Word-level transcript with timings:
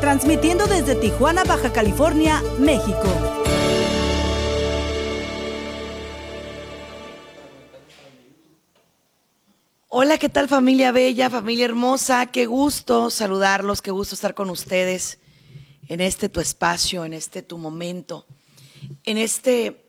transmitiendo 0.00 0.66
desde 0.66 0.94
Tijuana, 0.94 1.44
Baja 1.44 1.72
California, 1.72 2.42
México. 2.58 3.04
Hola, 9.88 10.16
¿qué 10.16 10.30
tal 10.30 10.48
familia 10.48 10.90
bella, 10.92 11.28
familia 11.28 11.66
hermosa? 11.66 12.26
Qué 12.26 12.46
gusto 12.46 13.10
saludarlos, 13.10 13.82
qué 13.82 13.90
gusto 13.90 14.14
estar 14.14 14.34
con 14.34 14.48
ustedes 14.48 15.18
en 15.88 16.00
este 16.00 16.30
tu 16.30 16.40
espacio, 16.40 17.04
en 17.04 17.12
este 17.12 17.42
tu 17.42 17.58
momento, 17.58 18.26
en 19.04 19.18
este 19.18 19.84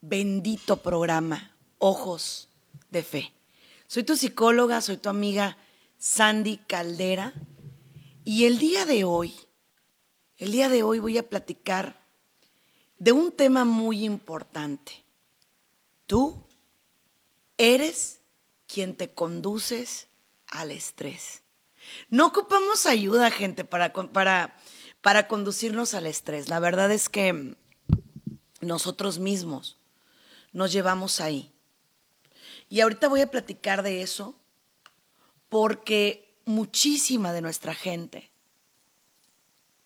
bendito 0.00 0.78
programa, 0.78 1.50
Ojos 1.78 2.48
de 2.90 3.02
Fe. 3.02 3.32
Soy 3.86 4.04
tu 4.04 4.16
psicóloga, 4.16 4.80
soy 4.80 4.96
tu 4.96 5.10
amiga 5.10 5.58
Sandy 5.98 6.56
Caldera 6.56 7.34
y 8.24 8.44
el 8.44 8.58
día 8.58 8.84
de 8.86 9.04
hoy, 9.04 9.34
el 10.38 10.52
día 10.52 10.68
de 10.68 10.82
hoy 10.82 10.98
voy 10.98 11.18
a 11.18 11.28
platicar 11.28 12.00
de 12.98 13.12
un 13.12 13.32
tema 13.32 13.64
muy 13.64 14.04
importante. 14.04 15.04
Tú 16.06 16.44
eres 17.58 18.20
quien 18.66 18.96
te 18.96 19.12
conduces 19.12 20.08
al 20.46 20.70
estrés. 20.70 21.42
No 22.08 22.26
ocupamos 22.26 22.86
ayuda, 22.86 23.30
gente, 23.30 23.64
para, 23.64 23.92
para, 23.92 24.56
para 25.00 25.26
conducirnos 25.26 25.94
al 25.94 26.06
estrés. 26.06 26.48
La 26.48 26.60
verdad 26.60 26.92
es 26.92 27.08
que 27.08 27.56
nosotros 28.60 29.18
mismos 29.18 29.78
nos 30.52 30.72
llevamos 30.72 31.20
ahí. 31.20 31.52
Y 32.68 32.80
ahorita 32.80 33.08
voy 33.08 33.20
a 33.20 33.30
platicar 33.30 33.82
de 33.82 34.02
eso 34.02 34.34
porque 35.48 36.31
muchísima 36.44 37.32
de 37.32 37.40
nuestra 37.40 37.74
gente 37.74 38.30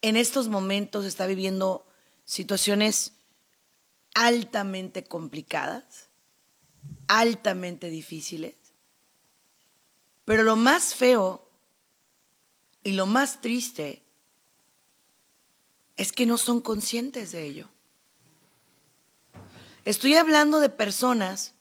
en 0.02 0.16
estos 0.16 0.48
momentos 0.48 1.04
está 1.04 1.26
viviendo 1.26 1.86
situaciones 2.24 3.12
altamente 4.14 5.04
complicadas, 5.04 6.08
altamente 7.08 7.90
difíciles 7.90 8.54
pero 10.27 10.42
lo 10.42 10.56
más 10.56 10.94
feo 10.94 11.48
y 12.82 12.92
lo 12.92 13.06
más 13.06 13.40
triste 13.40 14.02
es 15.96 16.12
que 16.12 16.27
no 16.27 16.36
son 16.36 16.60
conscientes 16.60 17.30
de 17.32 17.44
ello. 17.44 17.68
Estoy 19.84 20.14
hablando 20.16 20.58
de 20.58 20.68
personas 20.68 21.54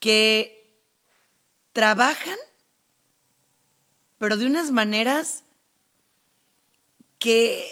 que 0.00 0.76
trabajan, 1.72 2.36
pero 4.22 4.36
de 4.36 4.46
unas 4.46 4.70
maneras 4.70 5.42
que 7.18 7.66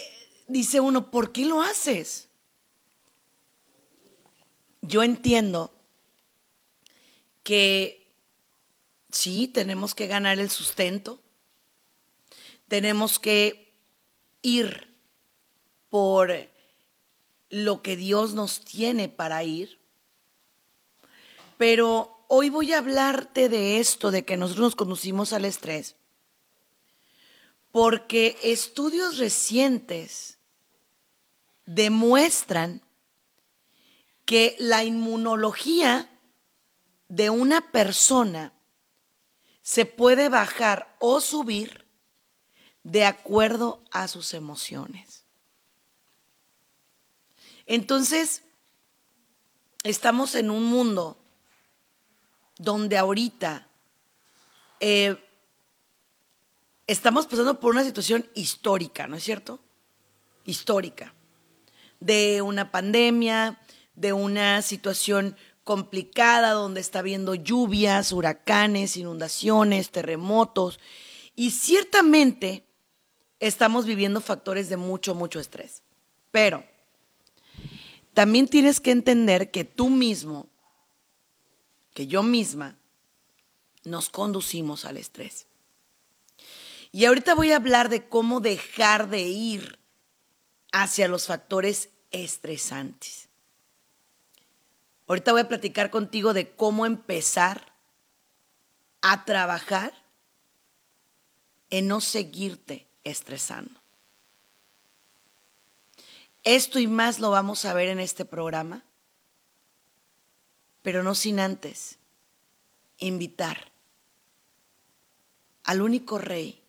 dice 0.49 0.81
uno, 0.81 1.09
¿por 1.09 1.31
qué 1.31 1.45
lo 1.45 1.61
haces? 1.61 2.27
Yo 4.81 5.01
entiendo 5.01 5.73
que 7.41 8.01
Sí, 9.13 9.47
tenemos 9.47 9.95
que 9.95 10.07
ganar 10.07 10.39
el 10.39 10.49
sustento. 10.49 11.21
Tenemos 12.67 13.17
que 13.17 13.73
ir 14.41 14.93
por 15.89 16.33
lo 17.49 17.81
que 17.81 17.95
Dios 17.95 18.33
nos 18.33 18.65
tiene 18.65 19.07
para 19.07 19.41
ir. 19.45 19.79
Pero 21.57 22.25
hoy 22.27 22.49
voy 22.49 22.73
a 22.73 22.79
hablarte 22.79 23.47
de 23.47 23.79
esto, 23.79 24.11
de 24.11 24.25
que 24.25 24.35
nosotros 24.35 24.65
nos 24.65 24.75
conducimos 24.75 25.31
al 25.31 25.45
estrés, 25.45 25.95
porque 27.71 28.37
estudios 28.43 29.17
recientes 29.17 30.37
demuestran 31.65 32.81
que 34.25 34.55
la 34.59 34.83
inmunología 34.83 36.09
de 37.07 37.29
una 37.29 37.71
persona 37.71 38.53
se 39.61 39.85
puede 39.85 40.29
bajar 40.29 40.95
o 40.99 41.21
subir 41.21 41.85
de 42.83 43.05
acuerdo 43.05 43.83
a 43.91 44.07
sus 44.07 44.33
emociones. 44.33 45.25
Entonces, 47.65 48.43
estamos 49.83 50.35
en 50.35 50.49
un 50.49 50.65
mundo 50.65 51.17
donde 52.57 52.97
ahorita 52.97 53.67
eh, 54.79 55.17
estamos 56.91 57.25
pasando 57.25 57.59
por 57.59 57.71
una 57.71 57.83
situación 57.83 58.29
histórica, 58.35 59.07
¿no 59.07 59.15
es 59.15 59.23
cierto? 59.23 59.59
Histórica. 60.45 61.13
De 61.99 62.41
una 62.41 62.71
pandemia, 62.71 63.61
de 63.95 64.11
una 64.11 64.61
situación 64.61 65.37
complicada 65.63 66.51
donde 66.51 66.81
está 66.81 66.99
habiendo 66.99 67.33
lluvias, 67.35 68.11
huracanes, 68.11 68.97
inundaciones, 68.97 69.91
terremotos 69.91 70.79
y 71.35 71.51
ciertamente 71.51 72.65
estamos 73.39 73.85
viviendo 73.85 74.19
factores 74.19 74.67
de 74.67 74.77
mucho, 74.77 75.15
mucho 75.15 75.39
estrés. 75.39 75.83
Pero 76.31 76.65
también 78.13 78.47
tienes 78.47 78.81
que 78.81 78.91
entender 78.91 79.49
que 79.49 79.63
tú 79.63 79.89
mismo, 79.89 80.49
que 81.93 82.07
yo 82.07 82.21
misma, 82.21 82.77
nos 83.85 84.09
conducimos 84.09 84.83
al 84.83 84.97
estrés. 84.97 85.47
Y 86.91 87.05
ahorita 87.05 87.35
voy 87.35 87.51
a 87.51 87.55
hablar 87.55 87.89
de 87.89 88.07
cómo 88.07 88.41
dejar 88.41 89.09
de 89.09 89.21
ir 89.21 89.79
hacia 90.71 91.07
los 91.07 91.27
factores 91.27 91.89
estresantes. 92.11 93.29
Ahorita 95.07 95.31
voy 95.31 95.41
a 95.41 95.47
platicar 95.47 95.89
contigo 95.89 96.33
de 96.33 96.51
cómo 96.51 96.85
empezar 96.85 97.73
a 99.01 99.25
trabajar 99.25 99.93
en 101.69 101.87
no 101.87 102.01
seguirte 102.01 102.87
estresando. 103.03 103.79
Esto 106.43 106.79
y 106.79 106.87
más 106.87 107.19
lo 107.19 107.29
vamos 107.29 107.65
a 107.65 107.73
ver 107.73 107.89
en 107.89 107.99
este 107.99 108.25
programa, 108.25 108.83
pero 110.81 111.03
no 111.03 111.15
sin 111.15 111.39
antes 111.39 111.99
invitar 112.97 113.71
al 115.63 115.81
único 115.81 116.17
rey 116.17 116.60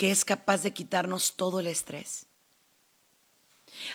que 0.00 0.10
es 0.10 0.24
capaz 0.24 0.62
de 0.62 0.72
quitarnos 0.72 1.36
todo 1.36 1.60
el 1.60 1.66
estrés, 1.66 2.24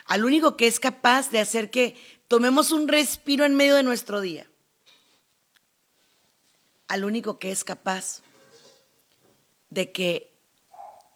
al 0.06 0.24
único 0.24 0.56
que 0.56 0.68
es 0.68 0.80
capaz 0.80 1.32
de 1.32 1.40
hacer 1.40 1.72
que 1.72 2.00
tomemos 2.28 2.72
un 2.72 2.88
respiro 2.88 3.44
en 3.44 3.56
medio 3.56 3.76
de 3.76 3.82
nuestro 3.82 4.22
día. 4.22 4.48
Al 6.88 7.06
único 7.06 7.40
que 7.40 7.50
es 7.50 7.64
capaz 7.64 8.22
de 9.72 9.92
que 9.92 10.32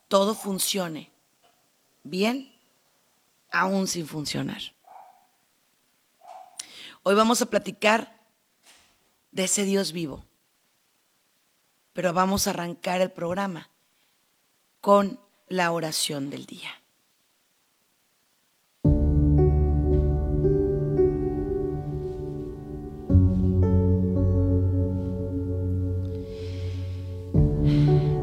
todo 0.07 0.33
funcione 0.33 1.11
bien, 2.01 2.51
aún 3.51 3.88
sin 3.88 4.07
funcionar. 4.07 4.74
Hoy 7.03 7.13
vamos 7.13 7.44
a 7.44 7.45
platicar 7.45 8.19
de 9.30 9.44
ese 9.44 9.65
Dios 9.65 9.91
vivo, 9.91 10.25
pero 11.94 12.12
vamos 12.12 12.47
a 12.47 12.50
arrancar 12.50 13.01
el 13.01 13.12
programa 13.12 13.69
con 14.81 15.19
la 15.47 15.71
oración 15.71 16.29
del 16.29 16.45
día. 16.45 16.69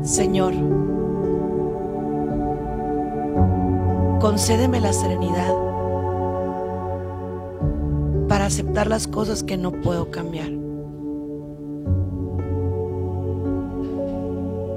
Señor, 0.03 0.55
concédeme 4.21 4.81
la 4.81 4.93
serenidad 4.93 5.53
para 8.29 8.47
aceptar 8.47 8.87
las 8.87 9.09
cosas 9.09 9.43
que 9.43 9.57
no 9.57 9.73
puedo 9.73 10.11
cambiar. 10.11 10.66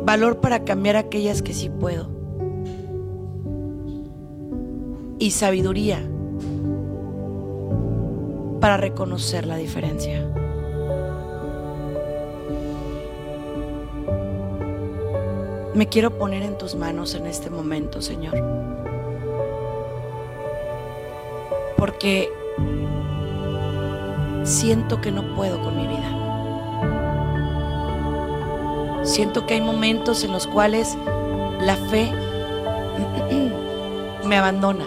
Valor 0.09 0.41
para 0.41 0.65
cambiar 0.65 0.95
aquellas 0.95 1.43
que 1.43 1.53
sí 1.53 1.69
puedo. 1.69 2.09
y 5.19 5.29
sabiduría 5.29 6.01
para 8.59 8.77
reconocer 8.77 9.45
la 9.45 9.57
diferencia. 9.57 10.27
Me 15.75 15.87
quiero 15.87 16.17
poner 16.17 16.41
en 16.41 16.57
tus 16.57 16.73
manos 16.73 17.13
en 17.13 17.27
este 17.27 17.51
momento, 17.51 18.01
Señor. 18.01 18.33
Porque 21.77 22.29
siento 24.43 25.01
que 25.01 25.11
no 25.11 25.35
puedo 25.35 25.61
con 25.61 25.77
mi 25.77 25.85
vida. 25.85 26.18
Siento 29.09 29.47
que 29.47 29.55
hay 29.55 29.61
momentos 29.61 30.23
en 30.23 30.31
los 30.31 30.45
cuales 30.45 30.95
la 31.61 31.75
fe 31.75 32.11
me 34.23 34.37
abandona. 34.37 34.85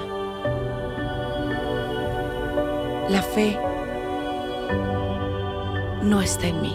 La 3.09 3.21
fe 3.21 3.59
no 6.05 6.23
está 6.23 6.47
en 6.47 6.63
mí. 6.63 6.73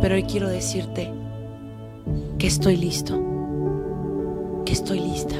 Pero 0.00 0.16
hoy 0.16 0.24
quiero 0.24 0.48
decirte 0.48 1.14
que 2.40 2.48
estoy 2.48 2.76
listo, 2.76 3.14
que 4.66 4.72
estoy 4.72 4.98
lista 4.98 5.36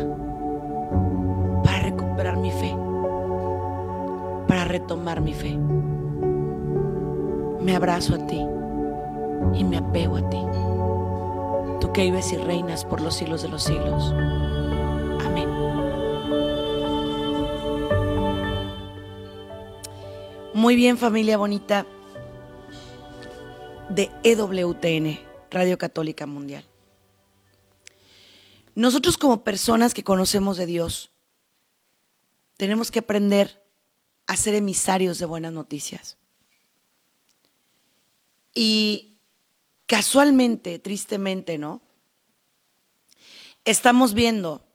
para 1.65 1.81
recuperar 1.81 2.37
mi 2.37 2.53
fe, 2.53 2.73
para 4.47 4.65
retomar 4.65 5.21
mi 5.21 5.35
fe. 5.35 5.59
Me 7.61 7.75
abrazo 7.75 8.15
a 8.15 8.27
ti 8.29 8.47
y 9.55 9.65
me 9.65 9.79
apego 9.79 10.17
a 10.17 10.31
ti. 10.31 10.39
Tú 11.81 11.93
que 11.93 12.03
vives 12.03 12.33
y 12.33 12.37
reinas 12.37 12.85
por 12.85 13.01
los 13.01 13.15
siglos 13.15 13.43
de 13.43 13.49
los 13.49 13.65
siglos. 13.65 14.13
Amén. 15.25 15.49
Muy 20.55 20.77
bien 20.77 20.97
familia 20.99 21.39
bonita 21.39 21.87
de 23.89 24.11
EWTN, 24.23 25.19
Radio 25.51 25.77
Católica 25.77 26.27
Mundial. 26.27 26.65
Nosotros 28.75 29.19
como 29.19 29.45
personas 29.45 29.93
que 29.93 30.05
conocemos 30.05 30.57
de 30.57 30.67
Dios, 30.67 31.11
tenemos 32.57 32.91
que 32.91 33.01
aprender 33.01 33.63
a 34.27 34.37
ser 34.37 34.55
emisarios 34.55 35.19
de 35.19 35.27
buenas 35.27 35.53
noticias. 35.53 36.17
Y 38.55 39.12
casualmente, 39.93 40.79
tristemente, 40.79 41.59
¿no? 41.59 41.83
Estamos 43.67 44.15
viendo 44.15 44.67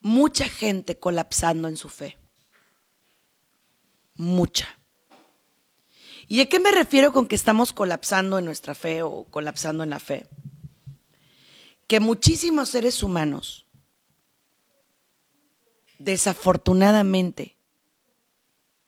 mucha 0.00 0.48
gente 0.48 0.98
colapsando 0.98 1.68
en 1.68 1.76
su 1.76 1.88
fe. 1.88 2.18
Mucha. 4.16 4.80
¿Y 6.26 6.40
a 6.40 6.48
qué 6.48 6.58
me 6.58 6.72
refiero 6.72 7.12
con 7.12 7.28
que 7.28 7.36
estamos 7.36 7.72
colapsando 7.72 8.36
en 8.36 8.46
nuestra 8.46 8.74
fe 8.74 9.04
o 9.04 9.22
colapsando 9.30 9.84
en 9.84 9.90
la 9.90 10.00
fe? 10.00 10.28
que 11.86 12.00
muchísimos 12.00 12.68
seres 12.68 13.00
humanos, 13.00 13.66
desafortunadamente, 16.00 17.56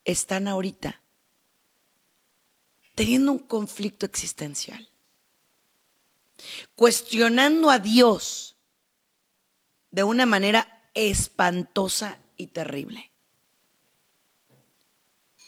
están 0.05 0.49
ahorita 0.49 1.02
teniendo 3.03 3.33
un 3.33 3.41
conflicto 3.41 4.07
existencial, 4.07 4.89
cuestionando 6.77 7.69
a 7.69 7.81
Dios 7.81 8.55
de 9.91 10.05
una 10.05 10.25
manera 10.25 10.89
espantosa 10.95 12.21
y 12.37 12.47
terrible. 12.47 13.11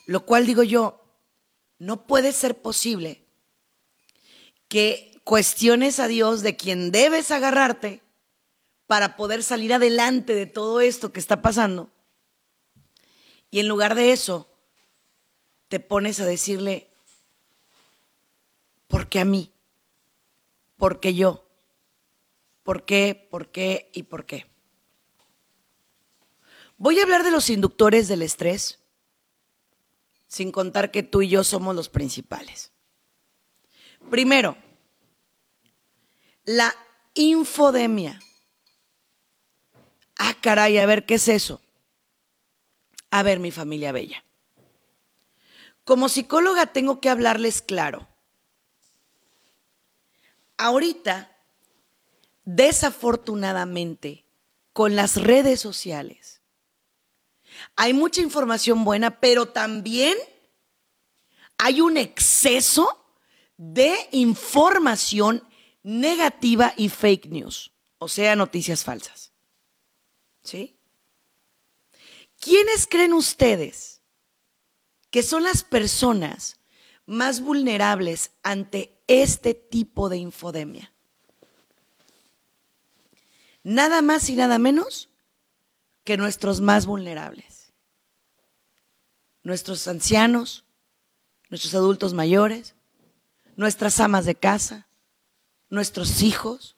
Lo 0.07 0.27
cual 0.27 0.47
digo 0.47 0.65
yo, 0.65 1.01
no 1.79 2.09
puede 2.09 2.33
ser 2.33 2.61
posible 2.61 3.25
que 4.67 5.21
cuestiones 5.23 6.01
a 6.01 6.09
Dios 6.09 6.43
de 6.43 6.57
quien 6.57 6.91
debes 6.91 7.31
agarrarte 7.31 8.03
para 8.89 9.15
poder 9.15 9.45
salir 9.45 9.73
adelante 9.73 10.35
de 10.35 10.47
todo 10.47 10.81
esto 10.81 11.13
que 11.13 11.21
está 11.21 11.41
pasando. 11.41 11.89
Y 13.53 13.61
en 13.61 13.69
lugar 13.69 13.95
de 13.95 14.11
eso, 14.11 14.51
te 15.69 15.79
pones 15.79 16.19
a 16.19 16.27
decirle, 16.27 16.91
¿por 18.95 19.09
qué 19.09 19.19
a 19.19 19.25
mí? 19.25 19.53
¿Por 20.77 21.01
qué 21.01 21.15
yo? 21.15 21.45
¿Por 22.63 22.85
qué? 22.85 23.27
¿Por 23.29 23.51
qué? 23.51 23.91
¿Y 23.93 24.05
por 24.05 24.25
qué? 24.25 24.47
Voy 26.77 27.01
a 27.01 27.03
hablar 27.03 27.25
de 27.25 27.33
los 27.33 27.51
inductores 27.51 28.07
del 28.07 28.23
estrés, 28.23 28.79
sin 30.29 30.53
contar 30.53 30.93
que 30.93 31.03
tú 31.03 31.23
y 31.23 31.29
yo 31.29 31.43
somos 31.43 31.75
los 31.75 31.89
principales. 31.89 32.71
Primero, 34.11 34.57
la 36.45 36.73
infodemia. 37.15 38.21
Ah, 40.19 40.37
caray, 40.41 40.79
a 40.79 40.87
ver, 40.87 41.05
¿qué 41.05 41.15
es 41.15 41.27
eso? 41.27 41.61
A 43.11 43.25
ver, 43.25 43.41
mi 43.41 43.51
familia 43.51 43.91
bella. 43.91 44.25
Como 45.83 46.09
psicóloga 46.09 46.67
tengo 46.67 47.01
que 47.01 47.11
hablarles 47.11 47.61
claro. 47.61 48.14
Ahorita, 50.65 51.31
desafortunadamente, 52.47 54.25
con 54.73 54.97
las 54.97 55.17
redes 55.17 55.61
sociales, 55.61 56.41
hay 57.77 57.93
mucha 57.93 58.23
información 58.23 58.83
buena, 58.83 59.21
pero 59.21 59.47
también 59.47 60.17
hay 61.59 61.83
un 61.83 61.99
exceso 61.99 63.05
de 63.59 63.95
información 64.13 65.47
negativa 65.83 66.73
y 66.79 66.89
fake 66.89 67.27
news, 67.27 67.71
o 67.99 68.09
sea, 68.09 68.35
noticias 68.35 68.85
falsas. 68.85 69.35
¿Sí? 70.43 70.79
¿Quiénes 72.41 72.87
creen 72.87 73.13
ustedes 73.13 74.01
que 75.11 75.23
son 75.23 75.43
las 75.43 75.63
personas 75.63 76.59
más 77.05 77.43
vulnerables 77.43 78.31
ante 78.43 78.94
este 79.07 79.55
tipo 79.55 80.09
de 80.09 80.19
infodemia? 80.19 80.93
Nada 83.63 84.03
más 84.03 84.29
y 84.29 84.37
nada 84.37 84.59
menos 84.59 85.09
que 86.05 86.17
nuestros 86.17 86.61
más 86.61 86.87
vulnerables. 86.87 87.73
Nuestros 89.43 89.89
ancianos, 89.89 90.65
nuestros 91.49 91.75
adultos 91.75 92.15
mayores, 92.15 92.75
nuestras 93.57 94.01
amas 94.01 94.27
de 94.27 94.35
casa, 94.35 94.87
nuestros 95.71 96.23
hijos. 96.23 96.77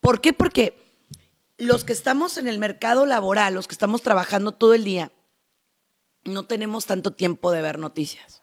¿Por 0.00 0.20
qué? 0.20 0.32
Porque 0.32 0.80
los 1.58 1.84
que 1.84 1.92
estamos 1.92 2.38
en 2.38 2.48
el 2.48 2.58
mercado 2.58 3.06
laboral, 3.06 3.54
los 3.54 3.68
que 3.68 3.74
estamos 3.74 4.02
trabajando 4.02 4.52
todo 4.52 4.74
el 4.74 4.84
día, 4.84 5.12
no 6.24 6.46
tenemos 6.46 6.86
tanto 6.86 7.12
tiempo 7.12 7.52
de 7.52 7.62
ver 7.62 7.78
noticias. 7.78 8.39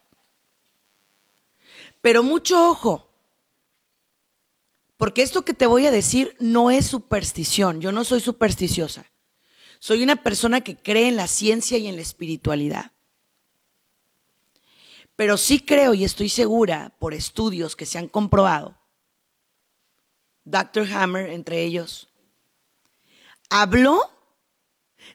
Pero 2.08 2.24
mucho 2.24 2.70
ojo, 2.70 3.12
porque 4.96 5.22
esto 5.22 5.44
que 5.44 5.54
te 5.54 5.68
voy 5.68 5.88
a 5.88 5.92
decir 5.92 6.38
no 6.40 6.72
es 6.72 6.88
superstición, 6.88 7.82
yo 7.82 7.92
no 7.92 8.06
soy 8.06 8.22
supersticiosa. 8.22 9.12
Soy 9.80 10.04
una 10.04 10.16
persona 10.16 10.62
que 10.62 10.78
cree 10.78 11.10
en 11.10 11.18
la 11.18 11.28
ciencia 11.28 11.78
y 11.78 11.86
en 11.86 11.98
la 11.98 12.02
espiritualidad. 12.02 12.94
Pero 15.18 15.36
sí 15.36 15.60
creo 15.60 15.94
y 15.94 16.06
estoy 16.06 16.30
segura 16.30 16.96
por 16.98 17.14
estudios 17.14 17.76
que 17.76 17.86
se 17.86 17.98
han 17.98 18.08
comprobado 18.08 18.78
Dr. 20.46 20.88
Hammer 20.94 21.30
entre 21.32 21.62
ellos, 21.66 22.08
habló 23.50 24.00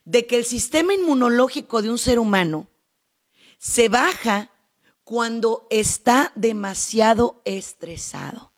de 0.05 0.27
que 0.27 0.37
el 0.37 0.45
sistema 0.45 0.93
inmunológico 0.93 1.81
de 1.81 1.89
un 1.89 1.97
ser 1.97 2.19
humano 2.19 2.67
se 3.57 3.89
baja 3.89 4.52
cuando 5.13 5.67
está 5.69 6.31
demasiado 6.33 7.39
estresado. 7.45 8.51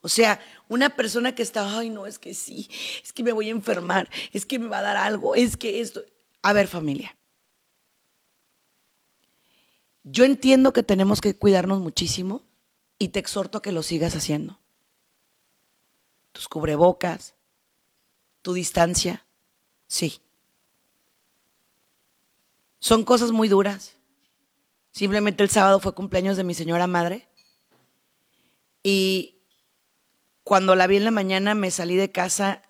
O 0.00 0.08
sea, 0.08 0.40
una 0.70 0.96
persona 0.96 1.34
que 1.34 1.42
está, 1.42 1.76
ay, 1.78 1.90
no, 1.90 2.06
es 2.06 2.18
que 2.18 2.32
sí, 2.32 2.70
es 3.04 3.12
que 3.12 3.22
me 3.22 3.32
voy 3.32 3.48
a 3.48 3.50
enfermar, 3.50 4.08
es 4.32 4.46
que 4.46 4.58
me 4.58 4.68
va 4.68 4.78
a 4.78 4.82
dar 4.82 4.96
algo, 4.96 5.34
es 5.34 5.58
que 5.58 5.82
esto. 5.82 6.02
A 6.40 6.54
ver, 6.54 6.66
familia. 6.66 7.14
Yo 10.02 10.24
entiendo 10.24 10.72
que 10.72 10.82
tenemos 10.82 11.20
que 11.20 11.36
cuidarnos 11.36 11.80
muchísimo 11.80 12.42
y 12.98 13.08
te 13.08 13.18
exhorto 13.18 13.58
a 13.58 13.62
que 13.62 13.72
lo 13.72 13.82
sigas 13.82 14.16
haciendo 14.16 14.58
tus 16.32 16.48
cubrebocas, 16.48 17.34
tu 18.40 18.54
distancia. 18.54 19.26
Sí. 19.88 20.22
Son 22.78 23.04
cosas 23.04 23.30
muy 23.30 23.48
duras. 23.48 23.97
Simplemente 24.90 25.42
el 25.42 25.50
sábado 25.50 25.80
fue 25.80 25.94
cumpleaños 25.94 26.36
de 26.36 26.44
mi 26.44 26.54
señora 26.54 26.86
madre. 26.86 27.28
Y 28.82 29.42
cuando 30.42 30.74
la 30.74 30.86
vi 30.86 30.96
en 30.96 31.04
la 31.04 31.10
mañana 31.10 31.54
me 31.54 31.70
salí 31.70 31.96
de 31.96 32.10
casa 32.10 32.62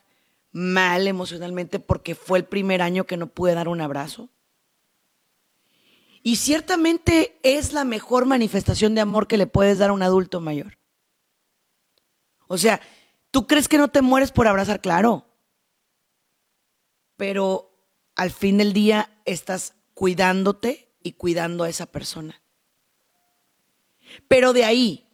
mal 0.50 1.06
emocionalmente 1.06 1.78
porque 1.78 2.14
fue 2.14 2.38
el 2.38 2.44
primer 2.44 2.82
año 2.82 3.04
que 3.04 3.16
no 3.16 3.28
pude 3.28 3.54
dar 3.54 3.68
un 3.68 3.80
abrazo. 3.80 4.30
Y 6.22 6.36
ciertamente 6.36 7.38
es 7.42 7.72
la 7.72 7.84
mejor 7.84 8.26
manifestación 8.26 8.94
de 8.94 9.00
amor 9.00 9.28
que 9.28 9.38
le 9.38 9.46
puedes 9.46 9.78
dar 9.78 9.90
a 9.90 9.92
un 9.92 10.02
adulto 10.02 10.40
mayor. 10.40 10.78
O 12.48 12.58
sea, 12.58 12.80
¿tú 13.30 13.46
crees 13.46 13.68
que 13.68 13.78
no 13.78 13.88
te 13.88 14.02
mueres 14.02 14.32
por 14.32 14.48
abrazar? 14.48 14.80
Claro. 14.80 15.26
Pero 17.16 17.78
al 18.16 18.30
fin 18.30 18.58
del 18.58 18.72
día 18.72 19.10
estás 19.24 19.74
cuidándote 19.94 20.87
y 21.08 21.12
cuidando 21.12 21.64
a 21.64 21.68
esa 21.68 21.86
persona. 21.86 22.42
Pero 24.28 24.52
de 24.52 24.64
ahí 24.64 25.08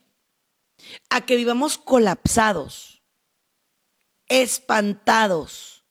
a 1.08 1.24
que 1.24 1.36
vivamos 1.36 1.78
colapsados, 1.78 3.02
espantados, 4.26 5.84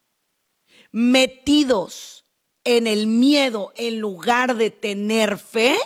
metidos 0.91 2.25
en 2.65 2.85
el 2.85 3.07
miedo 3.07 3.73
en 3.75 3.99
lugar 3.99 4.55
de 4.55 4.71
tener 4.71 5.37
fe, 5.37 5.77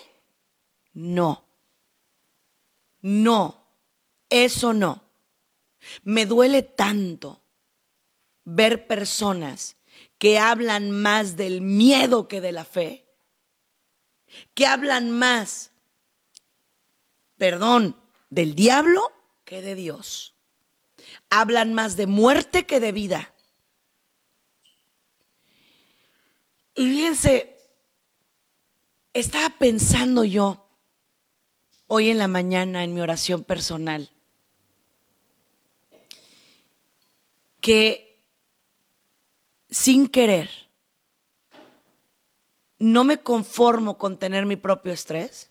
no. 0.94 1.48
No, 3.02 3.72
eso 4.30 4.74
no. 4.74 5.04
Me 6.04 6.26
duele 6.26 6.64
tanto 6.64 7.44
ver 8.44 8.88
personas 8.88 9.78
que 10.18 10.40
hablan 10.40 10.90
más 10.90 11.38
del 11.38 11.62
miedo 11.62 12.28
que 12.28 12.42
de 12.42 12.52
la 12.52 12.66
fe, 12.66 13.07
que 14.54 14.66
hablan 14.66 15.12
más, 15.12 15.72
perdón, 17.38 18.00
del 18.30 18.56
diablo 18.56 19.12
que 19.46 19.62
de 19.62 19.76
Dios. 19.76 20.36
Hablan 21.30 21.74
más 21.74 21.96
de 21.96 22.08
muerte 22.08 22.66
que 22.66 22.80
de 22.80 22.92
vida. 22.92 23.34
Y 26.76 26.86
fíjense, 26.86 27.58
estaba 29.14 29.50
pensando 29.58 30.24
yo 30.24 30.68
hoy 31.88 32.10
en 32.10 32.18
la 32.18 32.28
mañana 32.28 32.84
en 32.84 32.94
mi 32.94 33.02
oración 33.02 33.44
personal 33.44 34.12
que 37.62 38.24
sin 39.70 40.08
querer 40.08 40.67
no 42.80 43.04
me 43.04 43.22
conformo 43.22 43.98
con 43.98 44.18
tener 44.18 44.46
mi 44.46 44.56
propio 44.56 44.94
estrés 44.94 45.50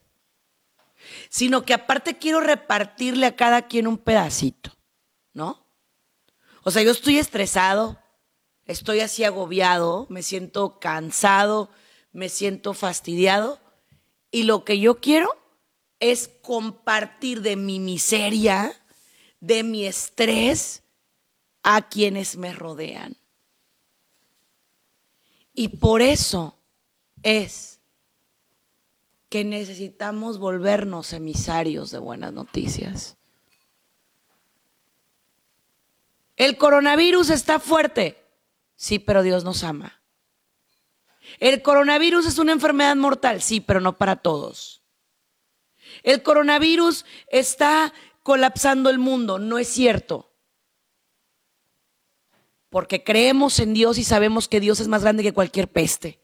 sino 1.29 1.65
que 1.65 1.75
aparte 1.75 2.19
quiero 2.19 2.41
repartirle 2.41 3.27
a 3.27 3.37
cada 3.37 3.67
quien 3.67 3.87
un 3.87 3.99
pedacito, 3.99 4.77
¿no? 5.33 5.65
O 6.63 6.71
sea, 6.71 6.83
yo 6.83 6.91
estoy 6.91 7.19
estresado, 7.19 7.99
estoy 8.65 9.01
así 9.01 9.25
agobiado, 9.25 10.07
me 10.11 10.23
siento 10.23 10.81
cansado, 10.81 11.71
me 12.13 12.29
siento 12.29 12.75
fastidiado 12.75 13.61
y 14.31 14.45
lo 14.45 14.65
que 14.65 14.81
yo 14.81 15.01
quiero 15.01 15.31
es 16.01 16.29
compartir 16.43 17.43
de 17.43 17.57
mi 17.57 17.79
miseria, 17.79 18.75
de 19.41 19.63
mi 19.63 19.87
estrés 19.87 20.83
a 21.63 21.89
quienes 21.89 22.37
me 22.37 22.53
rodean. 22.53 23.17
Y 25.55 25.69
por 25.69 26.03
eso 26.03 26.56
es 27.27 27.81
que 29.29 29.43
necesitamos 29.43 30.39
volvernos 30.39 31.13
emisarios 31.13 31.91
de 31.91 31.99
buenas 31.99 32.33
noticias. 32.33 33.17
El 36.37 36.57
coronavirus 36.57 37.31
está 37.31 37.59
fuerte. 37.59 38.23
Sí, 38.77 39.01
pero 39.01 39.25
Dios 39.25 39.43
nos 39.43 39.65
ama. 39.65 40.01
El 41.41 41.63
coronavirus 41.63 42.27
es 42.27 42.39
una 42.39 42.53
enfermedad 42.53 42.95
mortal. 42.95 43.43
Sí, 43.43 43.61
pero 43.61 43.81
no 43.81 43.99
para 43.99 44.15
todos. 44.15 44.83
El 46.05 46.23
coronavirus 46.23 47.05
está 47.27 47.93
colapsando 48.23 48.89
el 48.89 49.01
mundo. 49.01 49.41
No 49.41 49.59
es 49.59 49.67
cierto. 49.67 50.31
Porque 52.71 53.03
creemos 53.03 53.59
en 53.59 53.75
Dios 53.75 53.99
y 53.99 54.05
sabemos 54.05 54.47
que 54.47 54.61
Dios 54.61 54.79
es 54.79 54.87
más 54.87 55.03
grande 55.03 55.25
que 55.25 55.33
cualquier 55.33 55.67
peste. 55.67 56.21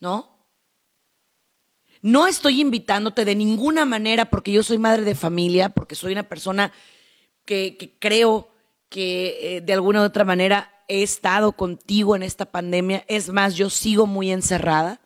¿No? 0.00 0.40
No 2.02 2.26
estoy 2.26 2.60
invitándote 2.60 3.24
de 3.24 3.34
ninguna 3.34 3.84
manera 3.84 4.30
porque 4.30 4.52
yo 4.52 4.62
soy 4.62 4.78
madre 4.78 5.02
de 5.02 5.14
familia, 5.14 5.68
porque 5.68 5.94
soy 5.94 6.12
una 6.12 6.28
persona 6.28 6.72
que, 7.44 7.96
creo 7.98 8.48
que 8.88 9.56
eh, 9.56 9.60
de 9.60 9.72
alguna 9.72 10.00
u 10.00 10.04
otra 10.04 10.24
manera 10.24 10.72
he 10.88 11.02
estado 11.02 11.52
contigo 11.52 12.16
en 12.16 12.22
esta 12.22 12.46
pandemia. 12.46 13.04
Es 13.06 13.28
más, 13.28 13.54
yo 13.54 13.68
sigo 13.68 14.06
muy 14.06 14.30
encerrada. 14.32 15.00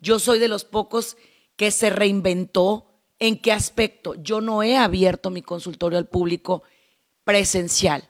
Yo 0.00 0.18
soy 0.18 0.38
de 0.38 0.48
los 0.48 0.64
pocos 0.64 1.16
que 1.56 1.70
se 1.70 1.90
reinventó. 1.90 2.90
¿En 3.18 3.40
qué 3.40 3.52
aspecto? 3.52 4.14
Yo 4.16 4.40
no 4.40 4.62
he 4.62 4.76
abierto 4.76 5.30
mi 5.30 5.42
consultorio 5.42 5.98
al 5.98 6.08
público 6.08 6.62
presencial. 7.22 8.08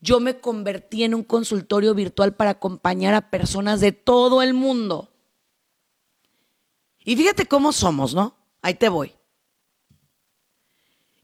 Yo 0.00 0.18
me 0.18 0.40
convertí 0.40 1.04
en 1.04 1.14
un 1.14 1.24
consultorio 1.24 1.94
virtual 1.94 2.34
para 2.34 2.50
acompañar 2.50 3.14
a 3.14 3.30
personas 3.30 3.80
de 3.80 3.92
todo 3.92 4.42
el 4.42 4.54
mundo. 4.54 5.13
Y 7.04 7.16
fíjate 7.16 7.46
cómo 7.46 7.72
somos, 7.72 8.14
¿no? 8.14 8.34
Ahí 8.62 8.74
te 8.74 8.88
voy. 8.88 9.14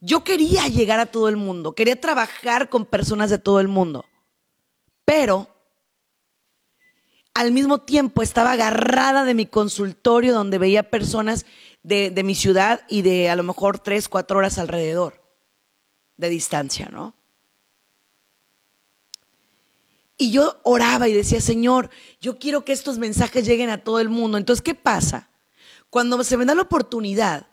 Yo 0.01 0.23
quería 0.25 0.69
llegar 0.69 1.01
a 1.01 1.07
todo 1.07 1.29
el 1.29 1.37
mundo, 1.37 1.75
quería 1.75 2.01
trabajar 2.01 2.69
con 2.69 2.87
personas 2.87 3.29
de 3.31 3.39
todo 3.39 3.61
el 3.61 3.69
mundo, 3.69 4.05
pero 5.05 5.49
al 7.35 7.53
mismo 7.53 7.79
tiempo 7.79 8.23
estaba 8.23 8.53
agarrada 8.53 9.25
de 9.25 9.35
mi 9.35 9.47
consultorio 9.47 10.35
donde 10.35 10.59
veía 10.59 10.91
personas 10.91 11.45
de, 11.83 12.13
mi 12.25 12.35
ciudad 12.35 12.83
y 12.89 13.03
de 13.03 13.31
a 13.31 13.37
lo 13.37 13.43
mejor 13.43 13.79
tres, 13.79 14.09
cuatro 14.09 14.39
horas 14.39 14.59
alrededor 14.59 15.23
de 16.17 16.29
distancia, 16.29 16.89
¿no? 16.91 17.15
Y 20.19 20.33
yo 20.33 20.61
oraba 20.65 21.09
y 21.09 21.15
decía, 21.15 21.41
Señor, 21.41 21.89
yo 22.21 22.39
quiero 22.39 22.63
que 22.67 22.73
estos 22.73 22.99
mensajes 22.99 23.47
lleguen 23.47 23.71
a 23.71 23.83
todo 23.83 24.01
el 24.01 24.11
mundo. 24.11 24.37
Entonces, 24.37 24.61
¿qué 24.61 24.75
pasa? 24.75 25.30
Cuando 25.91 26.23
se 26.23 26.37
me 26.37 26.45
da 26.45 26.55
la 26.55 26.63
oportunidad 26.63 27.49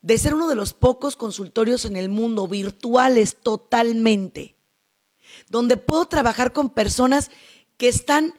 de 0.00 0.16
ser 0.16 0.34
uno 0.34 0.48
de 0.48 0.54
los 0.54 0.72
pocos 0.72 1.16
consultorios 1.16 1.84
en 1.84 1.96
el 1.96 2.08
mundo 2.08 2.48
virtuales 2.48 3.36
totalmente, 3.42 4.56
donde 5.48 5.76
puedo 5.76 6.06
trabajar 6.06 6.52
con 6.52 6.70
personas 6.70 7.30
que 7.76 7.88
están 7.88 8.34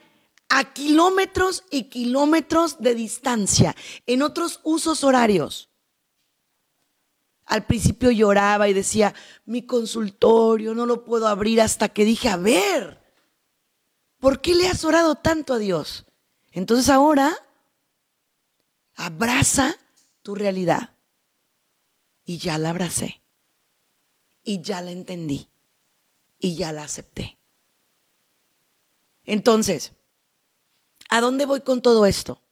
a 0.50 0.74
kilómetros 0.74 1.64
y 1.70 1.84
kilómetros 1.84 2.80
de 2.80 2.96
distancia, 2.96 3.76
en 4.06 4.22
otros 4.22 4.60
usos 4.64 5.04
horarios. 5.04 5.70
Al 7.46 7.66
principio 7.66 8.12
lloraba 8.12 8.70
y 8.70 8.74
decía, 8.74 9.14
mi 9.46 9.66
consultorio 9.66 10.74
no 10.74 10.86
lo 10.86 11.04
puedo 11.04 11.28
abrir 11.28 11.62
hasta 11.62 11.90
que 11.90 12.06
dije, 12.06 12.30
a 12.30 12.38
ver, 12.38 13.02
¿por 14.20 14.42
qué 14.42 14.56
le 14.56 14.68
has 14.68 14.84
orado 14.86 15.16
tanto 15.16 15.54
a 15.54 15.58
Dios? 15.58 16.06
Entonces 16.52 16.90
ahora 16.90 17.38
Abraza 19.02 19.80
tu 20.22 20.36
realidad. 20.36 20.96
Y 22.24 22.38
ya 22.38 22.60
la 22.60 22.70
abracé. 22.70 23.20
Y 24.44 24.62
ya 24.62 24.80
la 24.82 24.92
entendí. 24.92 25.50
Y 26.38 26.56
ya 26.56 26.72
la 26.72 26.84
acepté. 26.84 27.40
Entonces, 29.26 29.94
¿a 31.10 31.20
dónde 31.20 31.48
voy 31.48 31.62
con 31.62 31.82
todo 31.82 32.06
esto? 32.06 32.44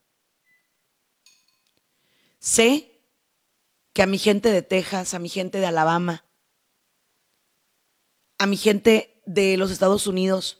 Sé 2.40 3.00
que 3.92 4.02
a 4.02 4.06
mi 4.06 4.18
gente 4.18 4.50
de 4.50 4.62
Texas, 4.62 5.14
a 5.14 5.20
mi 5.20 5.28
gente 5.28 5.60
de 5.60 5.66
Alabama, 5.66 6.24
a 8.38 8.46
mi 8.48 8.56
gente 8.56 9.22
de 9.24 9.56
los 9.56 9.70
Estados 9.70 10.08
Unidos, 10.08 10.59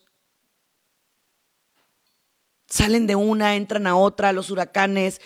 salen 2.70 3.08
de 3.08 3.16
una, 3.16 3.56
entran 3.56 3.86
a 3.86 3.96
otra, 3.96 4.32
los 4.32 4.50
huracanes, 4.50 5.20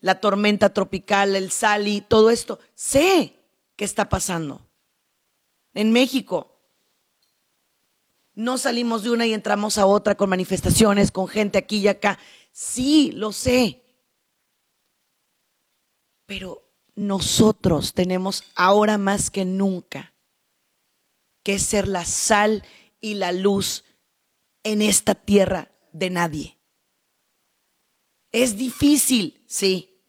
la 0.00 0.20
tormenta 0.20 0.72
tropical, 0.72 1.36
el 1.36 1.52
Sally, 1.52 2.00
todo 2.00 2.30
esto. 2.30 2.58
Sé 2.74 3.34
qué 3.76 3.84
está 3.84 4.08
pasando. 4.08 4.66
En 5.74 5.92
México. 5.92 6.54
No 8.34 8.58
salimos 8.58 9.02
de 9.02 9.10
una 9.10 9.26
y 9.26 9.32
entramos 9.32 9.78
a 9.78 9.86
otra 9.86 10.14
con 10.14 10.28
manifestaciones, 10.28 11.10
con 11.10 11.28
gente 11.28 11.58
aquí 11.58 11.78
y 11.78 11.88
acá. 11.88 12.18
Sí, 12.52 13.12
lo 13.12 13.32
sé. 13.32 13.82
Pero 16.26 16.62
nosotros 16.94 17.92
tenemos 17.94 18.44
ahora 18.54 18.98
más 18.98 19.30
que 19.30 19.44
nunca 19.44 20.14
que 21.42 21.58
ser 21.58 21.86
la 21.86 22.04
sal 22.04 22.62
y 23.00 23.14
la 23.14 23.32
luz 23.32 23.84
en 24.64 24.82
esta 24.82 25.14
tierra 25.14 25.70
de 25.98 26.10
nadie. 26.10 26.58
Es 28.32 28.56
difícil, 28.56 29.42
sí, 29.46 30.00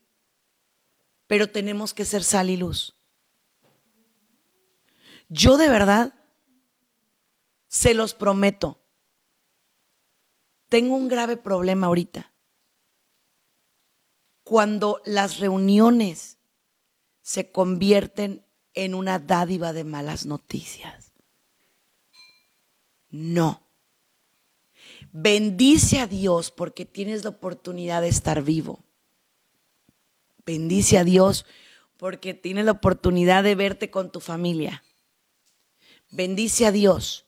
pero 1.28 1.50
tenemos 1.50 1.94
que 1.94 2.06
ser 2.06 2.24
sal 2.24 2.50
y 2.50 2.58
luz. 2.58 2.96
Yo 5.30 5.58
de 5.58 5.70
verdad 5.70 6.14
se 7.68 7.94
los 7.94 8.14
prometo 8.14 8.82
tengo 10.70 10.96
un 10.96 11.08
grave 11.08 11.38
problema 11.38 11.88
ahorita. 11.88 12.34
Cuando 14.44 15.02
las 15.06 15.40
reuniones 15.40 16.38
se 17.22 17.52
convierten 17.52 18.46
en 18.74 18.94
una 18.94 19.20
dádiva 19.20 19.74
de 19.74 19.84
malas 19.84 20.26
noticias. 20.26 21.14
No. 23.10 23.67
Bendice 25.20 26.00
a 26.00 26.06
Dios 26.06 26.52
porque 26.52 26.86
tienes 26.86 27.24
la 27.24 27.32
oportunidad 27.32 28.04
de 28.04 28.08
estar 28.08 28.44
vivo. 28.44 28.84
Bendice 30.46 31.00
a 31.00 31.04
Dios 31.04 31.48
porque 31.98 32.36
tienes 32.36 32.66
la 32.66 32.74
oportunidad 32.74 33.44
de 33.44 33.56
verte 33.56 33.90
con 33.90 34.12
tu 34.12 34.20
familia. 34.20 34.84
Bendice 36.12 36.68
a 36.68 36.72
Dios 36.72 37.26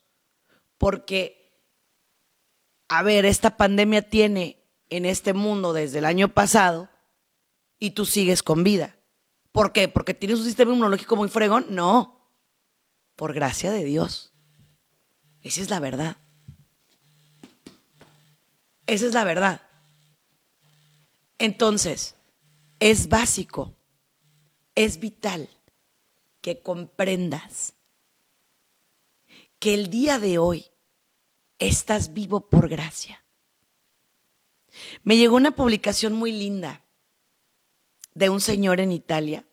porque, 0.77 1.51
a 2.89 3.01
ver, 3.01 3.25
esta 3.25 3.57
pandemia 3.57 4.07
tiene 4.07 4.63
en 4.91 5.07
este 5.07 5.33
mundo 5.33 5.73
desde 5.73 5.97
el 5.97 6.05
año 6.05 6.31
pasado 6.31 6.89
y 7.79 7.91
tú 7.91 8.05
sigues 8.05 8.43
con 8.43 8.63
vida. 8.63 8.97
¿Por 9.51 9.73
qué? 9.73 9.87
¿Porque 9.87 10.13
tienes 10.13 10.37
un 10.37 10.45
sistema 10.45 10.73
inmunológico 10.73 11.15
muy 11.15 11.29
fregón? 11.29 11.65
No, 11.71 12.29
por 13.15 13.33
gracia 13.33 13.71
de 13.71 13.83
Dios. 13.83 14.31
Esa 15.41 15.61
es 15.61 15.71
la 15.71 15.79
verdad. 15.79 16.17
Esa 18.89 19.05
es 19.05 19.13
la 19.13 19.23
verdad. 19.23 19.61
Entonces, 21.37 22.15
es 22.79 23.07
básico, 23.07 23.75
es 24.73 24.99
vital 24.99 25.47
que 26.41 26.63
comprendas 26.63 27.75
que 29.59 29.75
el 29.75 29.91
día 29.91 30.17
de 30.17 30.39
hoy 30.39 30.65
estás 31.59 32.13
vivo 32.13 32.49
por 32.49 32.67
gracia. 32.67 33.23
Me 35.03 35.17
llegó 35.17 35.35
una 35.35 35.51
publicación 35.51 36.13
muy 36.13 36.31
linda 36.31 36.83
de 38.15 38.29
un 38.29 38.41
señor 38.41 38.79
en 38.79 38.91
Italia 38.91 39.45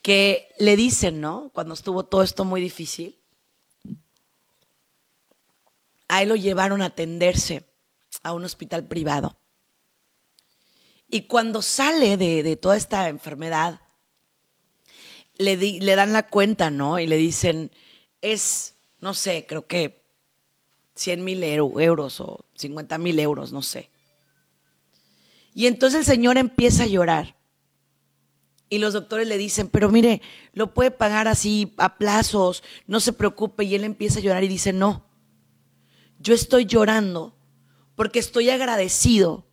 que 0.00 0.54
le 0.60 0.76
dicen, 0.76 1.20
¿no? 1.20 1.50
Cuando 1.52 1.74
estuvo 1.74 2.04
todo 2.04 2.22
esto 2.22 2.44
muy 2.44 2.60
difícil, 2.60 3.17
a 6.08 6.22
él 6.22 6.30
lo 6.30 6.36
llevaron 6.36 6.82
a 6.82 6.86
atenderse 6.86 7.64
a 8.22 8.32
un 8.32 8.44
hospital 8.44 8.86
privado. 8.86 9.38
Y 11.10 11.22
cuando 11.22 11.62
sale 11.62 12.16
de, 12.16 12.56
toda 12.56 12.76
esta 12.76 13.08
enfermedad, 13.08 13.80
le, 15.36 15.56
le, 15.56 15.96
dan 15.96 16.12
la 16.12 16.26
cuenta, 16.28 16.70
¿no? 16.70 16.98
Y 16.98 17.06
le 17.06 17.16
dicen, 17.16 17.70
es, 18.20 18.74
no 19.00 19.14
sé, 19.14 19.46
creo 19.46 19.66
que 19.66 20.02
100 20.96 21.24
mil 21.24 21.42
euros 21.44 22.20
o 22.20 22.44
50 22.56 22.98
mil 22.98 23.18
euros, 23.20 23.52
no 23.52 23.62
sé. 23.62 23.90
Y 25.54 25.66
entonces 25.66 26.00
el 26.00 26.06
señor 26.06 26.36
empieza 26.36 26.84
a 26.84 26.88
llorar. 26.88 27.36
Y 28.68 28.78
los 28.78 28.92
doctores 28.92 29.26
le 29.26 29.38
dicen, 29.38 29.68
pero 29.68 29.90
mire, 29.90 30.20
lo 30.52 30.74
puede 30.74 30.90
pagar 30.90 31.26
así 31.26 31.72
a 31.78 31.96
plazos, 31.96 32.62
no 32.86 33.00
se 33.00 33.14
preocupe. 33.14 33.64
Y 33.64 33.74
él 33.74 33.84
empieza 33.84 34.18
a 34.18 34.22
llorar 34.22 34.44
y 34.44 34.48
dice, 34.48 34.74
no, 34.74 35.07
yo 36.18 36.34
estoy 36.34 36.66
llorando 36.66 37.36
porque 37.94 38.18
estoy 38.18 38.50
agradecido 38.50 39.46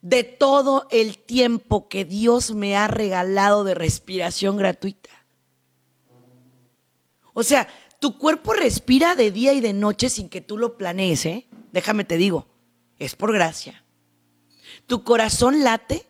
de 0.00 0.24
todo 0.24 0.88
el 0.90 1.18
tiempo 1.18 1.88
que 1.88 2.04
Dios 2.04 2.52
me 2.52 2.76
ha 2.76 2.88
regalado 2.88 3.62
de 3.64 3.74
respiración 3.74 4.56
gratuita. 4.56 5.10
O 7.32 7.42
sea, 7.42 7.68
tu 8.00 8.18
cuerpo 8.18 8.52
respira 8.52 9.14
de 9.14 9.30
día 9.30 9.52
y 9.52 9.60
de 9.60 9.72
noche 9.72 10.10
sin 10.10 10.28
que 10.28 10.40
tú 10.40 10.58
lo 10.58 10.76
planees, 10.76 11.24
¿eh? 11.24 11.46
Déjame 11.72 12.04
te 12.04 12.16
digo, 12.16 12.48
es 12.98 13.14
por 13.14 13.32
gracia. 13.32 13.84
Tu 14.86 15.04
corazón 15.04 15.62
late. 15.62 16.06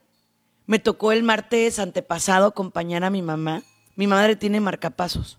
Me 0.64 0.78
tocó 0.78 1.12
el 1.12 1.22
martes 1.22 1.78
antepasado 1.78 2.46
acompañar 2.46 3.04
a 3.04 3.10
mi 3.10 3.20
mamá. 3.20 3.62
Mi 3.94 4.06
madre 4.06 4.36
tiene 4.36 4.60
marcapasos. 4.60 5.38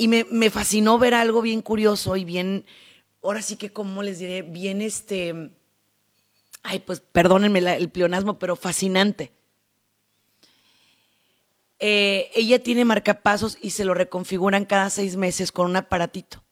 Y 0.00 0.08
me, 0.08 0.48
fascinó 0.48 0.98
ver 0.98 1.12
algo 1.12 1.42
bien 1.42 1.60
curioso 1.60 2.16
y 2.16 2.24
bien, 2.24 2.64
ahora 3.22 3.42
sí 3.42 3.56
que, 3.56 3.70
como 3.70 4.02
les 4.02 4.18
diré, 4.18 4.40
bien 4.40 4.80
este, 4.80 5.50
ay, 6.62 6.78
pues 6.78 7.00
perdónenme 7.00 7.58
el 7.58 7.90
pleonasmo, 7.90 8.38
pero 8.38 8.56
fascinante. 8.56 9.30
Eh, 11.78 12.30
ella 12.34 12.62
tiene 12.62 12.86
marcapasos 12.86 13.58
y 13.60 13.72
se 13.72 13.84
lo 13.84 13.92
reconfiguran 13.92 14.64
cada 14.64 14.88
seis 14.88 15.16
meses 15.16 15.52
con 15.52 15.66
un 15.66 15.76
aparatito. 15.76 16.42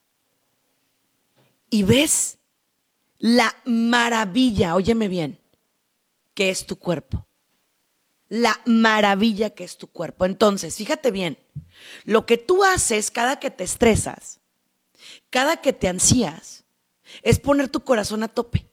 Y 1.71 1.81
ves 1.81 2.37
la 3.17 3.55
maravilla, 3.65 4.75
óyeme 4.75 5.07
bien, 5.07 5.39
que 6.35 6.51
es 6.51 6.67
tu 6.67 6.75
cuerpo 6.75 7.25
la 8.29 8.61
maravilla 8.65 9.49
que 9.49 9.63
es 9.63 9.77
tu 9.77 9.87
cuerpo. 9.87 10.25
Entonces, 10.25 10.75
fíjate 10.75 11.11
bien, 11.11 11.37
lo 12.05 12.25
que 12.25 12.37
tú 12.37 12.63
haces 12.63 13.11
cada 13.11 13.39
que 13.39 13.51
te 13.51 13.63
estresas, 13.63 14.39
cada 15.29 15.57
que 15.57 15.73
te 15.73 15.87
ansías, 15.87 16.63
es 17.21 17.39
poner 17.39 17.69
tu 17.69 17.83
corazón 17.83 18.23
a 18.23 18.27
tope. 18.27 18.67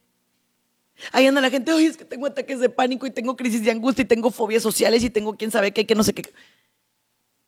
Ahí 1.11 1.27
anda 1.27 1.41
la 1.41 1.49
gente, 1.49 1.71
oye, 1.71 1.87
es 1.87 1.97
que 1.97 2.05
tengo 2.05 2.25
ataques 2.25 2.59
de 2.59 2.69
pánico 2.69 3.05
y 3.05 3.11
tengo 3.11 3.35
crisis 3.35 3.63
de 3.63 3.71
angustia 3.71 4.01
y 4.01 4.05
tengo 4.05 4.31
fobias 4.31 4.63
sociales 4.63 5.03
y 5.03 5.09
tengo 5.09 5.35
quién 5.35 5.51
sabe 5.51 5.71
qué, 5.71 5.85
que 5.85 5.95
no 5.95 6.03
sé 6.03 6.13
qué. 6.13 6.33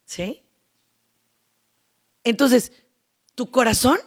¿Sí? 0.06 0.44
Entonces, 2.24 2.72
tu 3.36 3.50
corazón 3.50 4.00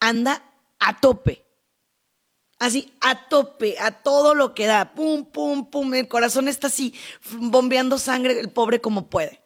anda 0.00 0.42
a 0.78 0.98
tope 1.00 1.42
así 2.62 2.92
a 3.00 3.28
tope, 3.28 3.76
a 3.80 3.90
todo 3.90 4.36
lo 4.36 4.54
que 4.54 4.66
da, 4.66 4.94
pum, 4.94 5.24
pum, 5.24 5.68
pum, 5.68 5.94
el 5.94 6.06
corazón 6.06 6.46
está 6.46 6.68
así 6.68 6.94
bombeando 7.32 7.98
sangre, 7.98 8.38
el 8.38 8.50
pobre 8.50 8.80
como 8.80 9.08
puede. 9.08 9.41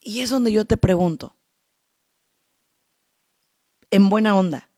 Y 0.00 0.20
es 0.20 0.30
donde 0.30 0.50
yo 0.50 0.64
te 0.64 0.76
pregunto, 0.76 1.36
en 3.90 4.08
buena 4.08 4.36
onda, 4.36 4.70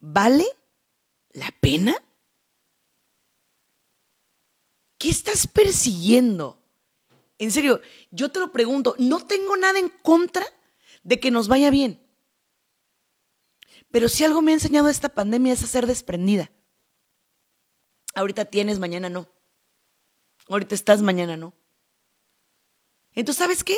¿vale 0.00 0.46
la 1.30 1.52
pena? 1.60 1.94
¿Qué 4.98 5.10
estás 5.10 5.46
persiguiendo? 5.46 6.58
En 7.38 7.50
serio, 7.50 7.80
yo 8.10 8.30
te 8.30 8.40
lo 8.40 8.52
pregunto, 8.52 8.94
no 8.98 9.26
tengo 9.26 9.56
nada 9.56 9.78
en 9.78 9.88
contra 9.88 10.44
de 11.02 11.20
que 11.20 11.30
nos 11.30 11.48
vaya 11.48 11.70
bien. 11.70 12.00
Pero 13.90 14.08
si 14.08 14.24
algo 14.24 14.42
me 14.42 14.52
ha 14.52 14.54
enseñado 14.54 14.88
esta 14.88 15.08
pandemia 15.08 15.52
es 15.52 15.62
a 15.62 15.66
ser 15.66 15.86
desprendida. 15.86 16.50
Ahorita 18.14 18.44
tienes, 18.44 18.78
mañana 18.78 19.08
no. 19.08 19.28
Ahorita 20.48 20.74
estás, 20.74 21.02
mañana 21.02 21.36
no. 21.36 21.54
Entonces, 23.14 23.38
¿sabes 23.38 23.64
qué? 23.64 23.76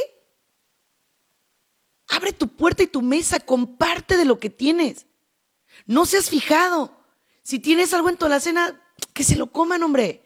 Abre 2.14 2.32
tu 2.32 2.46
puerta 2.46 2.84
y 2.84 2.86
tu 2.86 3.02
mesa, 3.02 3.40
comparte 3.40 4.16
de 4.16 4.24
lo 4.24 4.38
que 4.38 4.48
tienes. 4.48 5.06
No 5.84 6.06
seas 6.06 6.30
fijado. 6.30 6.96
Si 7.42 7.58
tienes 7.58 7.92
algo 7.92 8.08
en 8.08 8.16
tu 8.16 8.26
alacena, 8.26 8.80
que 9.12 9.24
se 9.24 9.34
lo 9.34 9.50
coman, 9.50 9.82
hombre. 9.82 10.22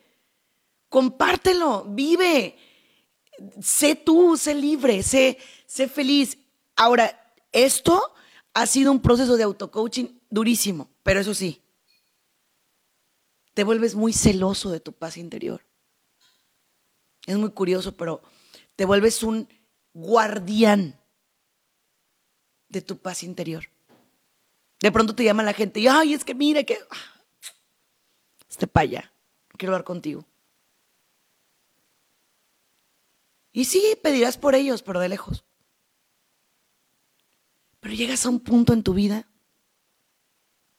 Compártelo, 0.90 1.86
vive. 1.88 2.58
Sé 3.62 3.94
tú, 3.94 4.36
sé 4.36 4.54
libre, 4.54 5.02
sé, 5.02 5.38
sé 5.66 5.88
feliz. 5.88 6.36
Ahora, 6.76 7.34
esto 7.52 8.12
ha 8.52 8.66
sido 8.66 8.92
un 8.92 9.00
proceso 9.00 9.38
de 9.38 9.44
autocoaching 9.44 10.20
durísimo, 10.28 10.90
pero 11.02 11.20
eso 11.20 11.32
sí, 11.32 11.62
te 13.54 13.64
vuelves 13.64 13.94
muy 13.94 14.12
celoso 14.12 14.70
de 14.70 14.80
tu 14.80 14.92
paz 14.92 15.16
interior. 15.16 15.64
Es 17.26 17.36
muy 17.36 17.50
curioso, 17.52 17.96
pero 17.96 18.20
te 18.76 18.84
vuelves 18.84 19.22
un 19.22 19.48
guardián 19.94 20.97
de 22.68 22.82
tu 22.82 22.98
paz 22.98 23.22
interior. 23.22 23.64
De 24.80 24.92
pronto 24.92 25.14
te 25.14 25.24
llama 25.24 25.42
la 25.42 25.52
gente 25.52 25.80
y, 25.80 25.88
ay, 25.88 26.14
es 26.14 26.24
que 26.24 26.34
mire 26.34 26.64
que... 26.64 26.78
Este 28.48 28.66
paya, 28.66 29.12
quiero 29.56 29.74
hablar 29.74 29.84
contigo. 29.84 30.24
Y 33.52 33.64
sí, 33.64 33.98
pedirás 34.02 34.38
por 34.38 34.54
ellos, 34.54 34.82
pero 34.82 35.00
de 35.00 35.08
lejos. 35.08 35.44
Pero 37.80 37.94
llegas 37.94 38.24
a 38.24 38.28
un 38.28 38.40
punto 38.40 38.72
en 38.72 38.82
tu 38.82 38.94
vida 38.94 39.28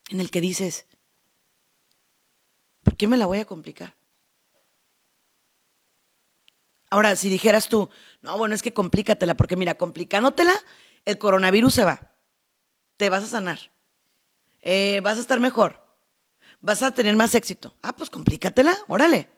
en 0.09 0.19
el 0.19 0.31
que 0.31 0.41
dices, 0.41 0.87
¿por 2.83 2.95
qué 2.97 3.07
me 3.07 3.17
la 3.17 3.25
voy 3.25 3.39
a 3.39 3.45
complicar? 3.45 3.95
Ahora, 6.89 7.15
si 7.15 7.29
dijeras 7.29 7.69
tú, 7.69 7.89
no, 8.21 8.37
bueno, 8.37 8.55
es 8.55 8.63
que 8.63 8.73
complícatela, 8.73 9.35
porque 9.35 9.55
mira, 9.55 9.75
complicándotela, 9.75 10.55
el 11.05 11.17
coronavirus 11.17 11.73
se 11.73 11.85
va. 11.85 12.15
Te 12.97 13.09
vas 13.09 13.23
a 13.23 13.27
sanar. 13.27 13.59
Eh, 14.61 14.99
vas 15.03 15.17
a 15.17 15.21
estar 15.21 15.39
mejor. 15.39 15.85
Vas 16.61 16.83
a 16.83 16.91
tener 16.91 17.15
más 17.15 17.35
éxito. 17.35 17.75
Ah, 17.81 17.93
pues 17.93 18.09
complícatela, 18.09 18.77
órale. 18.87 19.29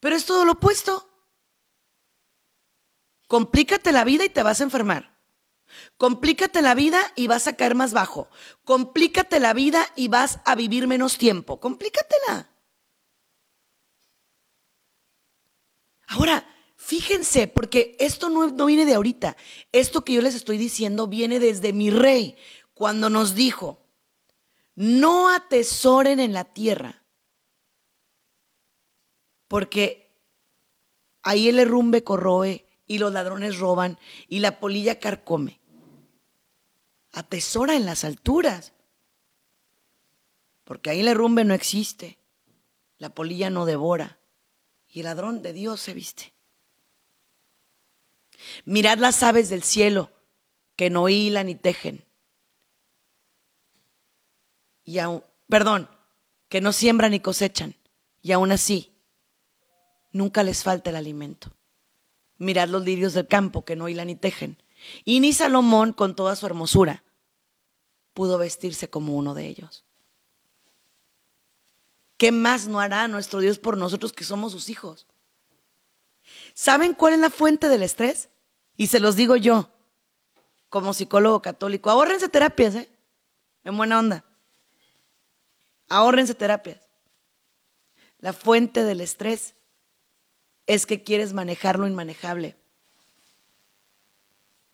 Pero 0.00 0.16
es 0.16 0.24
todo 0.24 0.44
lo 0.44 0.52
opuesto. 0.52 1.10
Complícate 3.26 3.92
la 3.92 4.04
vida 4.04 4.24
y 4.24 4.28
te 4.28 4.42
vas 4.42 4.60
a 4.60 4.64
enfermar. 4.64 5.16
Complícate 5.96 6.62
la 6.62 6.74
vida 6.74 7.00
y 7.16 7.26
vas 7.26 7.46
a 7.46 7.56
caer 7.56 7.74
más 7.74 7.92
bajo. 7.92 8.28
Complícate 8.64 9.40
la 9.40 9.52
vida 9.52 9.86
y 9.96 10.08
vas 10.08 10.40
a 10.44 10.54
vivir 10.54 10.86
menos 10.86 11.18
tiempo. 11.18 11.60
Complícatela. 11.60 12.50
Ahora, 16.08 16.46
fíjense, 16.86 17.48
porque 17.48 17.96
esto 17.98 18.30
no, 18.30 18.46
no, 18.46 18.66
viene 18.66 18.84
de 18.84 18.94
ahorita. 18.94 19.36
Esto 19.72 20.04
que 20.04 20.12
yo 20.12 20.22
les 20.22 20.36
estoy 20.36 20.56
diciendo 20.56 21.08
viene 21.08 21.40
desde 21.40 21.72
mi 21.72 21.90
rey, 21.90 22.36
cuando 22.74 23.10
nos 23.10 23.34
dijo, 23.34 23.82
no 24.76 25.28
atesoren 25.34 26.20
en 26.20 26.32
la 26.32 26.44
tierra, 26.44 27.02
porque 29.48 30.14
ahí 31.22 31.48
el 31.48 31.58
herrumbe 31.58 32.04
corroe 32.04 32.68
y 32.86 32.98
los 32.98 33.12
ladrones 33.12 33.58
roban 33.58 33.98
y 34.28 34.38
la 34.38 34.60
polilla 34.60 35.00
carcome. 35.00 35.60
Atesora 37.10 37.74
en 37.74 37.84
las 37.84 38.04
alturas, 38.04 38.74
porque 40.62 40.90
ahí 40.90 41.00
el 41.00 41.08
herrumbe 41.08 41.44
no 41.44 41.54
existe, 41.54 42.18
la 42.98 43.08
polilla 43.08 43.50
no 43.50 43.66
devora 43.66 44.20
y 44.88 45.00
el 45.00 45.06
ladrón 45.06 45.42
de 45.42 45.52
Dios 45.52 45.80
se 45.80 45.92
viste. 45.92 46.35
Mirad 48.64 48.98
las 48.98 49.22
aves 49.22 49.48
del 49.48 49.62
cielo 49.62 50.10
que 50.76 50.90
no 50.90 51.08
hilan 51.08 51.46
ni 51.46 51.54
tejen. 51.54 52.04
Y 54.84 54.98
aún, 54.98 55.24
perdón, 55.48 55.88
que 56.48 56.60
no 56.60 56.72
siembran 56.72 57.10
ni 57.10 57.20
cosechan. 57.20 57.74
Y 58.22 58.32
aún 58.32 58.52
así, 58.52 58.92
nunca 60.12 60.42
les 60.42 60.62
falta 60.62 60.90
el 60.90 60.96
alimento. 60.96 61.52
Mirad 62.38 62.68
los 62.68 62.84
lirios 62.84 63.14
del 63.14 63.26
campo 63.26 63.64
que 63.64 63.76
no 63.76 63.88
hilan 63.88 64.08
ni 64.08 64.16
tejen. 64.16 64.62
Y 65.04 65.20
ni 65.20 65.32
Salomón, 65.32 65.92
con 65.92 66.14
toda 66.14 66.36
su 66.36 66.46
hermosura, 66.46 67.02
pudo 68.12 68.38
vestirse 68.38 68.88
como 68.88 69.16
uno 69.16 69.34
de 69.34 69.46
ellos. 69.46 69.84
¿Qué 72.16 72.32
más 72.32 72.66
no 72.66 72.80
hará 72.80 73.08
nuestro 73.08 73.40
Dios 73.40 73.58
por 73.58 73.76
nosotros 73.76 74.12
que 74.12 74.24
somos 74.24 74.52
sus 74.52 74.70
hijos? 74.70 75.06
¿Saben 76.56 76.94
cuál 76.94 77.12
es 77.12 77.18
la 77.18 77.28
fuente 77.28 77.68
del 77.68 77.82
estrés? 77.82 78.30
Y 78.78 78.86
se 78.86 78.98
los 78.98 79.14
digo 79.14 79.36
yo, 79.36 79.68
como 80.70 80.94
psicólogo 80.94 81.42
católico. 81.42 81.90
Ahórrense 81.90 82.30
terapias, 82.30 82.74
¿eh? 82.76 82.88
En 83.62 83.76
buena 83.76 83.98
onda. 83.98 84.24
Ahórrense 85.90 86.34
terapias. 86.34 86.80
La 88.20 88.32
fuente 88.32 88.84
del 88.84 89.02
estrés 89.02 89.54
es 90.66 90.86
que 90.86 91.02
quieres 91.02 91.34
manejar 91.34 91.78
lo 91.78 91.86
inmanejable. 91.86 92.56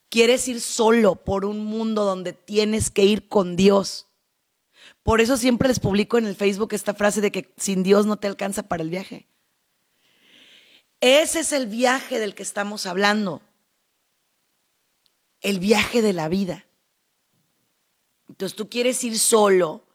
Quieres 0.07 0.47
ir 0.47 0.61
solo 0.61 1.15
por 1.15 1.43
un 1.43 1.65
mundo 1.65 2.05
donde 2.05 2.31
tienes 2.31 2.91
que 2.91 3.03
ir 3.03 3.27
con 3.27 3.57
Dios. 3.57 4.07
Por 5.03 5.19
eso 5.19 5.35
siempre 5.35 5.67
les 5.67 5.81
publico 5.81 6.17
en 6.17 6.27
el 6.27 6.35
Facebook 6.37 6.73
esta 6.73 6.93
frase 6.93 7.19
de 7.19 7.33
que 7.33 7.53
sin 7.57 7.83
Dios 7.83 8.05
no 8.05 8.15
te 8.15 8.27
alcanza 8.27 8.63
para 8.63 8.83
el 8.83 8.89
viaje. 8.89 9.27
Ese 11.03 11.41
es 11.41 11.51
el 11.51 11.67
viaje 11.67 12.17
del 12.17 12.33
que 12.33 12.43
estamos 12.43 12.85
hablando. 12.85 13.41
El 15.41 15.59
viaje 15.59 16.01
de 16.01 16.13
la 16.13 16.29
vida. 16.29 16.65
Entonces 18.29 18.55
tú 18.55 18.69
quieres 18.69 19.03
ir 19.03 19.19
solo, 19.19 19.85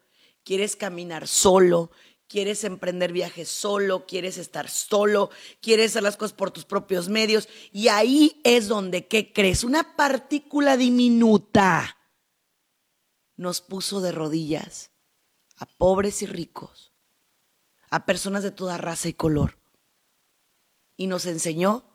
quieres 0.43 0.75
caminar 0.75 1.27
solo, 1.27 1.89
quieres 2.27 2.63
emprender 2.63 3.11
viajes 3.11 3.49
solo, 3.49 4.05
quieres 4.05 4.37
estar 4.37 4.69
solo, 4.69 5.31
quieres 5.63 5.93
hacer 5.93 6.03
las 6.03 6.15
cosas 6.15 6.33
por 6.33 6.51
tus 6.51 6.65
propios 6.65 7.09
medios. 7.09 7.49
Y 7.71 7.87
ahí 7.87 8.39
es 8.43 8.67
donde, 8.67 9.07
¿qué 9.07 9.33
crees? 9.33 9.63
Una 9.63 9.95
partícula 9.95 10.77
diminuta 10.77 11.97
nos 13.35 13.61
puso 13.61 13.99
de 13.99 14.11
rodillas 14.11 14.91
a 15.55 15.65
pobres 15.65 16.21
y 16.21 16.27
ricos, 16.27 16.93
a 17.89 18.05
personas 18.05 18.43
de 18.43 18.51
toda 18.51 18.77
raza 18.77 19.07
y 19.07 19.13
color. 19.13 19.58
Y 20.99 21.07
nos 21.07 21.25
enseñó 21.25 21.85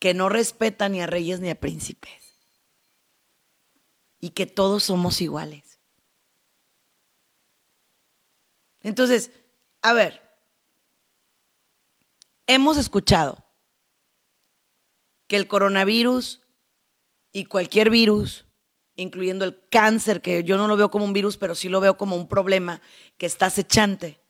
que 0.00 0.12
no 0.12 0.28
respeta 0.28 0.88
ni 0.88 1.00
a 1.00 1.06
reyes 1.06 1.38
ni 1.38 1.50
a 1.50 1.60
príncipes. 1.60 2.34
Y 4.18 4.30
que 4.30 4.46
todos 4.46 4.82
somos 4.82 5.20
iguales. 5.20 5.78
Entonces, 8.80 9.30
a 9.82 9.92
ver, 9.92 10.20
hemos 12.48 12.76
escuchado 12.76 13.46
que 15.28 15.36
el 15.36 15.46
coronavirus 15.46 16.42
y 17.30 17.44
cualquier 17.44 17.88
virus, 17.88 18.46
incluyendo 18.96 19.44
el 19.44 19.64
cáncer, 19.68 20.22
que 20.22 20.42
yo 20.42 20.56
no 20.56 20.66
lo 20.66 20.76
veo 20.76 20.90
como 20.90 21.04
un 21.04 21.12
virus, 21.12 21.36
pero 21.36 21.54
sí 21.54 21.68
lo 21.68 21.80
veo 21.80 21.96
como 21.96 22.16
un 22.16 22.26
problema 22.26 22.82
que 23.16 23.26
está 23.26 23.46
acechante, 23.46 24.20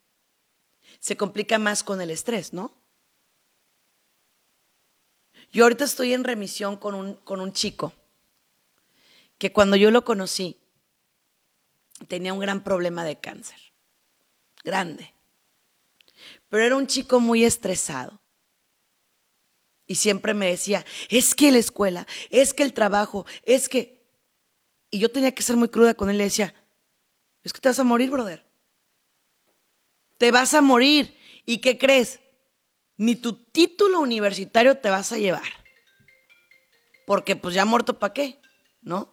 se 1.00 1.16
complica 1.16 1.58
más 1.58 1.82
con 1.82 2.02
el 2.02 2.10
estrés, 2.10 2.52
¿no? 2.52 2.83
Yo 5.54 5.62
ahorita 5.62 5.84
estoy 5.84 6.12
en 6.12 6.24
remisión 6.24 6.76
con 6.76 6.94
un, 6.94 7.14
con 7.14 7.40
un 7.40 7.52
chico 7.52 7.92
que 9.38 9.52
cuando 9.52 9.76
yo 9.76 9.90
lo 9.92 10.04
conocí 10.04 10.58
tenía 12.08 12.34
un 12.34 12.40
gran 12.40 12.62
problema 12.64 13.04
de 13.04 13.20
cáncer 13.20 13.58
grande. 14.64 15.14
Pero 16.48 16.64
era 16.64 16.76
un 16.76 16.88
chico 16.88 17.20
muy 17.20 17.44
estresado. 17.44 18.20
Y 19.86 19.94
siempre 19.94 20.34
me 20.34 20.46
decía, 20.48 20.84
es 21.08 21.34
que 21.34 21.52
la 21.52 21.58
escuela, 21.58 22.06
es 22.30 22.52
que 22.52 22.64
el 22.64 22.72
trabajo, 22.72 23.26
es 23.44 23.68
que... 23.68 24.02
Y 24.90 24.98
yo 24.98 25.10
tenía 25.10 25.32
que 25.32 25.42
ser 25.42 25.56
muy 25.56 25.68
cruda 25.68 25.94
con 25.94 26.10
él. 26.10 26.18
Le 26.18 26.24
decía, 26.24 26.54
es 27.42 27.52
que 27.52 27.60
te 27.60 27.68
vas 27.68 27.78
a 27.78 27.84
morir, 27.84 28.10
brother. 28.10 28.44
Te 30.18 30.30
vas 30.30 30.54
a 30.54 30.62
morir. 30.62 31.16
¿Y 31.44 31.58
qué 31.58 31.76
crees? 31.78 32.20
Ni 32.96 33.16
tu 33.16 33.44
título 33.44 34.00
universitario 34.00 34.78
te 34.78 34.90
vas 34.90 35.12
a 35.12 35.18
llevar. 35.18 35.42
Porque 37.06 37.36
pues 37.36 37.54
ya 37.54 37.64
muerto, 37.64 37.98
¿para 37.98 38.14
qué? 38.14 38.40
¿No? 38.80 39.12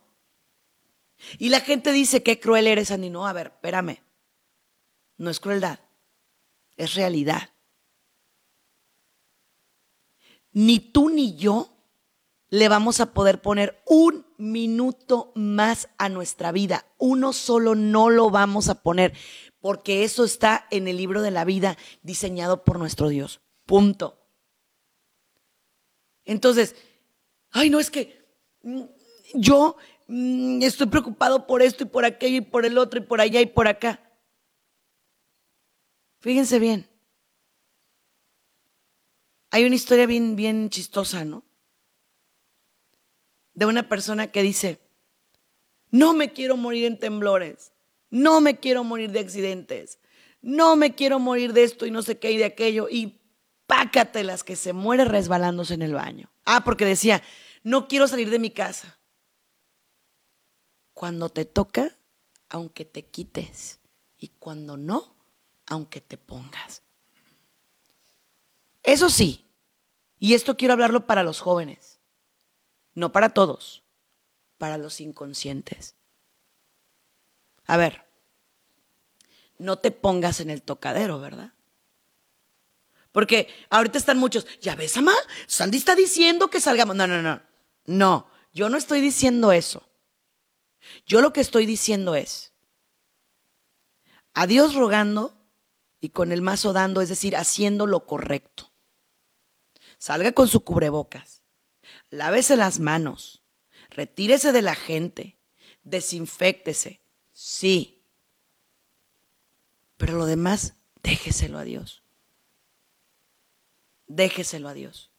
Y 1.38 1.50
la 1.50 1.60
gente 1.60 1.92
dice, 1.92 2.24
qué 2.24 2.40
cruel 2.40 2.68
eres, 2.68 2.92
Ani. 2.92 3.10
No, 3.10 3.28
a 3.28 3.34
ver, 3.34 3.48
espérame 3.48 4.00
no 5.22 5.30
es 5.30 5.40
crueldad, 5.40 5.80
es 6.78 6.96
realidad. 6.96 7.52
Ni 10.52 10.80
tú 10.80 11.10
ni 11.10 11.36
yo 11.36 11.78
le 12.50 12.68
vamos 12.68 13.00
a 13.00 13.14
poder 13.14 13.40
poner 13.40 13.82
un 13.86 14.26
minuto 14.38 15.32
más 15.36 15.90
a 16.00 16.10
nuestra 16.10 16.52
vida. 16.52 16.88
Uno 16.98 17.34
solo 17.34 17.76
no 17.76 18.10
lo 18.10 18.32
vamos 18.32 18.68
a 18.68 18.82
poner, 18.82 19.14
porque 19.60 20.04
eso 20.04 20.26
está 20.26 20.66
en 20.72 20.88
el 20.88 20.98
libro 20.98 21.22
de 21.22 21.32
la 21.32 21.46
vida 21.46 21.78
diseñado 22.02 22.64
por 22.64 22.80
nuestro 22.80 23.08
Dios. 23.08 23.42
Punto. 23.72 24.20
Entonces, 26.26 26.76
ay, 27.52 27.70
no 27.70 27.80
es 27.80 27.90
que 27.90 28.22
mm, 28.64 28.82
yo 29.36 29.78
mm, 30.08 30.62
estoy 30.62 30.88
preocupado 30.88 31.48
por 31.48 31.62
esto 31.62 31.84
y 31.84 31.88
por 31.88 32.04
aquello 32.04 32.36
y 32.36 32.42
por 32.42 32.66
el 32.66 32.78
otro 32.78 33.00
y 33.00 33.04
por 33.04 33.22
allá 33.22 33.40
y 33.40 33.46
por 33.46 33.70
acá. 33.70 34.02
Fíjense 36.20 36.60
bien. 36.60 36.86
Hay 39.52 39.64
una 39.64 39.76
historia 39.76 40.06
bien, 40.06 40.36
bien 40.36 40.70
chistosa, 40.70 41.24
¿no? 41.24 41.46
De 43.54 43.68
una 43.68 43.88
persona 43.88 44.34
que 44.34 44.42
dice, 44.42 44.82
no 45.92 46.14
me 46.14 46.34
quiero 46.34 46.58
morir 46.58 46.84
en 46.84 47.00
temblores, 47.00 47.72
no 48.10 48.42
me 48.42 48.60
quiero 48.60 48.84
morir 48.84 49.12
de 49.12 49.22
accidentes, 49.22 49.98
no 50.42 50.76
me 50.76 50.94
quiero 50.94 51.20
morir 51.20 51.54
de 51.54 51.64
esto 51.64 51.86
y 51.86 51.92
no 51.92 52.02
sé 52.02 52.20
qué 52.20 52.34
y 52.34 52.38
de 52.38 52.44
aquello, 52.44 52.90
y 52.90 53.21
pácatelas 53.72 54.44
que 54.44 54.58
se 54.58 54.74
muere 54.74 55.06
resbalándose 55.06 55.76
en 55.76 55.82
el 55.82 55.94
baño. 55.94 56.30
Ah, 56.44 56.66
porque 56.66 56.84
decía, 56.84 57.24
no 57.64 57.88
quiero 57.88 58.06
salir 58.06 58.30
de 58.30 58.38
mi 58.38 58.52
casa. 58.52 59.00
Cuando 60.92 61.30
te 61.30 61.46
toca, 61.46 61.98
aunque 62.50 62.84
te 62.84 63.06
quites, 63.06 63.80
y 64.18 64.28
cuando 64.28 64.76
no, 64.76 65.16
aunque 65.68 66.02
te 66.02 66.18
pongas. 66.18 66.84
Eso 68.84 69.10
sí, 69.10 69.50
y 70.20 70.34
esto 70.34 70.58
quiero 70.58 70.74
hablarlo 70.74 71.08
para 71.08 71.24
los 71.24 71.40
jóvenes, 71.40 72.02
no 72.94 73.14
para 73.14 73.30
todos, 73.30 73.86
para 74.58 74.78
los 74.78 75.00
inconscientes. 75.00 75.96
A 77.68 77.78
ver, 77.78 78.06
no 79.58 79.80
te 79.80 79.92
pongas 79.92 80.42
en 80.42 80.50
el 80.50 80.62
tocadero, 80.62 81.22
¿verdad? 81.22 81.54
Porque 83.12 83.48
ahorita 83.70 83.98
están 83.98 84.18
muchos, 84.18 84.48
ya 84.62 84.76
ves, 84.76 84.96
Ama, 84.98 85.14
Sandy 85.48 85.78
está 85.78 85.96
diciendo 85.96 86.50
que 86.50 86.62
salgamos. 86.62 86.96
No, 86.96 87.08
no, 87.08 87.22
no, 87.22 87.42
no, 87.86 88.28
yo 88.54 88.70
no 88.70 88.78
estoy 88.78 89.02
diciendo 89.02 89.52
eso. 89.52 89.88
Yo 91.06 91.22
lo 91.22 91.34
que 91.34 91.42
estoy 91.42 91.66
diciendo 91.66 92.16
es, 92.16 92.54
a 94.34 94.48
Dios 94.48 94.76
rogando 94.76 95.38
y 96.00 96.10
con 96.10 96.32
el 96.32 96.42
mazo 96.42 96.74
dando, 96.74 97.02
es 97.02 97.10
decir, 97.10 97.36
haciendo 97.36 97.86
lo 97.86 98.06
correcto. 98.06 98.72
Salga 99.98 100.32
con 100.32 100.48
su 100.48 100.64
cubrebocas, 100.64 101.44
lávese 102.10 102.56
las 102.56 102.80
manos, 102.80 103.44
retírese 103.90 104.52
de 104.52 104.64
la 104.64 104.74
gente, 104.74 105.38
desinfectese, 105.84 107.02
sí. 107.32 108.04
Pero 109.98 110.18
lo 110.18 110.26
demás, 110.26 110.76
déjeselo 111.04 111.60
a 111.60 111.64
Dios. 111.64 112.01
Déjeselo 114.16 114.68
a 114.68 114.74
Dios. 114.74 115.10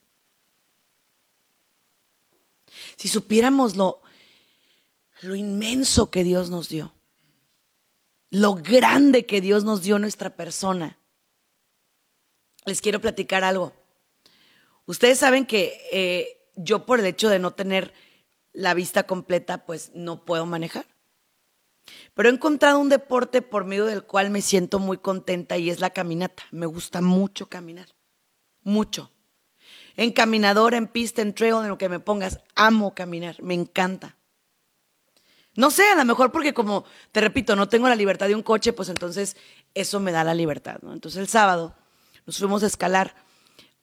Si 2.96 3.08
supiéramos 3.08 3.76
lo, 3.76 4.02
lo 5.22 5.34
inmenso 5.34 6.10
que 6.10 6.24
Dios 6.24 6.50
nos 6.50 6.68
dio, 6.68 6.94
lo 8.30 8.54
grande 8.54 9.26
que 9.26 9.40
Dios 9.40 9.64
nos 9.64 9.82
dio 9.82 9.98
nuestra 9.98 10.36
persona. 10.36 10.98
Les 12.64 12.80
quiero 12.80 13.00
platicar 13.00 13.44
algo. 13.44 13.72
Ustedes 14.86 15.18
saben 15.18 15.46
que 15.46 15.80
eh, 15.90 16.50
yo 16.56 16.86
por 16.86 17.00
el 17.00 17.06
hecho 17.06 17.28
de 17.28 17.38
no 17.38 17.52
tener 17.52 17.92
la 18.52 18.74
vista 18.74 19.06
completa, 19.06 19.64
pues 19.64 19.90
no 19.94 20.24
puedo 20.24 20.44
manejar. 20.46 20.86
Pero 22.14 22.28
he 22.28 22.32
encontrado 22.32 22.78
un 22.78 22.88
deporte 22.88 23.42
por 23.42 23.64
medio 23.64 23.86
del 23.86 24.04
cual 24.04 24.30
me 24.30 24.42
siento 24.42 24.78
muy 24.78 24.98
contenta 24.98 25.56
y 25.56 25.70
es 25.70 25.80
la 25.80 25.90
caminata. 25.90 26.44
Me 26.50 26.66
gusta 26.66 27.00
mucho 27.00 27.48
caminar. 27.48 27.88
Mucho. 28.62 29.10
En 29.96 30.12
caminadora, 30.12 30.76
en 30.76 30.88
pista, 30.88 31.22
en 31.22 31.34
trail, 31.34 31.56
en 31.62 31.68
lo 31.68 31.78
que 31.78 31.88
me 31.88 32.00
pongas, 32.00 32.40
amo 32.54 32.94
caminar. 32.94 33.42
Me 33.42 33.54
encanta. 33.54 34.16
No 35.54 35.70
sé, 35.70 35.86
a 35.88 35.96
lo 35.96 36.04
mejor 36.04 36.32
porque 36.32 36.54
como, 36.54 36.84
te 37.12 37.20
repito, 37.20 37.54
no 37.56 37.68
tengo 37.68 37.88
la 37.88 37.94
libertad 37.94 38.26
de 38.26 38.34
un 38.34 38.42
coche, 38.42 38.72
pues 38.72 38.88
entonces 38.88 39.36
eso 39.74 40.00
me 40.00 40.12
da 40.12 40.24
la 40.24 40.34
libertad. 40.34 40.78
Entonces 40.82 41.20
el 41.20 41.28
sábado 41.28 41.76
nos 42.24 42.38
fuimos 42.38 42.62
a 42.62 42.66
escalar 42.66 43.14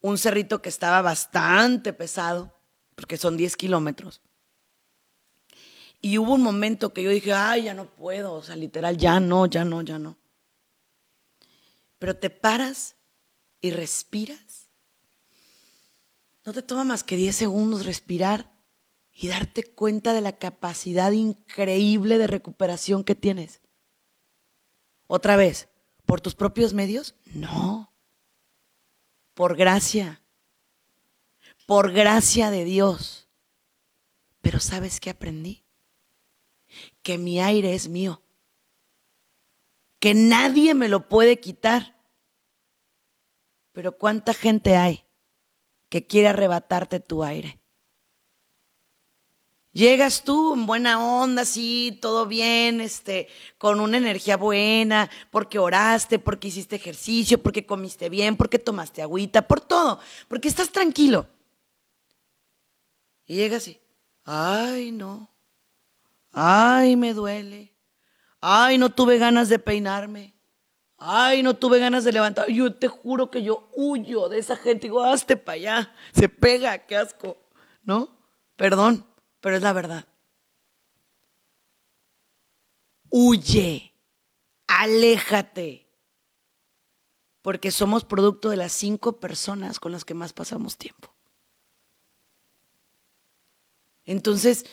un 0.01 0.17
cerrito 0.17 0.61
que 0.61 0.69
estaba 0.69 1.01
bastante 1.01 1.93
pesado, 1.93 2.55
porque 2.95 3.17
son 3.17 3.37
10 3.37 3.55
kilómetros. 3.55 4.21
Y 6.01 6.17
hubo 6.17 6.33
un 6.33 6.41
momento 6.41 6.93
que 6.93 7.03
yo 7.03 7.09
dije, 7.09 7.33
ay, 7.33 7.63
ya 7.63 7.73
no 7.73 7.85
puedo, 7.85 8.33
o 8.33 8.41
sea, 8.41 8.55
literal, 8.55 8.97
ya 8.97 9.19
no, 9.19 9.45
ya 9.45 9.65
no, 9.65 9.81
ya 9.81 9.99
no. 9.99 10.17
Pero 11.99 12.15
te 12.15 12.29
paras 12.29 12.95
y 13.61 13.71
respiras. 13.71 14.48
No 16.49 16.53
te 16.53 16.63
toma 16.63 16.83
más 16.83 17.03
que 17.03 17.15
10 17.15 17.35
segundos 17.35 17.85
respirar 17.85 18.51
y 19.13 19.27
darte 19.27 19.61
cuenta 19.61 20.13
de 20.13 20.21
la 20.21 20.39
capacidad 20.39 21.11
increíble 21.11 22.17
de 22.17 22.25
recuperación 22.25 23.03
que 23.03 23.13
tienes. 23.13 23.61
Otra 25.05 25.35
vez, 25.35 25.69
¿por 26.07 26.21
tus 26.21 26.33
propios 26.33 26.73
medios? 26.73 27.13
No. 27.35 27.93
Por 29.35 29.57
gracia. 29.57 30.23
Por 31.67 31.91
gracia 31.91 32.49
de 32.49 32.65
Dios. 32.65 33.29
Pero 34.41 34.59
¿sabes 34.59 34.99
qué 34.99 35.11
aprendí? 35.11 35.63
Que 37.03 37.19
mi 37.19 37.39
aire 37.39 37.75
es 37.75 37.89
mío. 37.89 38.23
Que 39.99 40.15
nadie 40.15 40.73
me 40.73 40.89
lo 40.89 41.09
puede 41.09 41.39
quitar. 41.39 42.01
Pero 43.71 43.99
¿cuánta 43.99 44.33
gente 44.33 44.75
hay 44.75 45.05
que 45.89 46.05
quiere 46.07 46.29
arrebatarte 46.29 46.99
tu 46.99 47.23
aire? 47.23 47.59
Llegas 49.71 50.23
tú 50.23 50.55
en 50.55 50.65
buena 50.65 51.03
onda, 51.03 51.45
sí, 51.45 51.99
todo 52.01 52.25
bien, 52.25 52.81
este, 52.81 53.27
con 53.59 53.79
una 53.79 53.97
energía 53.97 54.35
buena, 54.35 55.09
porque 55.29 55.59
oraste, 55.59 56.17
porque 56.17 56.47
hiciste 56.47 56.75
ejercicio, 56.75 57.41
porque 57.41 57.67
comiste 57.67 58.09
bien, 58.09 58.35
porque 58.35 58.57
tomaste 58.57 59.03
agüita, 59.03 59.47
por 59.47 59.61
todo, 59.61 59.99
porque 60.27 60.47
estás 60.47 60.71
tranquilo. 60.71 61.27
Y 63.27 63.35
llegas 63.35 63.67
y, 63.67 63.79
ay, 64.25 64.91
no, 64.91 65.29
ay, 66.31 66.95
me 66.95 67.13
duele, 67.13 67.75
ay, 68.41 68.79
no 68.79 68.89
tuve 68.89 69.19
ganas 69.19 69.49
de 69.49 69.59
peinarme, 69.59 70.33
ay, 70.99 71.43
no 71.43 71.55
tuve 71.55 71.79
ganas 71.79 72.03
de 72.03 72.11
levantar. 72.11 72.49
Yo 72.49 72.73
te 72.73 72.87
juro 72.87 73.31
que 73.31 73.43
yo 73.43 73.69
huyo 73.73 74.29
de 74.29 74.39
esa 74.39 74.55
gente, 74.55 74.87
digo, 74.87 75.03
hazte 75.03 75.37
para 75.37 75.55
allá, 75.55 75.95
se 76.13 76.29
pega, 76.29 76.85
qué 76.85 76.97
asco, 76.97 77.37
¿no? 77.83 78.09
Perdón 78.55 79.09
pero 79.39 79.55
es 79.55 79.61
la 79.61 79.73
verdad. 79.73 80.07
Huye, 83.09 83.93
aléjate, 84.67 85.87
porque 87.41 87.71
somos 87.71 88.05
producto 88.05 88.49
de 88.49 88.57
las 88.57 88.71
cinco 88.71 89.19
personas 89.19 89.79
con 89.79 89.91
las 89.91 90.05
que 90.05 90.13
más 90.13 90.33
pasamos 90.33 90.77
tiempo. 90.77 91.13
Entonces, 94.05 94.65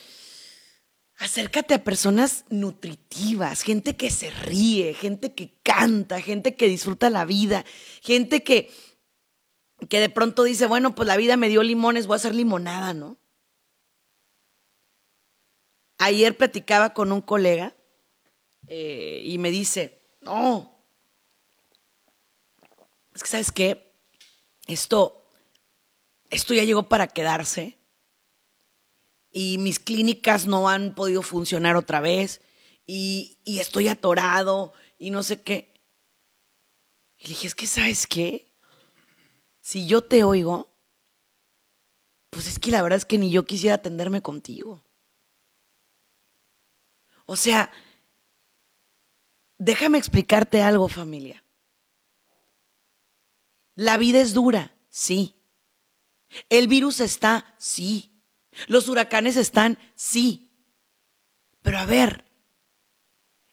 acércate 1.18 1.74
a 1.74 1.84
personas 1.84 2.44
nutritivas, 2.50 3.62
gente 3.62 3.96
que 3.96 4.10
se 4.10 4.30
ríe, 4.30 4.94
gente 4.94 5.34
que 5.34 5.54
canta, 5.62 6.20
gente 6.20 6.56
que 6.56 6.68
disfruta 6.68 7.10
la 7.10 7.24
vida, 7.24 7.64
gente 8.02 8.42
que, 8.42 8.70
que 9.88 10.00
de 10.00 10.10
pronto 10.10 10.42
dice, 10.42 10.66
bueno, 10.66 10.94
pues 10.94 11.06
la 11.06 11.16
vida 11.16 11.36
me 11.36 11.48
dio 11.48 11.62
limones, 11.62 12.06
voy 12.06 12.14
a 12.14 12.16
hacer 12.16 12.34
limonada, 12.34 12.92
¿no? 12.92 13.16
Ayer 15.98 16.36
platicaba 16.36 16.92
con 16.92 17.10
un 17.10 17.22
colega 17.22 17.74
eh, 18.66 19.22
y 19.24 19.38
me 19.38 19.50
dice, 19.50 20.02
no, 20.20 20.78
es 23.14 23.22
que 23.22 23.28
sabes 23.28 23.50
qué, 23.50 23.94
esto, 24.66 25.30
esto 26.28 26.52
ya 26.52 26.64
llegó 26.64 26.88
para 26.90 27.06
quedarse 27.06 27.75
y 29.38 29.58
mis 29.58 29.78
clínicas 29.78 30.46
no 30.46 30.66
han 30.66 30.94
podido 30.94 31.20
funcionar 31.20 31.76
otra 31.76 32.00
vez 32.00 32.40
y, 32.86 33.36
y 33.44 33.58
estoy 33.58 33.86
atorado 33.88 34.72
y 34.98 35.10
no 35.10 35.22
sé 35.22 35.42
qué. 35.42 35.74
Y 37.18 37.24
le 37.24 37.28
dije, 37.28 37.48
es 37.48 37.54
que 37.54 37.66
sabes 37.66 38.06
qué, 38.06 38.50
si 39.60 39.86
yo 39.86 40.02
te 40.02 40.24
oigo, 40.24 40.74
pues 42.30 42.46
es 42.46 42.58
que 42.58 42.70
la 42.70 42.80
verdad 42.80 42.96
es 42.96 43.04
que 43.04 43.18
ni 43.18 43.30
yo 43.30 43.44
quisiera 43.44 43.74
atenderme 43.74 44.22
contigo. 44.22 44.82
O 47.26 47.36
sea, 47.36 47.70
déjame 49.58 49.98
explicarte 49.98 50.62
algo, 50.62 50.88
familia. 50.88 51.44
La 53.74 53.98
vida 53.98 54.18
es 54.18 54.32
dura, 54.32 54.74
sí. 54.88 55.34
El 56.48 56.68
virus 56.68 57.00
está, 57.00 57.54
sí. 57.58 58.15
Los 58.66 58.88
huracanes 58.88 59.36
están, 59.36 59.78
sí. 59.94 60.50
Pero 61.62 61.78
a 61.78 61.86
ver, 61.86 62.24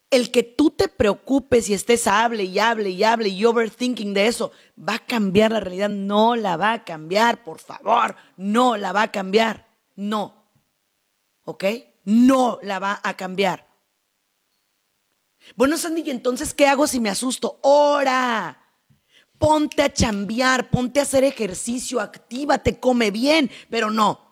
el 0.10 0.32
que 0.32 0.44
tú 0.44 0.72
te 0.72 0.88
preocupes 0.88 1.70
y 1.70 1.74
estés 1.74 2.08
hable 2.08 2.44
y 2.44 2.60
hable 2.60 2.89
y 2.89 3.04
hable 3.04 3.30
y 3.30 3.46
overthinking 3.46 4.13
de 4.13 4.28
eso, 4.28 4.52
¿va 4.78 4.96
a 4.96 5.06
cambiar 5.06 5.52
la 5.52 5.60
realidad? 5.60 5.89
No 5.89 6.36
la 6.36 6.58
va 6.58 6.74
a 6.74 6.84
cambiar, 6.84 7.44
por 7.44 7.60
favor. 7.60 8.16
No 8.38 8.78
la 8.78 8.92
va 8.92 9.04
a 9.04 9.12
cambiar. 9.12 9.68
No. 9.96 10.44
¿Ok? 11.46 11.66
no 12.06 12.60
la 12.62 12.80
va 12.80 13.00
a 13.04 13.16
cambiar. 13.16 13.68
Bueno, 15.56 15.78
Sandy, 15.78 16.04
¿y 16.06 16.12
entonces 16.12 16.54
qué 16.54 16.68
hago 16.68 16.88
si 16.88 17.00
me 17.00 17.10
asusto? 17.10 17.60
Ora. 17.63 18.60
Ponte 19.38 19.82
a 19.82 19.92
chambear, 19.92 20.70
ponte 20.70 21.00
a 21.00 21.04
hacer 21.04 21.26
ejercicio, 21.26 22.00
actívate, 22.00 22.80
come 22.80 23.12
bien, 23.12 23.52
pero 23.70 23.89
no. 23.89 24.23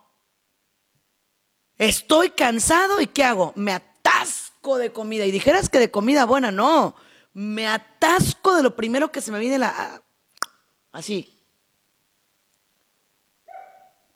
Estoy 1.81 2.29
cansado 2.29 3.01
y 3.01 3.07
¿qué 3.07 3.23
hago? 3.23 3.53
Me 3.55 3.71
atasco 3.71 4.77
de 4.77 4.91
comida. 4.91 5.25
Y 5.25 5.31
dijeras 5.31 5.67
que 5.67 5.79
de 5.79 5.89
comida 5.89 6.25
buena, 6.25 6.51
no. 6.51 6.95
Me 7.33 7.65
atasco 7.65 8.55
de 8.55 8.61
lo 8.61 8.75
primero 8.75 9.11
que 9.11 9.19
se 9.19 9.31
me 9.31 9.39
viene 9.39 9.57
la... 9.57 10.03
Así. 10.91 11.43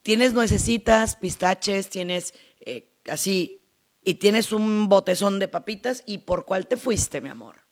Tienes 0.04 0.34
nuecesitas, 0.34 1.16
pistaches, 1.16 1.90
tienes 1.90 2.36
eh, 2.60 2.88
así, 3.10 3.64
y 4.04 4.14
tienes 4.14 4.52
un 4.52 4.88
botezón 4.88 5.40
de 5.40 5.48
papitas, 5.48 6.04
¿y 6.06 6.20
por 6.20 6.46
cuál 6.46 6.68
te 6.68 6.78
fuiste, 6.78 7.20
mi 7.20 7.30
amor? 7.30 7.64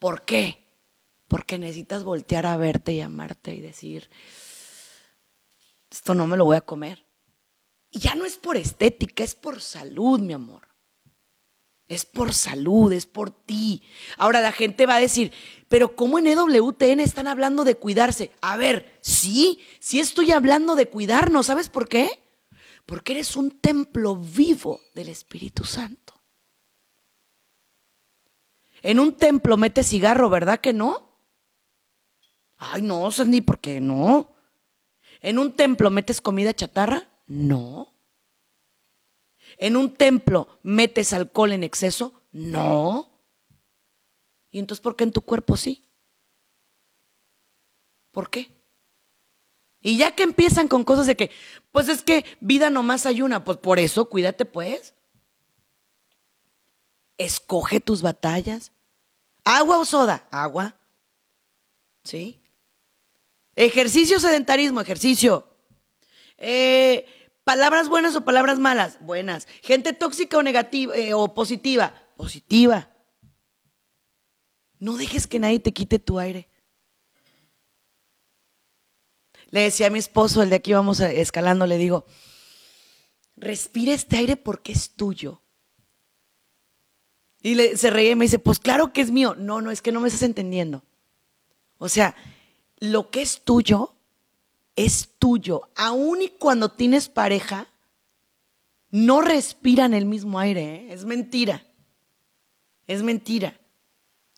¿Por 0.00 0.24
qué? 0.24 0.66
Porque 1.28 1.56
necesitas 1.56 2.02
voltear 2.02 2.46
a 2.46 2.56
verte 2.56 2.94
y 2.94 3.00
amarte 3.00 3.54
y 3.54 3.60
decir, 3.60 4.10
esto 5.88 6.16
no 6.16 6.26
me 6.26 6.36
lo 6.36 6.44
voy 6.44 6.56
a 6.56 6.62
comer. 6.62 7.11
Y 7.92 7.98
ya 7.98 8.14
no 8.14 8.24
es 8.24 8.36
por 8.36 8.56
estética, 8.56 9.22
es 9.22 9.34
por 9.34 9.60
salud, 9.60 10.18
mi 10.18 10.32
amor. 10.32 10.66
Es 11.86 12.06
por 12.06 12.32
salud, 12.32 12.90
es 12.90 13.04
por 13.04 13.30
ti. 13.30 13.82
Ahora 14.16 14.40
la 14.40 14.50
gente 14.50 14.86
va 14.86 14.96
a 14.96 15.00
decir, 15.00 15.30
pero 15.68 15.94
¿cómo 15.94 16.18
en 16.18 16.26
EWTN 16.26 17.00
están 17.00 17.26
hablando 17.26 17.64
de 17.64 17.74
cuidarse? 17.74 18.32
A 18.40 18.56
ver, 18.56 18.98
sí, 19.02 19.60
sí 19.78 20.00
estoy 20.00 20.32
hablando 20.32 20.74
de 20.74 20.88
cuidarnos. 20.88 21.46
¿Sabes 21.46 21.68
por 21.68 21.86
qué? 21.86 22.08
Porque 22.86 23.12
eres 23.12 23.36
un 23.36 23.50
templo 23.60 24.16
vivo 24.16 24.80
del 24.94 25.10
Espíritu 25.10 25.64
Santo. 25.64 26.14
En 28.80 28.98
un 28.98 29.12
templo 29.18 29.58
metes 29.58 29.86
cigarro, 29.86 30.30
¿verdad 30.30 30.60
que 30.60 30.72
no? 30.72 31.12
Ay, 32.56 32.80
no, 32.80 33.10
Sandy, 33.10 33.42
¿por 33.42 33.58
qué 33.58 33.82
no? 33.82 34.32
¿En 35.20 35.38
un 35.38 35.52
templo 35.52 35.90
metes 35.90 36.22
comida 36.22 36.54
chatarra? 36.54 37.11
No. 37.32 37.94
¿En 39.56 39.78
un 39.78 39.94
templo 39.94 40.60
metes 40.62 41.14
alcohol 41.14 41.52
en 41.52 41.64
exceso? 41.64 42.22
No. 42.30 43.08
¿Y 44.50 44.58
entonces 44.58 44.82
por 44.82 44.96
qué 44.96 45.04
en 45.04 45.12
tu 45.12 45.22
cuerpo 45.22 45.56
sí? 45.56 45.88
¿Por 48.10 48.28
qué? 48.28 48.50
Y 49.80 49.96
ya 49.96 50.14
que 50.14 50.24
empiezan 50.24 50.68
con 50.68 50.84
cosas 50.84 51.06
de 51.06 51.16
que, 51.16 51.30
pues 51.70 51.88
es 51.88 52.02
que 52.02 52.26
vida 52.40 52.68
nomás 52.68 53.06
hay 53.06 53.22
una, 53.22 53.44
pues 53.44 53.56
por 53.56 53.78
eso 53.78 54.10
cuídate 54.10 54.44
pues. 54.44 54.94
Escoge 57.16 57.80
tus 57.80 58.02
batallas. 58.02 58.72
¿Agua 59.42 59.78
o 59.78 59.86
soda? 59.86 60.28
Agua. 60.30 60.76
¿Sí? 62.04 62.42
Ejercicio, 63.56 64.20
sedentarismo, 64.20 64.82
ejercicio. 64.82 65.48
Eh, 66.36 67.06
palabras 67.44 67.88
buenas 67.88 68.14
o 68.16 68.24
palabras 68.24 68.58
malas, 68.58 68.98
buenas. 69.00 69.46
Gente 69.62 69.92
tóxica 69.92 70.38
o 70.38 70.42
negativa 70.42 70.96
eh, 70.96 71.14
o 71.14 71.34
positiva, 71.34 71.94
positiva. 72.16 72.90
No 74.78 74.96
dejes 74.96 75.26
que 75.26 75.38
nadie 75.38 75.60
te 75.60 75.72
quite 75.72 75.98
tu 75.98 76.18
aire. 76.18 76.48
Le 79.50 79.60
decía 79.60 79.88
a 79.88 79.90
mi 79.90 79.98
esposo, 79.98 80.42
el 80.42 80.50
de 80.50 80.56
aquí 80.56 80.70
íbamos 80.70 81.00
escalando, 81.00 81.66
le 81.66 81.76
digo, 81.76 82.06
respira 83.36 83.92
este 83.92 84.16
aire 84.16 84.36
porque 84.36 84.72
es 84.72 84.94
tuyo. 84.94 85.42
Y 87.42 87.56
se 87.76 87.90
reía 87.90 88.12
y 88.12 88.16
me 88.16 88.24
dice, 88.24 88.38
pues 88.38 88.58
claro 88.58 88.92
que 88.92 89.00
es 89.00 89.10
mío. 89.10 89.34
No, 89.36 89.60
no, 89.60 89.70
es 89.70 89.82
que 89.82 89.92
no 89.92 90.00
me 90.00 90.08
estás 90.08 90.22
entendiendo. 90.22 90.84
O 91.78 91.88
sea, 91.88 92.14
lo 92.78 93.10
que 93.10 93.20
es 93.20 93.42
tuyo 93.42 93.94
es 94.76 95.10
tuyo. 95.18 95.70
Aún 95.76 96.22
y 96.22 96.28
cuando 96.28 96.70
tienes 96.70 97.08
pareja, 97.08 97.68
no 98.90 99.20
respiran 99.20 99.94
el 99.94 100.06
mismo 100.06 100.38
aire. 100.38 100.74
¿eh? 100.74 100.92
Es 100.92 101.04
mentira. 101.04 101.66
Es 102.86 103.02
mentira. 103.02 103.60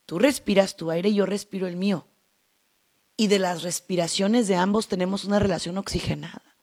Tú 0.06 0.18
respiras 0.18 0.76
tu 0.76 0.90
aire 0.90 1.08
y 1.08 1.14
yo 1.14 1.26
respiro 1.26 1.66
el 1.66 1.76
mío 1.76 2.06
y 3.16 3.28
de 3.28 3.38
las 3.38 3.62
respiraciones 3.62 4.48
de 4.48 4.56
ambos 4.56 4.88
tenemos 4.88 5.24
una 5.24 5.38
relación 5.38 5.78
oxigenada. 5.78 6.56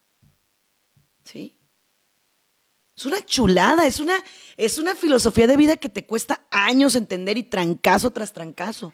¿Sí? 1.23 1.57
Es 2.95 3.05
una 3.05 3.25
chulada, 3.25 3.87
es 3.87 3.99
una, 3.99 4.15
es 4.57 4.77
una 4.77 4.95
filosofía 4.95 5.47
de 5.47 5.57
vida 5.57 5.77
que 5.77 5.89
te 5.89 6.05
cuesta 6.05 6.45
años 6.51 6.95
entender 6.95 7.37
y 7.37 7.43
trancazo 7.43 8.11
tras 8.11 8.33
trancazo. 8.33 8.93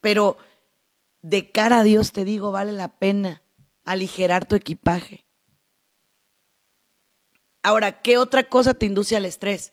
Pero 0.00 0.38
de 1.28 1.50
cara 1.50 1.80
a 1.80 1.82
Dios 1.84 2.12
te 2.12 2.24
digo, 2.24 2.52
vale 2.52 2.72
la 2.72 2.98
pena 2.98 3.42
aligerar 3.84 4.46
tu 4.46 4.56
equipaje. 4.56 5.26
Ahora, 7.62 8.00
¿qué 8.02 8.18
otra 8.18 8.48
cosa 8.48 8.74
te 8.74 8.86
induce 8.86 9.16
al 9.16 9.24
estrés? 9.24 9.72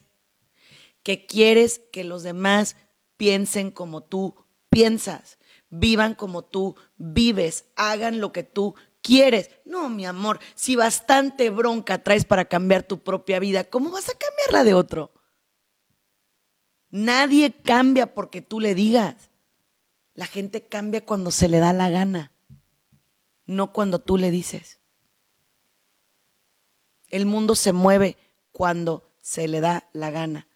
Que 1.04 1.26
quieres 1.26 1.82
que 1.91 2.04
los 2.04 2.24
demás 2.24 2.76
piensen 3.18 3.72
como 3.72 4.04
tú 4.04 4.36
piensas 4.70 5.38
vivan 5.70 6.15
como 6.15 6.44
tú 6.44 6.76
vives, 6.98 7.65
hagan 7.76 8.20
lo 8.20 8.32
que 8.32 8.44
tú 8.44 8.76
quieres. 9.02 9.50
No, 9.65 9.89
mi 9.89 10.06
amor, 10.06 10.39
si 10.56 10.76
bastante 10.76 11.50
bronca 11.50 12.04
traes 12.04 12.26
para 12.26 12.46
cambiar 12.46 12.84
tu 12.84 13.04
propia 13.04 13.39
vida, 13.39 13.63
¿cómo 13.65 13.91
vas 13.91 14.10
a 14.10 14.18
cambiar 14.18 14.52
la 14.52 14.63
de 14.63 14.74
otro? 14.74 15.12
Nadie 16.89 17.54
cambia 17.54 18.13
porque 18.13 18.41
tú 18.41 18.60
le 18.60 18.74
digas. 18.74 19.32
La 20.15 20.25
gente 20.25 20.65
cambia 20.65 21.06
cuando 21.06 21.30
se 21.30 21.47
le 21.47 21.60
da 21.60 21.71
la 21.73 21.89
gana, 21.89 22.32
no 23.45 23.71
cuando 23.71 23.99
tú 23.99 24.17
le 24.17 24.32
dices. 24.32 24.80
El 27.10 27.25
mundo 27.28 27.56
se 27.56 27.71
mueve 27.71 28.17
cuando 28.51 29.12
se 29.21 29.47
le 29.47 29.62
da 29.62 29.88
la 29.93 30.10
gana. 30.10 30.47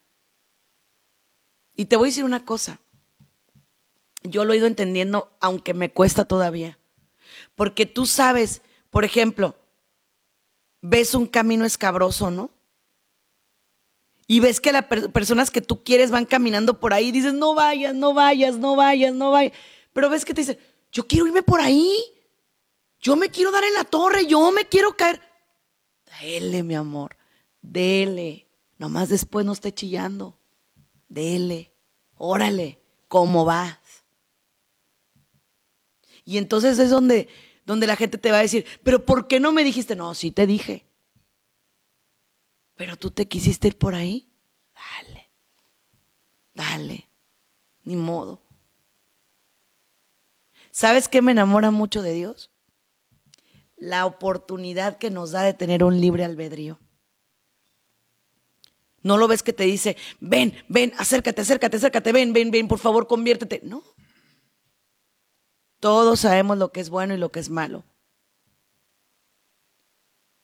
Y 1.76 1.84
te 1.84 1.96
voy 1.96 2.08
a 2.08 2.10
decir 2.10 2.24
una 2.24 2.44
cosa 2.44 2.80
yo 4.22 4.44
lo 4.44 4.52
he 4.52 4.58
ido 4.58 4.66
entendiendo, 4.66 5.32
aunque 5.40 5.74
me 5.74 5.92
cuesta 5.92 6.24
todavía. 6.24 6.78
Porque 7.54 7.86
tú 7.86 8.06
sabes, 8.06 8.62
por 8.90 9.04
ejemplo, 9.04 9.56
ves 10.82 11.14
un 11.14 11.26
camino 11.26 11.64
escabroso, 11.64 12.30
¿no? 12.30 12.50
Y 14.30 14.38
ves 14.38 14.60
que 14.60 14.70
las 14.70 14.84
personas 14.84 15.50
que 15.50 15.60
tú 15.60 15.82
quieres 15.82 16.12
van 16.12 16.24
caminando 16.24 16.78
por 16.78 16.94
ahí 16.94 17.08
y 17.08 17.10
dices, 17.10 17.34
no 17.34 17.52
vayas, 17.52 17.96
no 17.96 18.14
vayas, 18.14 18.58
no 18.58 18.76
vayas, 18.76 19.12
no 19.12 19.32
vayas. 19.32 19.52
Pero 19.92 20.08
ves 20.08 20.24
que 20.24 20.32
te 20.32 20.42
dicen, 20.42 20.58
yo 20.92 21.04
quiero 21.08 21.26
irme 21.26 21.42
por 21.42 21.60
ahí. 21.60 21.92
Yo 23.00 23.16
me 23.16 23.28
quiero 23.30 23.50
dar 23.50 23.64
en 23.64 23.74
la 23.74 23.82
torre, 23.82 24.26
yo 24.26 24.52
me 24.52 24.66
quiero 24.66 24.96
caer. 24.96 25.20
Dele, 26.20 26.62
mi 26.62 26.76
amor, 26.76 27.16
dele. 27.60 28.46
Nomás 28.78 29.08
después 29.08 29.44
no 29.44 29.52
esté 29.52 29.74
chillando. 29.74 30.38
Dele, 31.08 31.72
órale, 32.14 32.78
¿cómo 33.08 33.44
va? 33.44 33.80
Y 36.24 36.38
entonces 36.38 36.78
es 36.78 36.90
donde, 36.90 37.26
donde 37.66 37.88
la 37.88 37.96
gente 37.96 38.16
te 38.16 38.30
va 38.30 38.38
a 38.38 38.42
decir, 38.42 38.64
pero 38.84 39.04
¿por 39.04 39.26
qué 39.26 39.40
no 39.40 39.50
me 39.50 39.64
dijiste? 39.64 39.96
No, 39.96 40.14
sí 40.14 40.30
te 40.30 40.46
dije. 40.46 40.86
Pero 42.80 42.96
tú 42.96 43.10
te 43.10 43.28
quisiste 43.28 43.68
ir 43.68 43.76
por 43.76 43.94
ahí. 43.94 44.32
Dale, 44.74 45.30
dale, 46.54 47.10
ni 47.82 47.94
modo. 47.94 48.40
¿Sabes 50.70 51.06
qué 51.06 51.20
me 51.20 51.32
enamora 51.32 51.70
mucho 51.70 52.00
de 52.00 52.14
Dios? 52.14 52.50
La 53.76 54.06
oportunidad 54.06 54.96
que 54.96 55.10
nos 55.10 55.32
da 55.32 55.42
de 55.42 55.52
tener 55.52 55.84
un 55.84 56.00
libre 56.00 56.24
albedrío. 56.24 56.78
No 59.02 59.18
lo 59.18 59.28
ves 59.28 59.42
que 59.42 59.52
te 59.52 59.64
dice, 59.64 59.98
ven, 60.18 60.54
ven, 60.66 60.94
acércate, 60.96 61.42
acércate, 61.42 61.76
acércate, 61.76 62.12
ven, 62.12 62.32
ven, 62.32 62.50
ven, 62.50 62.66
por 62.66 62.78
favor, 62.78 63.06
conviértete. 63.06 63.60
No, 63.62 63.84
todos 65.80 66.20
sabemos 66.20 66.56
lo 66.56 66.72
que 66.72 66.80
es 66.80 66.88
bueno 66.88 67.12
y 67.12 67.18
lo 67.18 67.30
que 67.30 67.40
es 67.40 67.50
malo. 67.50 67.84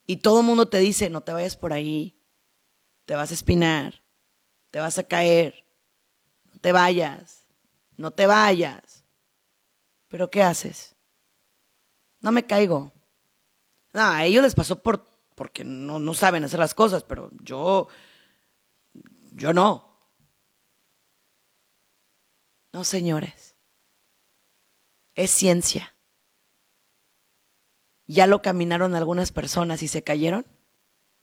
Y 0.06 0.18
todo 0.18 0.40
el 0.40 0.46
mundo 0.46 0.68
te 0.68 0.80
dice, 0.80 1.08
no 1.08 1.22
te 1.22 1.32
vayas 1.32 1.56
por 1.56 1.72
ahí, 1.72 2.15
te 3.06 3.14
vas 3.14 3.30
a 3.30 3.34
espinar, 3.34 4.02
te 4.70 4.80
vas 4.80 4.98
a 4.98 5.04
caer, 5.04 5.64
no 6.52 6.60
te 6.60 6.72
vayas, 6.72 7.46
no 7.96 8.10
te 8.10 8.26
vayas. 8.26 9.04
Pero 10.08 10.30
¿qué 10.30 10.42
haces? 10.42 10.94
No 12.20 12.32
me 12.32 12.44
caigo. 12.44 12.92
No, 13.94 14.02
a 14.02 14.24
ellos 14.24 14.42
les 14.42 14.54
pasó 14.54 14.82
por, 14.82 15.06
porque 15.34 15.64
no, 15.64 15.98
no 15.98 16.12
saben 16.12 16.44
hacer 16.44 16.60
las 16.60 16.74
cosas, 16.74 17.02
pero 17.02 17.30
yo, 17.42 17.88
yo 19.32 19.54
no. 19.54 19.96
No, 22.72 22.84
señores 22.84 23.56
es 25.16 25.30
ciencia. 25.30 25.96
Ya 28.06 28.28
lo 28.28 28.42
caminaron 28.42 28.94
algunas 28.94 29.32
personas 29.32 29.82
y 29.82 29.88
se 29.88 30.04
cayeron. 30.04 30.46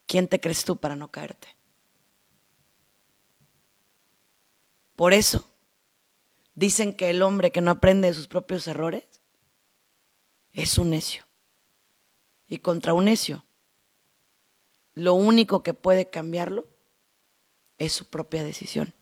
¿Quién 0.05 0.27
te 0.27 0.41
crees 0.41 0.65
tú 0.65 0.77
para 0.77 0.97
no 0.97 1.11
caerte? 1.11 1.47
Por 4.95 5.13
eso 5.13 5.49
dicen 6.55 6.95
que 6.95 7.09
el 7.09 7.21
hombre 7.21 7.51
que 7.51 7.61
no 7.61 7.71
aprende 7.71 8.07
de 8.07 8.13
sus 8.13 8.27
propios 8.27 8.67
errores 8.67 9.03
es 10.51 10.77
un 10.77 10.91
necio. 10.91 11.25
Y 12.47 12.59
contra 12.59 12.93
un 12.93 13.05
necio, 13.05 13.45
lo 14.93 15.15
único 15.15 15.63
que 15.63 15.73
puede 15.73 16.09
cambiarlo 16.09 16.67
es 17.77 17.93
su 17.93 18.05
propia 18.09 18.43
decisión. 18.43 18.93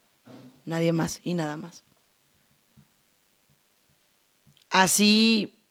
Nadie 0.65 0.93
más 0.93 1.19
y 1.23 1.33
nada 1.33 1.57
más 1.57 1.83
así 4.71 5.63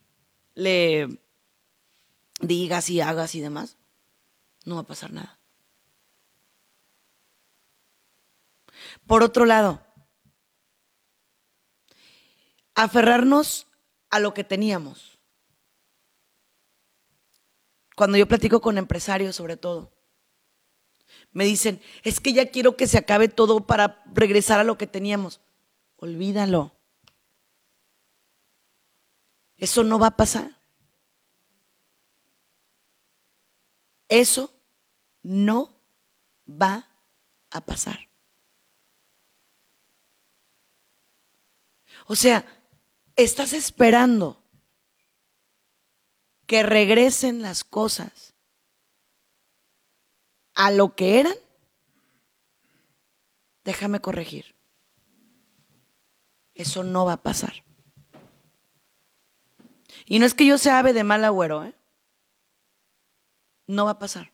le 0.54 1.20
digas 2.40 2.90
y 2.90 3.00
hagas 3.00 3.34
y 3.34 3.40
demás, 3.40 3.76
no 4.64 4.76
va 4.76 4.82
a 4.82 4.86
pasar 4.86 5.12
nada. 5.12 5.38
Por 9.06 9.22
otro 9.22 9.46
lado, 9.46 9.82
aferrarnos 12.84 13.66
a 14.08 14.18
lo 14.20 14.34
que 14.34 14.44
teníamos. 14.44 15.18
Cuando 17.94 18.16
yo 18.16 18.26
platico 18.26 18.60
con 18.60 18.78
empresarios 18.78 19.36
sobre 19.36 19.56
todo, 19.56 19.92
me 21.32 21.44
dicen, 21.44 21.80
es 22.02 22.20
que 22.20 22.32
ya 22.32 22.50
quiero 22.50 22.76
que 22.76 22.86
se 22.86 22.98
acabe 22.98 23.28
todo 23.28 23.66
para 23.66 24.02
regresar 24.12 24.58
a 24.58 24.64
lo 24.64 24.78
que 24.78 24.86
teníamos. 24.86 25.40
Olvídalo. 25.96 26.72
Eso 29.56 29.84
no 29.84 29.98
va 29.98 30.08
a 30.08 30.16
pasar. 30.16 30.56
Eso 34.08 34.52
no 35.22 35.72
va 36.48 36.88
a 37.50 37.60
pasar. 37.60 38.08
O 42.06 42.16
sea, 42.16 42.59
estás 43.22 43.52
esperando 43.52 44.42
que 46.46 46.62
regresen 46.62 47.42
las 47.42 47.64
cosas 47.64 48.34
a 50.54 50.70
lo 50.70 50.94
que 50.94 51.20
eran, 51.20 51.34
déjame 53.64 54.00
corregir. 54.00 54.56
Eso 56.54 56.82
no 56.82 57.04
va 57.04 57.14
a 57.14 57.22
pasar. 57.22 57.64
Y 60.06 60.18
no 60.18 60.26
es 60.26 60.34
que 60.34 60.44
yo 60.44 60.58
sea 60.58 60.80
ave 60.80 60.92
de 60.92 61.04
mal 61.04 61.24
agüero, 61.24 61.64
¿eh? 61.64 61.74
No 63.66 63.84
va 63.84 63.92
a 63.92 63.98
pasar. 63.98 64.32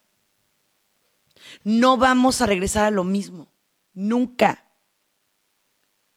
No 1.62 1.96
vamos 1.96 2.40
a 2.40 2.46
regresar 2.46 2.86
a 2.86 2.90
lo 2.90 3.04
mismo. 3.04 3.48
Nunca. 3.92 4.64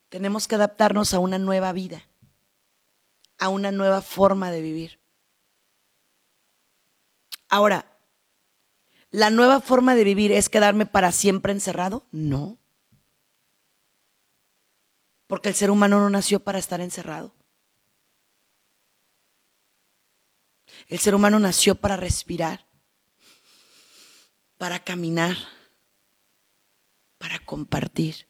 Tenemos 0.08 0.48
que 0.48 0.56
adaptarnos 0.56 1.14
a 1.14 1.20
una 1.20 1.38
nueva 1.38 1.72
vida, 1.74 2.09
a 3.40 3.50
una 3.50 3.72
nueva 3.72 4.02
forma 4.02 4.52
de 4.52 4.62
vivir. 4.62 5.00
Ahora, 7.50 7.98
¿la 9.10 9.30
nueva 9.30 9.62
forma 9.62 9.96
de 9.96 10.04
vivir 10.04 10.32
es 10.32 10.50
quedarme 10.50 10.86
para 10.86 11.12
siempre 11.12 11.52
encerrado? 11.52 12.06
No. 12.12 12.58
Porque 15.28 15.50
el 15.50 15.56
ser 15.56 15.72
humano 15.72 16.00
no 16.00 16.10
nació 16.10 16.40
para 16.42 16.60
estar 16.60 16.82
encerrado. 16.82 17.34
El 20.88 21.00
ser 21.00 21.16
humano 21.16 21.40
nació 21.40 21.76
para 21.76 21.98
respirar, 21.98 22.68
para 24.58 24.84
caminar, 24.84 25.36
para 27.18 27.40
compartir 27.40 28.30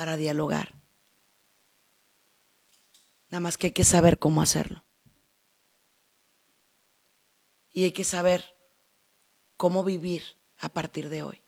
para 0.00 0.16
dialogar. 0.16 0.79
Nada 3.30 3.40
más 3.40 3.56
que 3.56 3.68
hay 3.68 3.72
que 3.72 3.84
saber 3.84 4.18
cómo 4.18 4.42
hacerlo. 4.42 4.84
Y 7.72 7.84
hay 7.84 7.92
que 7.92 8.04
saber 8.04 8.56
cómo 9.56 9.84
vivir 9.84 10.22
a 10.58 10.68
partir 10.68 11.08
de 11.08 11.22
hoy. 11.22 11.42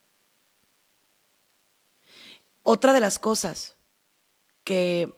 Otra 2.62 2.92
de 2.92 3.00
las 3.00 3.18
cosas 3.18 3.76
que, 4.62 5.12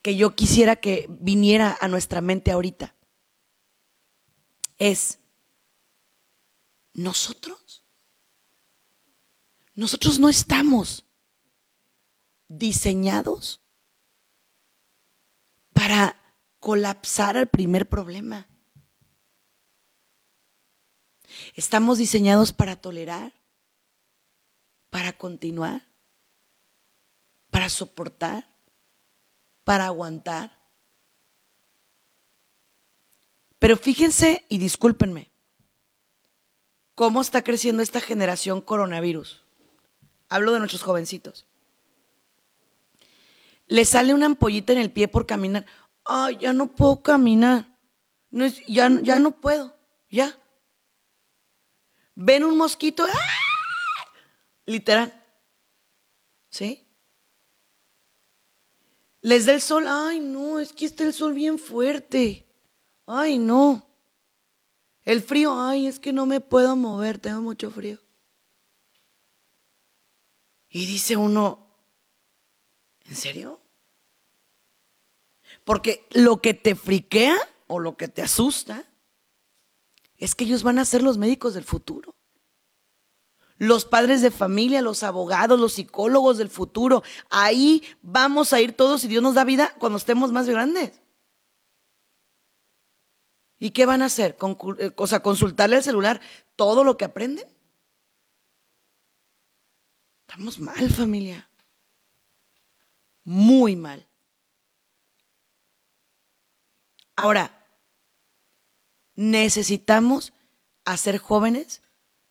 que 0.00 0.16
yo 0.16 0.34
quisiera 0.34 0.76
que 0.76 1.06
viniera 1.10 1.76
a 1.80 1.88
nuestra 1.88 2.22
mente 2.22 2.50
ahorita 2.50 2.94
es, 4.78 5.18
nosotros, 6.94 7.84
nosotros 9.74 10.18
no 10.18 10.30
estamos 10.30 11.04
diseñados 12.48 13.60
para 15.78 16.16
colapsar 16.58 17.36
al 17.36 17.46
primer 17.46 17.88
problema. 17.88 18.48
Estamos 21.54 21.98
diseñados 21.98 22.52
para 22.52 22.74
tolerar, 22.74 23.32
para 24.90 25.12
continuar, 25.12 25.86
para 27.50 27.68
soportar, 27.68 28.48
para 29.62 29.86
aguantar. 29.86 30.58
Pero 33.60 33.76
fíjense 33.76 34.44
y 34.48 34.58
discúlpenme, 34.58 35.30
cómo 36.96 37.20
está 37.20 37.44
creciendo 37.44 37.84
esta 37.84 38.00
generación 38.00 38.62
coronavirus. 38.62 39.44
Hablo 40.28 40.50
de 40.50 40.58
nuestros 40.58 40.82
jovencitos 40.82 41.46
le 43.68 43.84
sale 43.84 44.14
una 44.14 44.26
ampollita 44.26 44.72
en 44.72 44.78
el 44.78 44.90
pie 44.90 45.08
por 45.08 45.26
caminar. 45.26 45.66
Ay, 46.04 46.38
ya 46.38 46.52
no 46.52 46.74
puedo 46.74 47.02
caminar. 47.02 47.78
No 48.30 48.44
es, 48.44 48.64
ya, 48.66 48.90
ya 49.02 49.18
no 49.18 49.40
puedo. 49.40 49.78
Ya. 50.10 50.38
Ven 52.14 52.44
un 52.44 52.56
mosquito. 52.56 53.04
¡ah! 53.04 54.08
Literal. 54.64 55.14
¿Sí? 56.50 56.86
Les 59.20 59.46
da 59.46 59.52
el 59.52 59.60
sol. 59.60 59.84
Ay, 59.86 60.20
no, 60.20 60.58
es 60.58 60.72
que 60.72 60.86
está 60.86 61.04
el 61.04 61.12
sol 61.12 61.34
bien 61.34 61.58
fuerte. 61.58 62.46
Ay, 63.06 63.38
no. 63.38 63.86
El 65.04 65.22
frío. 65.22 65.60
Ay, 65.60 65.86
es 65.86 66.00
que 66.00 66.12
no 66.12 66.24
me 66.24 66.40
puedo 66.40 66.74
mover. 66.74 67.18
Tengo 67.18 67.42
mucho 67.42 67.70
frío. 67.70 67.98
Y 70.70 70.86
dice 70.86 71.16
uno, 71.16 71.67
¿En 73.08 73.16
serio? 73.16 73.60
Porque 75.64 76.06
lo 76.10 76.40
que 76.40 76.54
te 76.54 76.74
friquea 76.74 77.36
o 77.66 77.78
lo 77.78 77.96
que 77.96 78.08
te 78.08 78.22
asusta 78.22 78.84
es 80.16 80.34
que 80.34 80.44
ellos 80.44 80.62
van 80.62 80.78
a 80.78 80.84
ser 80.84 81.02
los 81.02 81.16
médicos 81.16 81.54
del 81.54 81.64
futuro. 81.64 82.14
Los 83.56 83.84
padres 83.84 84.22
de 84.22 84.30
familia, 84.30 84.82
los 84.82 85.02
abogados, 85.02 85.58
los 85.58 85.72
psicólogos 85.74 86.38
del 86.38 86.50
futuro. 86.50 87.02
Ahí 87.30 87.82
vamos 88.02 88.52
a 88.52 88.60
ir 88.60 88.74
todos 88.74 89.02
y 89.04 89.08
Dios 89.08 89.22
nos 89.22 89.34
da 89.34 89.44
vida 89.44 89.74
cuando 89.78 89.98
estemos 89.98 90.30
más 90.30 90.48
grandes. 90.48 91.00
¿Y 93.58 93.70
qué 93.70 93.86
van 93.86 94.02
a 94.02 94.06
hacer? 94.06 94.36
Eh, 94.78 94.92
o 94.94 95.06
sea, 95.06 95.20
consultarle 95.20 95.76
al 95.76 95.82
celular 95.82 96.20
todo 96.54 96.84
lo 96.84 96.96
que 96.96 97.06
aprenden. 97.06 97.48
Estamos 100.26 100.60
mal, 100.60 100.90
familia 100.90 101.48
muy 103.28 103.76
mal. 103.76 104.08
Ahora, 107.14 107.66
necesitamos 109.16 110.32
hacer 110.86 111.18
jóvenes 111.18 111.82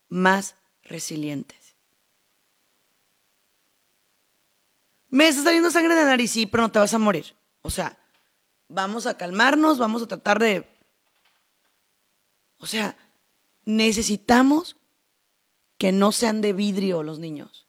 más 0.08 0.56
resilientes. 0.82 1.76
Me 5.08 5.28
está 5.28 5.44
saliendo 5.44 5.70
sangre 5.70 5.94
de 5.94 6.04
nariz, 6.04 6.32
sí, 6.32 6.46
pero 6.46 6.64
no 6.64 6.72
te 6.72 6.80
vas 6.80 6.92
a 6.92 6.98
morir. 6.98 7.36
O 7.62 7.70
sea, 7.70 7.96
vamos 8.66 9.06
a 9.06 9.16
calmarnos, 9.16 9.78
vamos 9.78 10.02
a 10.02 10.08
tratar 10.08 10.40
de... 10.40 10.68
O 12.56 12.66
sea, 12.66 12.96
necesitamos 13.64 14.76
que 15.76 15.92
no 15.92 16.10
sean 16.10 16.40
de 16.40 16.52
vidrio 16.52 17.04
los 17.04 17.20
niños 17.20 17.67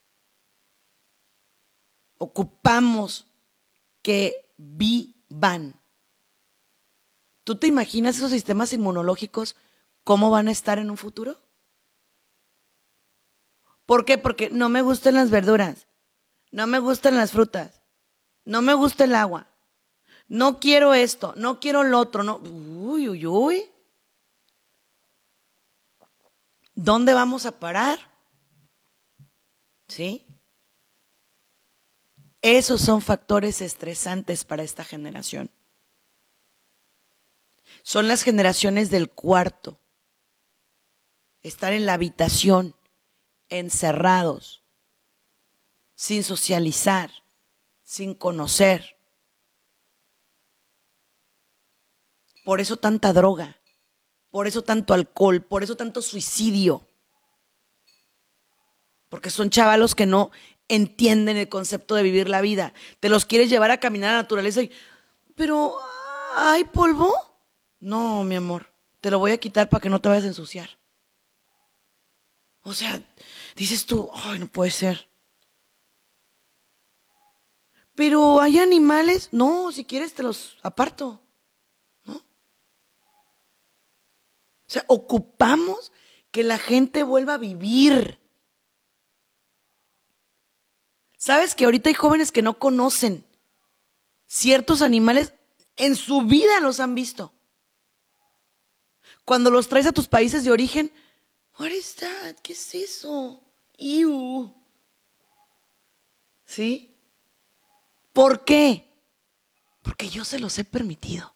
ocupamos 2.19 3.25
que 4.03 4.53
vivan. 4.57 5.73
¿Tú 7.43 7.55
te 7.55 7.65
imaginas 7.65 8.17
esos 8.17 8.29
sistemas 8.29 8.71
inmunológicos 8.73 9.55
cómo 10.03 10.29
van 10.29 10.47
a 10.47 10.51
estar 10.51 10.77
en 10.77 10.91
un 10.91 10.97
futuro? 10.97 11.39
¿Por 13.87 14.05
qué? 14.05 14.19
Porque 14.19 14.51
no 14.51 14.69
me 14.69 14.83
gustan 14.83 15.15
las 15.15 15.31
verduras, 15.31 15.87
no 16.51 16.67
me 16.67 16.77
gustan 16.77 17.15
las 17.15 17.31
frutas, 17.31 17.81
no 18.45 18.61
me 18.61 18.75
gusta 18.75 19.05
el 19.05 19.15
agua, 19.15 19.47
no 20.27 20.59
quiero 20.59 20.93
esto, 20.93 21.33
no 21.37 21.59
quiero 21.59 21.83
lo 21.83 21.97
otro, 21.97 22.21
no. 22.21 22.37
Uy, 22.37 23.09
uy, 23.09 23.25
uy. 23.25 23.71
¿Dónde 26.75 27.15
vamos 27.15 27.47
a 27.47 27.59
parar? 27.59 27.99
¿Sí? 29.87 30.28
Esos 32.41 32.81
son 32.81 33.01
factores 33.01 33.61
estresantes 33.61 34.45
para 34.45 34.63
esta 34.63 34.85
generación. 34.85 35.51
Son 37.83 38.07
las 38.07 38.23
generaciones 38.23 38.89
del 38.89 39.09
cuarto. 39.09 39.79
Estar 41.41 41.73
en 41.73 41.85
la 41.85 41.93
habitación, 41.93 42.75
encerrados, 43.49 44.63
sin 45.95 46.23
socializar, 46.23 47.11
sin 47.83 48.13
conocer. 48.13 48.97
Por 52.45 52.61
eso 52.61 52.77
tanta 52.77 53.13
droga, 53.13 53.59
por 54.31 54.47
eso 54.47 54.63
tanto 54.63 54.93
alcohol, 54.93 55.41
por 55.41 55.63
eso 55.63 55.75
tanto 55.75 56.01
suicidio. 56.01 56.87
Porque 59.09 59.29
son 59.29 59.49
chavalos 59.49 59.95
que 59.95 60.05
no 60.05 60.31
entienden 60.69 61.35
el 61.35 61.49
concepto 61.49 61.95
de 61.95 62.03
vivir 62.03 62.29
la 62.29 62.41
vida. 62.41 62.73
Te 62.99 63.09
los 63.09 63.25
quieres 63.25 63.49
llevar 63.49 63.71
a 63.71 63.79
caminar 63.79 64.11
a 64.11 64.13
la 64.13 64.21
naturaleza 64.21 64.61
y, 64.61 64.71
pero, 65.35 65.75
¿hay 66.35 66.63
polvo? 66.63 67.13
No, 67.79 68.23
mi 68.23 68.35
amor, 68.35 68.71
te 69.01 69.11
lo 69.11 69.19
voy 69.19 69.31
a 69.31 69.37
quitar 69.37 69.67
para 69.69 69.81
que 69.81 69.89
no 69.89 69.99
te 69.99 70.09
vayas 70.09 70.25
a 70.25 70.27
ensuciar. 70.27 70.79
O 72.61 72.73
sea, 72.73 73.01
dices 73.55 73.85
tú, 73.85 74.09
ay, 74.13 74.39
no 74.39 74.47
puede 74.47 74.71
ser. 74.71 75.09
Pero 77.95 78.39
hay 78.39 78.59
animales, 78.59 79.29
no, 79.31 79.71
si 79.71 79.85
quieres 79.85 80.13
te 80.13 80.23
los 80.23 80.57
aparto. 80.61 81.21
¿No? 82.05 82.15
O 82.15 82.23
sea, 84.67 84.85
ocupamos 84.87 85.91
que 86.31 86.43
la 86.43 86.57
gente 86.57 87.03
vuelva 87.03 87.33
a 87.33 87.37
vivir. 87.37 88.19
¿Sabes 91.19 91.53
que 91.53 91.65
ahorita 91.65 91.89
hay 91.89 91.95
jóvenes 91.95 92.31
que 92.31 92.41
no 92.41 92.57
conocen 92.57 93.25
ciertos 94.25 94.81
animales? 94.81 95.33
En 95.75 95.97
su 95.97 96.21
vida 96.21 96.61
los 96.61 96.79
han 96.79 96.95
visto. 96.95 97.33
Cuando 99.25 99.51
los 99.51 99.67
traes 99.67 99.85
a 99.85 99.91
tus 99.91 100.07
países 100.07 100.45
de 100.45 100.51
origen, 100.51 100.93
What 101.59 101.71
is 101.71 101.93
that? 101.95 102.37
¿Qué 102.41 102.53
es 102.53 102.73
eso? 102.73 103.43
Ew. 103.77 104.55
¿Sí? 106.45 106.95
¿Por 108.13 108.45
qué? 108.45 108.89
Porque 109.81 110.07
yo 110.07 110.23
se 110.23 110.39
los 110.39 110.57
he 110.57 110.63
permitido. 110.63 111.35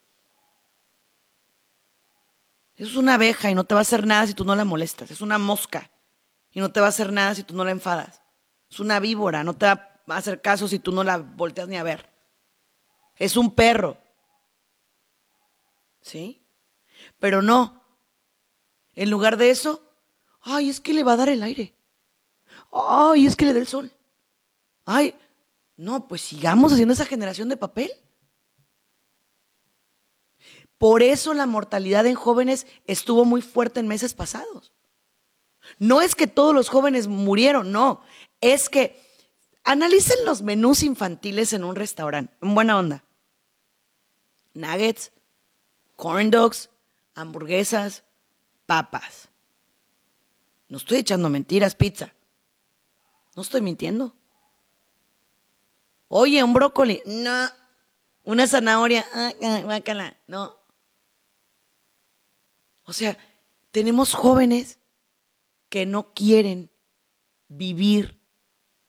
Es 2.78 2.96
una 2.96 3.16
abeja 3.16 3.52
y 3.52 3.56
no 3.56 3.66
te 3.66 3.76
va 3.76 3.82
a 3.82 3.84
hacer 3.84 4.08
nada 4.08 4.28
si 4.28 4.34
tú 4.34 4.46
no 4.46 4.56
la 4.56 4.64
molestas. 4.64 5.12
Es 5.12 5.20
una 5.20 5.38
mosca 5.38 5.92
y 6.54 6.62
no 6.62 6.72
te 6.72 6.80
va 6.80 6.86
a 6.86 6.90
hacer 6.90 7.12
nada 7.12 7.36
si 7.36 7.44
tú 7.44 7.54
no 7.54 7.66
la 7.66 7.72
enfadas. 7.72 8.23
Es 8.74 8.80
una 8.80 9.00
víbora, 9.00 9.44
no 9.44 9.56
te 9.56 9.68
va 9.68 10.02
a 10.08 10.18
hacer 10.18 10.42
caso 10.42 10.68
si 10.68 10.80
tú 10.80 10.92
no 10.92 11.04
la 11.04 11.20
volteas 11.20 11.68
ni 11.68 11.78
a 11.78 11.84
ver. 11.84 12.10
Es 13.16 13.38
un 13.38 13.54
perro. 13.54 14.00
¿Sí? 16.02 16.42
Pero 17.20 17.44
no. 17.44 17.84
En 18.96 19.12
lugar 19.12 19.38
de 19.38 19.52
eso, 19.52 19.80
ay, 20.42 20.70
es 20.70 20.82
que 20.82 20.96
le 20.96 21.04
va 21.04 21.14
a 21.14 21.18
dar 21.18 21.30
el 21.30 21.44
aire. 21.44 21.76
Ay, 22.72 23.28
es 23.28 23.36
que 23.36 23.46
le 23.46 23.54
da 23.54 23.60
el 23.60 23.68
sol. 23.68 23.92
Ay, 24.86 25.14
no, 25.78 26.08
pues 26.08 26.22
sigamos 26.22 26.74
haciendo 26.74 26.96
esa 26.96 27.06
generación 27.06 27.50
de 27.50 27.58
papel. 27.58 27.92
Por 30.80 31.04
eso 31.04 31.36
la 31.36 31.46
mortalidad 31.46 32.08
en 32.08 32.16
jóvenes 32.16 32.66
estuvo 32.88 33.24
muy 33.24 33.44
fuerte 33.44 33.82
en 33.82 33.88
meses 33.88 34.16
pasados. 34.16 34.74
No 35.78 36.02
es 36.02 36.16
que 36.16 36.26
todos 36.26 36.56
los 36.56 36.70
jóvenes 36.70 37.08
murieron, 37.08 37.72
no. 37.72 38.02
Es 38.44 38.68
que 38.68 39.02
analicen 39.64 40.26
los 40.26 40.42
menús 40.42 40.84
infantiles 40.84 41.54
en 41.54 41.64
un 41.64 41.78
restaurante, 41.78 42.36
en 42.42 42.54
buena 42.54 42.78
onda. 42.78 43.06
Nuggets, 44.54 45.14
corn 45.96 46.30
dogs, 46.30 46.70
hamburguesas, 47.16 48.04
papas. 48.66 49.30
No 50.68 50.76
estoy 50.76 50.98
echando 50.98 51.30
mentiras, 51.30 51.74
pizza. 51.74 52.14
No 53.34 53.44
estoy 53.44 53.62
mintiendo. 53.62 54.14
Oye, 56.10 56.44
un 56.44 56.52
brócoli. 56.52 57.02
No. 57.06 57.48
Una 58.26 58.46
zanahoria. 58.46 59.06
Ah, 59.14 59.32
no. 60.28 60.58
O 62.84 62.92
sea, 62.92 63.18
tenemos 63.72 64.14
jóvenes 64.14 64.80
que 65.70 65.86
no 65.86 66.14
quieren 66.14 66.70
vivir 67.48 68.23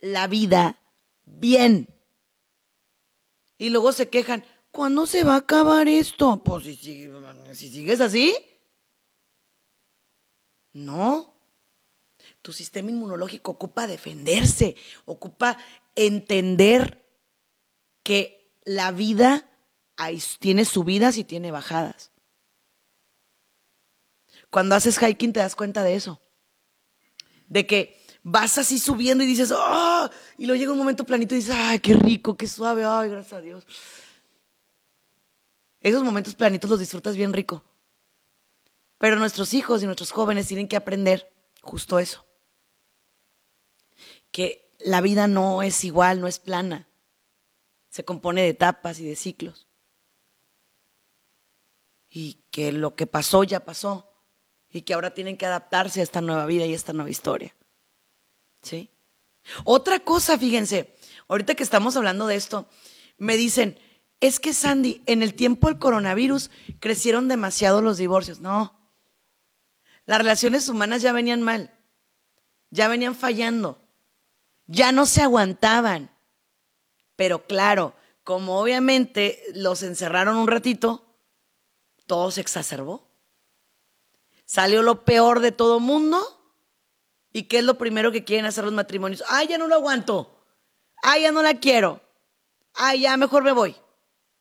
la 0.04 0.26
vida 0.26 0.78
bien. 1.24 1.88
Y 3.56 3.70
luego 3.70 3.92
se 3.92 4.10
quejan, 4.10 4.44
¿cuándo 4.70 5.06
se 5.06 5.24
va 5.24 5.34
a 5.34 5.38
acabar 5.38 5.88
esto? 5.88 6.42
Pues 6.44 6.64
si, 6.64 7.10
si 7.52 7.70
sigues 7.70 8.00
así. 8.00 8.36
No. 10.72 11.34
Tu 12.42 12.52
sistema 12.52 12.90
inmunológico 12.90 13.52
ocupa 13.52 13.86
defenderse, 13.86 14.76
ocupa 15.06 15.56
entender 15.94 17.02
que 18.02 18.52
la 18.64 18.90
vida 18.92 19.48
tiene 20.38 20.66
subidas 20.66 21.16
y 21.16 21.24
tiene 21.24 21.50
bajadas. 21.50 22.12
Cuando 24.50 24.74
haces 24.74 24.98
hiking 24.98 25.32
te 25.32 25.40
das 25.40 25.56
cuenta 25.56 25.82
de 25.82 25.94
eso. 25.94 26.20
De 27.46 27.66
que 27.66 28.03
vas 28.24 28.58
así 28.58 28.80
subiendo 28.80 29.22
y 29.22 29.28
dices, 29.28 29.52
¡oh! 29.56 30.10
Y 30.36 30.46
luego 30.46 30.58
llega 30.58 30.72
un 30.72 30.78
momento 30.78 31.04
planito 31.04 31.36
y 31.36 31.38
dices, 31.38 31.54
¡ay, 31.56 31.78
qué 31.78 31.94
rico, 31.94 32.36
qué 32.36 32.48
suave! 32.48 32.84
¡Ay, 32.84 33.10
gracias 33.10 33.34
a 33.34 33.40
Dios! 33.40 33.64
Esos 35.80 36.02
momentos 36.02 36.34
planitos 36.34 36.68
los 36.68 36.80
disfrutas 36.80 37.16
bien 37.16 37.32
rico. 37.32 37.62
Pero 38.98 39.14
nuestros 39.14 39.54
hijos 39.54 39.80
y 39.82 39.86
nuestros 39.86 40.10
jóvenes 40.10 40.48
tienen 40.48 40.66
que 40.66 40.76
aprender 40.76 41.32
justo 41.62 42.00
eso. 42.00 42.26
Que 44.32 44.74
la 44.80 45.00
vida 45.00 45.28
no 45.28 45.62
es 45.62 45.84
igual, 45.84 46.20
no 46.20 46.26
es 46.26 46.40
plana 46.40 46.88
se 47.94 48.04
compone 48.04 48.42
de 48.42 48.48
etapas 48.48 48.98
y 48.98 49.04
de 49.04 49.14
ciclos. 49.14 49.68
Y 52.10 52.40
que 52.50 52.72
lo 52.72 52.96
que 52.96 53.06
pasó 53.06 53.44
ya 53.44 53.60
pasó. 53.60 54.10
Y 54.68 54.82
que 54.82 54.94
ahora 54.94 55.14
tienen 55.14 55.36
que 55.36 55.46
adaptarse 55.46 56.00
a 56.00 56.02
esta 56.02 56.20
nueva 56.20 56.44
vida 56.46 56.66
y 56.66 56.72
a 56.72 56.74
esta 56.74 56.92
nueva 56.92 57.10
historia. 57.10 57.54
¿Sí? 58.64 58.90
Otra 59.64 60.00
cosa, 60.00 60.38
fíjense, 60.38 60.96
ahorita 61.28 61.54
que 61.54 61.62
estamos 61.62 61.96
hablando 61.96 62.26
de 62.26 62.36
esto, 62.36 62.66
me 63.18 63.36
dicen, 63.36 63.78
es 64.20 64.40
que 64.40 64.54
Sandy, 64.54 65.02
en 65.06 65.22
el 65.22 65.34
tiempo 65.34 65.68
del 65.68 65.78
coronavirus 65.78 66.50
crecieron 66.80 67.28
demasiado 67.28 67.82
los 67.82 67.98
divorcios. 67.98 68.40
No, 68.40 68.84
las 70.06 70.18
relaciones 70.18 70.68
humanas 70.68 71.02
ya 71.02 71.12
venían 71.12 71.42
mal, 71.42 71.78
ya 72.70 72.88
venían 72.88 73.14
fallando, 73.14 73.78
ya 74.66 74.92
no 74.92 75.06
se 75.06 75.22
aguantaban. 75.22 76.10
Pero 77.16 77.46
claro, 77.46 77.94
como 78.24 78.58
obviamente 78.58 79.42
los 79.54 79.82
encerraron 79.82 80.36
un 80.36 80.48
ratito, 80.48 81.04
todo 82.06 82.30
se 82.30 82.40
exacerbó. 82.40 83.08
Salió 84.46 84.82
lo 84.82 85.04
peor 85.04 85.40
de 85.40 85.52
todo 85.52 85.80
mundo. 85.80 86.43
¿Y 87.36 87.42
qué 87.42 87.58
es 87.58 87.64
lo 87.64 87.76
primero 87.76 88.12
que 88.12 88.22
quieren 88.22 88.46
hacer 88.46 88.62
los 88.62 88.72
matrimonios? 88.72 89.24
Ay, 89.28 89.48
ya 89.48 89.58
no 89.58 89.66
lo 89.66 89.74
aguanto. 89.74 90.40
Ay, 91.02 91.22
ya 91.22 91.32
no 91.32 91.42
la 91.42 91.58
quiero. 91.58 92.00
Ay, 92.74 93.00
ya 93.00 93.16
mejor 93.16 93.42
me 93.42 93.50
voy. 93.50 93.74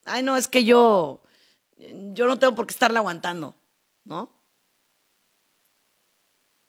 Ay, 0.05 0.21
no, 0.21 0.37
es 0.37 0.47
que 0.47 0.63
yo, 0.63 1.23
yo 1.75 2.27
no 2.27 2.37
tengo 2.37 2.53
por 2.53 2.67
qué 2.67 2.71
estarla 2.71 2.99
aguantando, 2.99 3.55
¿no? 4.03 4.31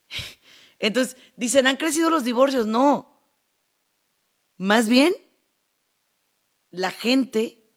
Entonces, 0.78 1.18
dicen, 1.36 1.66
han 1.66 1.76
crecido 1.76 2.08
los 2.08 2.24
divorcios. 2.24 2.66
No. 2.66 3.20
Más 4.56 4.88
bien, 4.88 5.14
la 6.70 6.90
gente 6.90 7.70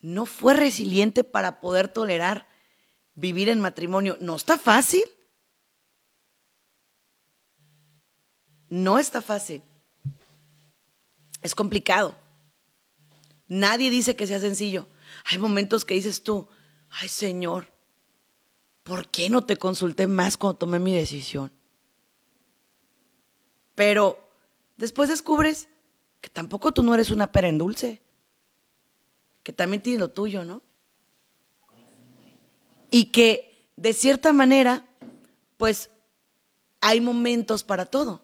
no 0.00 0.26
fue 0.26 0.54
resiliente 0.54 1.22
para 1.22 1.60
poder 1.60 1.86
tolerar 1.86 2.48
vivir 3.14 3.48
en 3.48 3.60
matrimonio. 3.60 4.16
No 4.20 4.34
está 4.34 4.58
fácil. 4.58 5.04
No 8.70 8.98
está 8.98 9.20
fácil. 9.20 9.62
Es 11.42 11.54
complicado. 11.54 12.16
Nadie 13.48 13.90
dice 13.90 14.16
que 14.16 14.26
sea 14.26 14.40
sencillo. 14.40 14.86
Hay 15.24 15.38
momentos 15.38 15.84
que 15.84 15.94
dices 15.94 16.22
tú, 16.22 16.48
ay 16.88 17.08
Señor, 17.08 17.68
¿por 18.82 19.08
qué 19.08 19.28
no 19.28 19.44
te 19.44 19.56
consulté 19.56 20.06
más 20.06 20.36
cuando 20.36 20.58
tomé 20.58 20.78
mi 20.78 20.94
decisión? 20.94 21.52
Pero 23.74 24.18
después 24.76 25.08
descubres 25.08 25.68
que 26.20 26.30
tampoco 26.30 26.72
tú 26.72 26.82
no 26.82 26.94
eres 26.94 27.10
una 27.10 27.32
pera 27.32 27.48
en 27.48 27.58
dulce 27.58 28.00
que 29.42 29.52
también 29.52 29.82
tiene 29.82 29.98
lo 29.98 30.10
tuyo, 30.10 30.44
¿no? 30.44 30.62
Y 32.90 33.06
que 33.06 33.68
de 33.76 33.92
cierta 33.92 34.32
manera, 34.32 34.86
pues 35.56 35.90
hay 36.80 37.00
momentos 37.00 37.64
para 37.64 37.86
todo. 37.86 38.22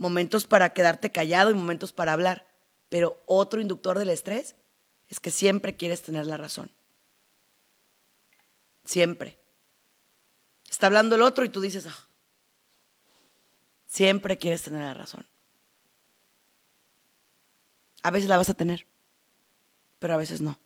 Momentos 0.00 0.46
para 0.46 0.72
quedarte 0.72 1.12
callado 1.12 1.50
y 1.50 1.54
momentos 1.54 1.92
para 1.92 2.14
hablar. 2.14 2.46
Pero 2.88 3.22
otro 3.26 3.60
inductor 3.60 3.98
del 3.98 4.08
estrés 4.08 4.56
es 5.08 5.20
que 5.20 5.30
siempre 5.30 5.76
quieres 5.76 6.00
tener 6.00 6.24
la 6.24 6.38
razón. 6.38 6.70
Siempre. 8.82 9.38
Está 10.70 10.86
hablando 10.86 11.16
el 11.16 11.22
otro 11.22 11.44
y 11.44 11.50
tú 11.50 11.60
dices, 11.60 11.86
ah, 11.86 12.08
siempre 13.86 14.38
quieres 14.38 14.62
tener 14.62 14.80
la 14.80 14.94
razón. 14.94 15.26
A 18.02 18.10
veces 18.10 18.30
la 18.30 18.38
vas 18.38 18.48
a 18.48 18.54
tener, 18.54 18.86
pero 19.98 20.14
a 20.14 20.16
veces 20.16 20.40
no. 20.40 20.58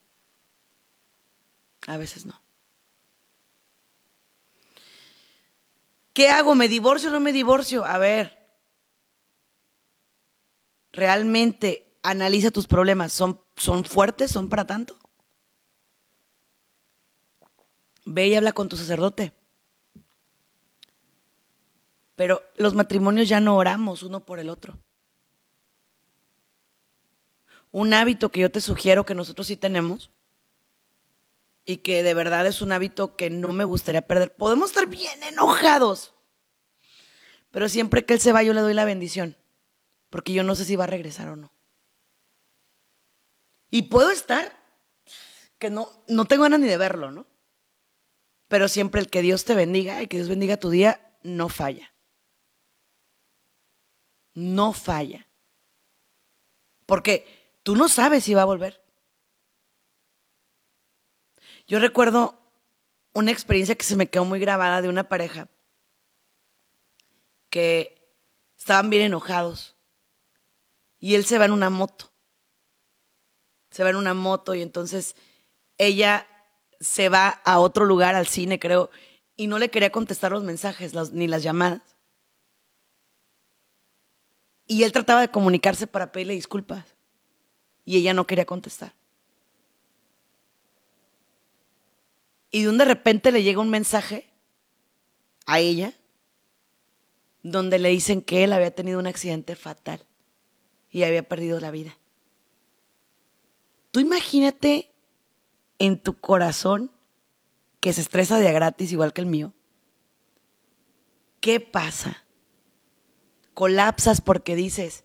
A 1.88 1.96
veces 1.96 2.24
no. 2.24 2.40
¿Qué 6.12 6.28
hago? 6.28 6.54
¿Me 6.54 6.68
divorcio 6.68 7.08
o 7.08 7.12
no 7.12 7.18
me 7.18 7.32
divorcio? 7.32 7.84
A 7.84 7.98
ver, 7.98 8.43
realmente 10.94 11.98
analiza 12.02 12.50
tus 12.50 12.66
problemas. 12.66 13.12
¿Son, 13.12 13.40
son 13.56 13.84
fuertes? 13.84 14.30
¿Son 14.30 14.48
para 14.48 14.66
tanto? 14.66 14.98
Ve 18.04 18.28
y 18.28 18.34
habla 18.34 18.52
con 18.52 18.68
tu 18.68 18.76
sacerdote. 18.76 19.32
Pero 22.16 22.42
los 22.56 22.74
matrimonios 22.74 23.28
ya 23.28 23.40
no 23.40 23.56
oramos 23.56 24.02
uno 24.02 24.24
por 24.24 24.38
el 24.38 24.48
otro 24.48 24.78
un 27.74 27.92
hábito 27.92 28.30
que 28.30 28.38
yo 28.38 28.52
te 28.52 28.60
sugiero 28.60 29.04
que 29.04 29.16
nosotros 29.16 29.48
sí 29.48 29.56
tenemos 29.56 30.12
y 31.64 31.78
que 31.78 32.04
de 32.04 32.14
verdad 32.14 32.46
es 32.46 32.62
un 32.62 32.70
hábito 32.70 33.16
que 33.16 33.30
no 33.30 33.48
me 33.48 33.64
gustaría 33.64 34.06
perder. 34.06 34.32
Podemos 34.32 34.70
estar 34.70 34.86
bien 34.86 35.20
enojados, 35.24 36.14
pero 37.50 37.68
siempre 37.68 38.04
que 38.04 38.14
él 38.14 38.20
se 38.20 38.30
va 38.30 38.44
yo 38.44 38.54
le 38.54 38.60
doy 38.60 38.74
la 38.74 38.84
bendición, 38.84 39.36
porque 40.14 40.32
yo 40.32 40.44
no 40.44 40.54
sé 40.54 40.64
si 40.64 40.76
va 40.76 40.84
a 40.84 40.86
regresar 40.86 41.26
o 41.26 41.34
no. 41.34 41.50
Y 43.68 43.82
puedo 43.82 44.12
estar 44.12 44.56
que 45.58 45.70
no, 45.70 45.90
no 46.06 46.26
tengo 46.26 46.44
ganas 46.44 46.60
ni 46.60 46.68
de 46.68 46.76
verlo, 46.78 47.10
¿no? 47.10 47.26
pero 48.46 48.68
siempre 48.68 49.00
el 49.00 49.10
que 49.10 49.20
Dios 49.20 49.44
te 49.44 49.56
bendiga 49.56 50.00
y 50.00 50.06
que 50.06 50.18
Dios 50.18 50.28
bendiga 50.28 50.56
tu 50.56 50.70
día 50.70 51.18
no 51.24 51.48
falla. 51.48 51.92
No 54.34 54.72
falla. 54.72 55.26
Porque 56.86 57.26
tú 57.64 57.74
no 57.74 57.88
sabes 57.88 58.22
si 58.22 58.32
va 58.32 58.42
a 58.42 58.44
volver. 58.44 58.80
Yo 61.66 61.80
recuerdo 61.80 62.40
una 63.12 63.32
experiencia 63.32 63.74
que 63.74 63.82
se 63.82 63.96
me 63.96 64.08
quedó 64.08 64.24
muy 64.24 64.38
grabada 64.38 64.80
de 64.80 64.88
una 64.88 65.08
pareja 65.08 65.48
que 67.50 68.16
estaban 68.56 68.88
bien 68.88 69.02
enojados 69.02 69.73
y 71.04 71.16
él 71.16 71.26
se 71.26 71.36
va 71.36 71.44
en 71.44 71.52
una 71.52 71.68
moto. 71.68 72.10
Se 73.68 73.84
va 73.84 73.90
en 73.90 73.96
una 73.96 74.14
moto 74.14 74.54
y 74.54 74.62
entonces 74.62 75.16
ella 75.76 76.26
se 76.80 77.10
va 77.10 77.28
a 77.28 77.58
otro 77.58 77.84
lugar, 77.84 78.14
al 78.14 78.26
cine 78.26 78.58
creo, 78.58 78.88
y 79.36 79.46
no 79.46 79.58
le 79.58 79.68
quería 79.68 79.92
contestar 79.92 80.32
los 80.32 80.44
mensajes 80.44 80.94
ni 81.12 81.28
las 81.28 81.42
llamadas. 81.42 81.82
Y 84.66 84.84
él 84.84 84.92
trataba 84.92 85.20
de 85.20 85.30
comunicarse 85.30 85.86
para 85.86 86.10
pedirle 86.10 86.32
disculpas 86.32 86.86
y 87.84 87.98
ella 87.98 88.14
no 88.14 88.26
quería 88.26 88.46
contestar. 88.46 88.94
Y 92.50 92.62
de 92.62 92.70
un 92.70 92.78
de 92.78 92.86
repente 92.86 93.30
le 93.30 93.42
llega 93.42 93.60
un 93.60 93.68
mensaje 93.68 94.30
a 95.44 95.60
ella 95.60 95.92
donde 97.42 97.78
le 97.78 97.90
dicen 97.90 98.22
que 98.22 98.42
él 98.44 98.54
había 98.54 98.74
tenido 98.74 98.98
un 98.98 99.06
accidente 99.06 99.54
fatal 99.54 100.02
y 100.94 101.02
había 101.02 101.28
perdido 101.28 101.60
la 101.60 101.70
vida. 101.70 101.98
Tú 103.90 104.00
imagínate 104.00 104.94
en 105.78 105.98
tu 105.98 106.18
corazón 106.18 106.90
que 107.80 107.92
se 107.92 108.00
estresa 108.00 108.38
de 108.38 108.50
gratis 108.52 108.92
igual 108.92 109.12
que 109.12 109.20
el 109.20 109.26
mío. 109.26 109.52
¿Qué 111.40 111.60
pasa? 111.60 112.24
Colapsas 113.52 114.20
porque 114.20 114.56
dices, 114.56 115.04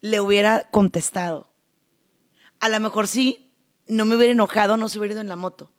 le 0.00 0.20
hubiera 0.20 0.68
contestado. 0.70 1.52
A 2.58 2.68
lo 2.68 2.80
mejor 2.80 3.06
sí, 3.06 3.52
no 3.86 4.04
me 4.04 4.16
hubiera 4.16 4.32
enojado, 4.32 4.76
no 4.76 4.88
se 4.88 4.98
hubiera 4.98 5.12
ido 5.12 5.20
en 5.20 5.28
la 5.28 5.36
moto 5.36 5.70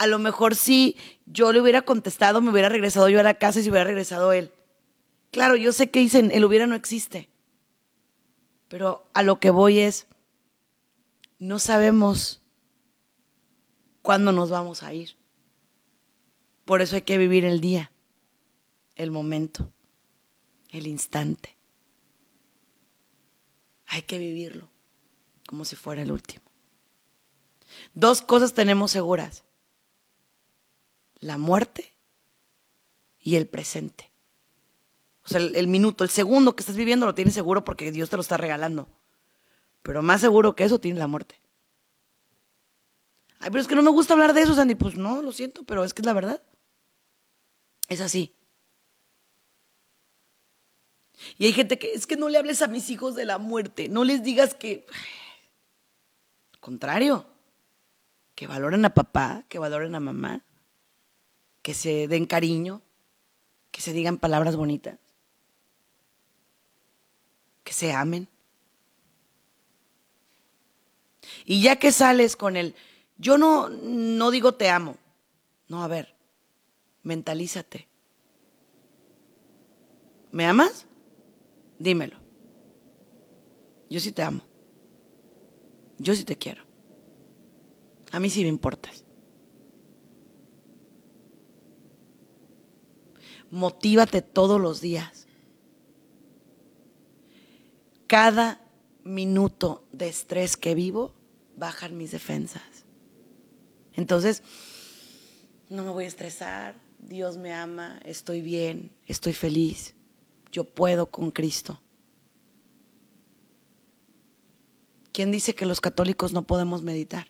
a 0.00 0.06
lo 0.06 0.18
mejor 0.18 0.54
si 0.54 0.96
yo 1.26 1.52
le 1.52 1.60
hubiera 1.60 1.82
contestado, 1.82 2.40
me 2.40 2.50
hubiera 2.50 2.70
regresado 2.70 3.10
yo 3.10 3.20
a 3.20 3.22
la 3.22 3.34
casa 3.34 3.60
y 3.60 3.64
se 3.64 3.68
hubiera 3.68 3.84
regresado 3.84 4.32
él. 4.32 4.50
Claro, 5.30 5.56
yo 5.56 5.74
sé 5.74 5.90
que 5.90 6.00
dicen, 6.00 6.30
el 6.32 6.42
hubiera 6.46 6.66
no 6.66 6.74
existe. 6.74 7.28
Pero 8.70 9.04
a 9.12 9.22
lo 9.22 9.40
que 9.40 9.50
voy 9.50 9.80
es, 9.80 10.06
no 11.40 11.58
sabemos 11.58 12.40
cuándo 14.00 14.30
nos 14.32 14.48
vamos 14.48 14.82
a 14.82 14.94
ir. 14.94 15.16
Por 16.64 16.80
eso 16.80 16.94
hay 16.94 17.02
que 17.02 17.18
vivir 17.18 17.44
el 17.44 17.60
día, 17.60 17.90
el 18.94 19.10
momento, 19.10 19.72
el 20.70 20.86
instante. 20.86 21.56
Hay 23.86 24.02
que 24.02 24.18
vivirlo 24.18 24.70
como 25.46 25.64
si 25.64 25.74
fuera 25.74 26.02
el 26.02 26.12
último. 26.12 26.44
Dos 27.92 28.22
cosas 28.22 28.54
tenemos 28.54 28.92
seguras 28.92 29.42
la 31.18 31.38
muerte 31.38 31.92
y 33.18 33.36
el 33.36 33.46
presente. 33.46 34.09
Sea, 35.30 35.40
el, 35.40 35.68
minuto, 35.68 36.02
el 36.02 36.10
segundo 36.10 36.56
que 36.56 36.62
estás 36.62 36.74
viviendo 36.74 37.06
lo 37.06 37.14
tienes 37.14 37.34
seguro 37.34 37.62
porque 37.62 37.92
Dios 37.92 38.10
te 38.10 38.16
lo 38.16 38.22
está 38.22 38.36
regalando. 38.36 38.88
Pero 39.82 40.02
más 40.02 40.20
seguro 40.20 40.56
que 40.56 40.64
eso 40.64 40.80
tiene 40.80 40.98
la 40.98 41.06
muerte. 41.06 41.40
Ay, 43.38 43.50
pero 43.50 43.60
es 43.60 43.68
que 43.68 43.76
no 43.76 43.82
me 43.82 43.90
gusta 43.90 44.14
hablar 44.14 44.34
de 44.34 44.42
eso, 44.42 44.56
Sandy. 44.56 44.74
Pues 44.74 44.96
no, 44.96 45.22
lo 45.22 45.30
siento, 45.30 45.62
pero 45.62 45.84
es 45.84 45.94
que 45.94 46.02
es 46.02 46.06
la 46.06 46.14
verdad. 46.14 46.42
Es 47.88 48.00
así. 48.00 48.34
Y 51.38 51.46
hay 51.46 51.52
gente 51.52 51.78
que 51.78 51.92
es 51.92 52.08
que 52.08 52.16
no 52.16 52.28
le 52.28 52.36
hables 52.36 52.60
a 52.60 52.66
mis 52.66 52.90
hijos 52.90 53.14
de 53.14 53.24
la 53.24 53.38
muerte, 53.38 53.88
no 53.88 54.02
les 54.02 54.24
digas 54.24 54.54
que... 54.54 54.84
Contrario, 56.58 57.24
que 58.34 58.48
valoren 58.48 58.84
a 58.84 58.94
papá, 58.94 59.44
que 59.48 59.60
valoren 59.60 59.94
a 59.94 60.00
mamá, 60.00 60.44
que 61.62 61.72
se 61.72 62.08
den 62.08 62.26
cariño, 62.26 62.82
que 63.70 63.80
se 63.80 63.92
digan 63.92 64.18
palabras 64.18 64.56
bonitas, 64.56 64.98
que 67.64 67.72
se 67.72 67.92
amen. 67.92 68.28
Y 71.44 71.62
ya 71.62 71.76
que 71.76 71.92
sales 71.92 72.36
con 72.36 72.56
el, 72.56 72.74
yo 73.18 73.38
no, 73.38 73.68
no 73.68 74.30
digo 74.30 74.54
te 74.54 74.70
amo, 74.70 74.96
no, 75.68 75.82
a 75.82 75.88
ver, 75.88 76.14
mentalízate. 77.02 77.86
¿Me 80.32 80.46
amas? 80.46 80.86
Dímelo. 81.78 82.16
Yo 83.88 83.98
sí 84.00 84.12
te 84.12 84.22
amo. 84.22 84.42
Yo 85.98 86.14
sí 86.14 86.24
te 86.24 86.36
quiero. 86.36 86.64
A 88.12 88.20
mí 88.20 88.30
sí 88.30 88.42
me 88.42 88.48
importas. 88.48 89.04
Motívate 93.50 94.22
todos 94.22 94.60
los 94.60 94.80
días. 94.80 95.26
Cada 98.10 98.60
minuto 99.04 99.86
de 99.92 100.08
estrés 100.08 100.56
que 100.56 100.74
vivo 100.74 101.14
bajan 101.54 101.96
mis 101.96 102.10
defensas. 102.10 102.84
Entonces, 103.92 104.42
no 105.68 105.84
me 105.84 105.90
voy 105.90 106.06
a 106.06 106.08
estresar, 106.08 106.74
Dios 106.98 107.36
me 107.36 107.54
ama, 107.54 108.00
estoy 108.04 108.40
bien, 108.40 108.90
estoy 109.06 109.32
feliz, 109.32 109.94
yo 110.50 110.64
puedo 110.64 111.12
con 111.12 111.30
Cristo. 111.30 111.80
¿Quién 115.12 115.30
dice 115.30 115.54
que 115.54 115.64
los 115.64 115.80
católicos 115.80 116.32
no 116.32 116.48
podemos 116.48 116.82
meditar? 116.82 117.28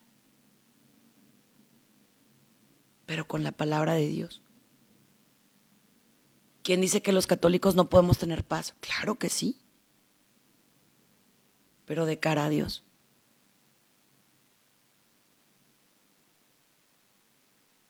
Pero 3.05 3.29
con 3.29 3.45
la 3.45 3.53
palabra 3.53 3.93
de 3.93 4.09
Dios. 4.09 4.41
¿Quién 6.63 6.81
dice 6.81 7.03
que 7.03 7.13
los 7.13 7.27
católicos 7.27 7.75
no 7.75 7.91
podemos 7.91 8.17
tener 8.17 8.45
paz? 8.45 8.75
Claro 8.81 9.19
que 9.19 9.29
sí. 9.29 9.61
Pero 11.91 12.07
de 12.07 12.21
cara 12.21 12.45
a 12.45 12.49
Dios. 12.49 12.85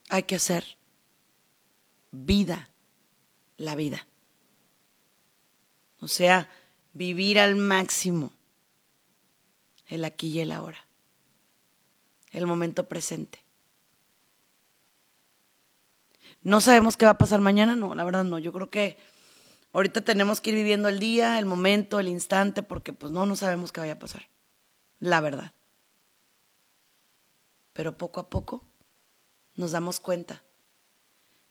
Hay 0.08 0.22
que 0.22 0.36
hacer 0.36 0.78
vida, 2.10 2.70
la 3.58 3.74
vida. 3.74 4.06
O 6.00 6.08
sea, 6.08 6.48
vivir 6.94 7.38
al 7.38 7.56
máximo 7.56 8.32
el 9.86 10.06
aquí 10.06 10.28
y 10.28 10.40
el 10.40 10.52
ahora, 10.52 10.86
el 12.30 12.46
momento 12.46 12.88
presente. 12.88 13.44
No 16.40 16.62
sabemos 16.62 16.96
qué 16.96 17.04
va 17.04 17.10
a 17.10 17.18
pasar 17.18 17.42
mañana, 17.42 17.76
no, 17.76 17.94
la 17.94 18.04
verdad 18.04 18.24
no. 18.24 18.38
Yo 18.38 18.50
creo 18.50 18.70
que 18.70 18.96
ahorita 19.72 20.00
tenemos 20.02 20.40
que 20.40 20.50
ir 20.50 20.56
viviendo 20.56 20.88
el 20.88 20.98
día, 20.98 21.38
el 21.38 21.46
momento, 21.46 22.00
el 22.00 22.08
instante, 22.08 22.62
porque 22.62 22.92
pues 22.92 23.12
no, 23.12 23.26
no 23.26 23.36
sabemos 23.36 23.72
qué 23.72 23.80
vaya 23.80 23.94
a 23.94 23.98
pasar. 23.98 24.28
La 24.98 25.20
verdad. 25.20 25.52
Pero 27.72 27.96
poco 27.96 28.20
a 28.20 28.28
poco 28.28 28.64
nos 29.54 29.72
damos 29.72 30.00
cuenta 30.00 30.42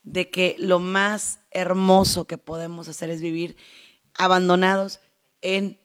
de 0.03 0.30
que 0.30 0.55
lo 0.59 0.80
más 0.80 1.39
hermoso 1.51 2.26
que 2.26 2.38
podemos 2.38 2.88
hacer 2.88 3.09
es 3.09 3.22
vivir 3.22 3.57
abandonados 4.15 4.99
en 5.41 5.80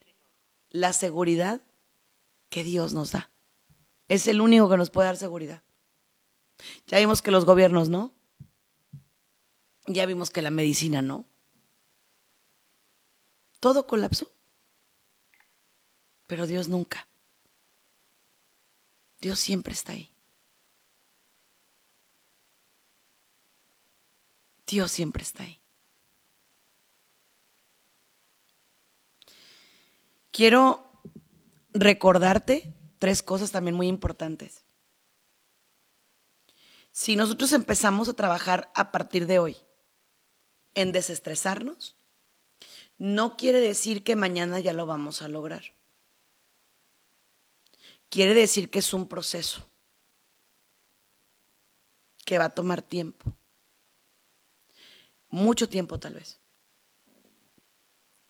la 0.69 0.93
seguridad 0.93 1.61
que 2.49 2.63
Dios 2.63 2.93
nos 2.93 3.11
da. 3.11 3.31
Es 4.07 4.27
el 4.27 4.41
único 4.41 4.69
que 4.69 4.77
nos 4.77 4.89
puede 4.89 5.07
dar 5.07 5.17
seguridad. 5.17 5.63
Ya 6.87 6.99
vimos 6.99 7.21
que 7.21 7.31
los 7.31 7.45
gobiernos, 7.45 7.89
¿no? 7.89 8.13
Ya 9.87 10.05
vimos 10.05 10.29
que 10.29 10.41
la 10.41 10.51
medicina 10.51 11.01
no. 11.01 11.25
Todo 13.65 13.87
colapsó. 13.87 14.31
Pero 16.27 16.45
Dios 16.45 16.67
nunca. 16.67 17.07
Dios 19.19 19.39
siempre 19.39 19.73
está 19.73 19.93
ahí. 19.93 20.11
Dios 24.67 24.91
siempre 24.91 25.23
está 25.23 25.41
ahí. 25.41 25.59
Quiero 30.29 31.01
recordarte 31.73 32.71
tres 32.99 33.23
cosas 33.23 33.49
también 33.49 33.75
muy 33.75 33.87
importantes. 33.87 34.63
Si 36.91 37.15
nosotros 37.15 37.51
empezamos 37.51 38.09
a 38.09 38.13
trabajar 38.13 38.71
a 38.75 38.91
partir 38.91 39.25
de 39.25 39.39
hoy 39.39 39.57
en 40.75 40.91
desestresarnos, 40.91 41.97
no 42.97 43.37
quiere 43.37 43.59
decir 43.59 44.03
que 44.03 44.15
mañana 44.15 44.59
ya 44.59 44.73
lo 44.73 44.85
vamos 44.85 45.21
a 45.21 45.27
lograr. 45.27 45.63
Quiere 48.09 48.33
decir 48.33 48.69
que 48.69 48.79
es 48.79 48.93
un 48.93 49.07
proceso. 49.07 49.69
que 52.25 52.39
va 52.39 52.45
a 52.45 52.55
tomar 52.55 52.81
tiempo. 52.81 53.31
Mucho 55.29 55.69
tiempo 55.69 55.99
tal 55.99 56.15
vez. 56.15 56.41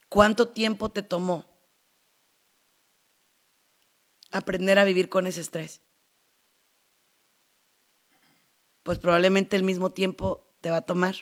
¿Cuánto 0.10 0.50
tiempo 0.50 0.90
te 0.90 1.02
tomó 1.02 1.46
aprender 4.32 4.78
a 4.78 4.84
vivir 4.84 5.10
con 5.10 5.28
ese 5.28 5.42
estrés? 5.42 5.82
Pues 8.84 9.00
probablemente 9.00 9.56
el 9.56 9.64
mismo 9.64 9.92
tiempo 9.92 10.54
te 10.62 10.70
va 10.70 10.78
a 10.78 10.86
tomar 10.86 11.16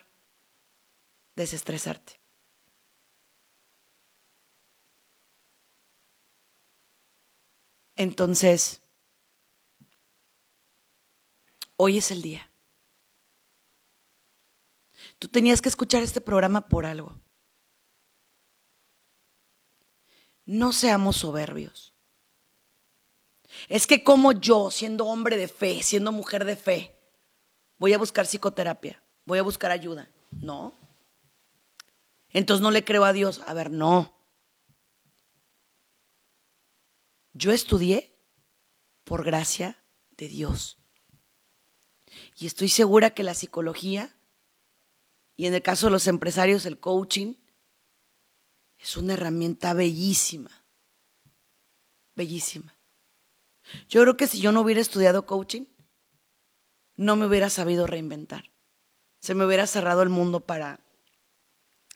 desestresarte. 1.35 2.22
Entonces, 7.95 8.81
hoy 11.75 11.97
es 11.97 12.11
el 12.11 12.21
día. 12.21 12.49
Tú 15.19 15.27
tenías 15.27 15.61
que 15.61 15.69
escuchar 15.69 16.03
este 16.03 16.21
programa 16.21 16.67
por 16.67 16.85
algo. 16.85 17.19
No 20.45 20.73
seamos 20.73 21.17
soberbios. 21.17 21.93
Es 23.69 23.87
que 23.87 24.03
como 24.03 24.31
yo, 24.31 24.71
siendo 24.71 25.05
hombre 25.05 25.37
de 25.37 25.47
fe, 25.47 25.81
siendo 25.83 26.11
mujer 26.11 26.43
de 26.45 26.55
fe, 26.55 26.95
voy 27.77 27.93
a 27.93 27.97
buscar 27.97 28.25
psicoterapia, 28.25 29.01
voy 29.25 29.39
a 29.39 29.43
buscar 29.43 29.71
ayuda. 29.71 30.09
No. 30.31 30.73
Entonces 32.29 32.61
no 32.61 32.71
le 32.71 32.83
creo 32.83 33.05
a 33.05 33.13
Dios. 33.13 33.41
A 33.45 33.53
ver, 33.53 33.69
no. 33.71 34.12
Yo 37.33 37.51
estudié 37.51 38.15
por 39.03 39.23
gracia 39.23 39.83
de 40.17 40.27
Dios. 40.27 40.77
Y 42.37 42.45
estoy 42.45 42.69
segura 42.69 43.11
que 43.11 43.23
la 43.23 43.33
psicología 43.33 44.15
y 45.35 45.47
en 45.47 45.53
el 45.53 45.61
caso 45.61 45.87
de 45.87 45.91
los 45.91 46.07
empresarios, 46.07 46.65
el 46.65 46.79
coaching 46.79 47.35
es 48.77 48.97
una 48.97 49.13
herramienta 49.13 49.73
bellísima. 49.73 50.51
Bellísima. 52.15 52.77
Yo 53.89 54.01
creo 54.01 54.17
que 54.17 54.27
si 54.27 54.39
yo 54.39 54.51
no 54.51 54.61
hubiera 54.61 54.81
estudiado 54.81 55.25
coaching, 55.25 55.65
no 56.95 57.15
me 57.15 57.25
hubiera 57.25 57.49
sabido 57.49 57.87
reinventar. 57.87 58.51
Se 59.19 59.33
me 59.33 59.45
hubiera 59.45 59.65
cerrado 59.65 60.03
el 60.03 60.09
mundo 60.09 60.41
para, 60.41 60.79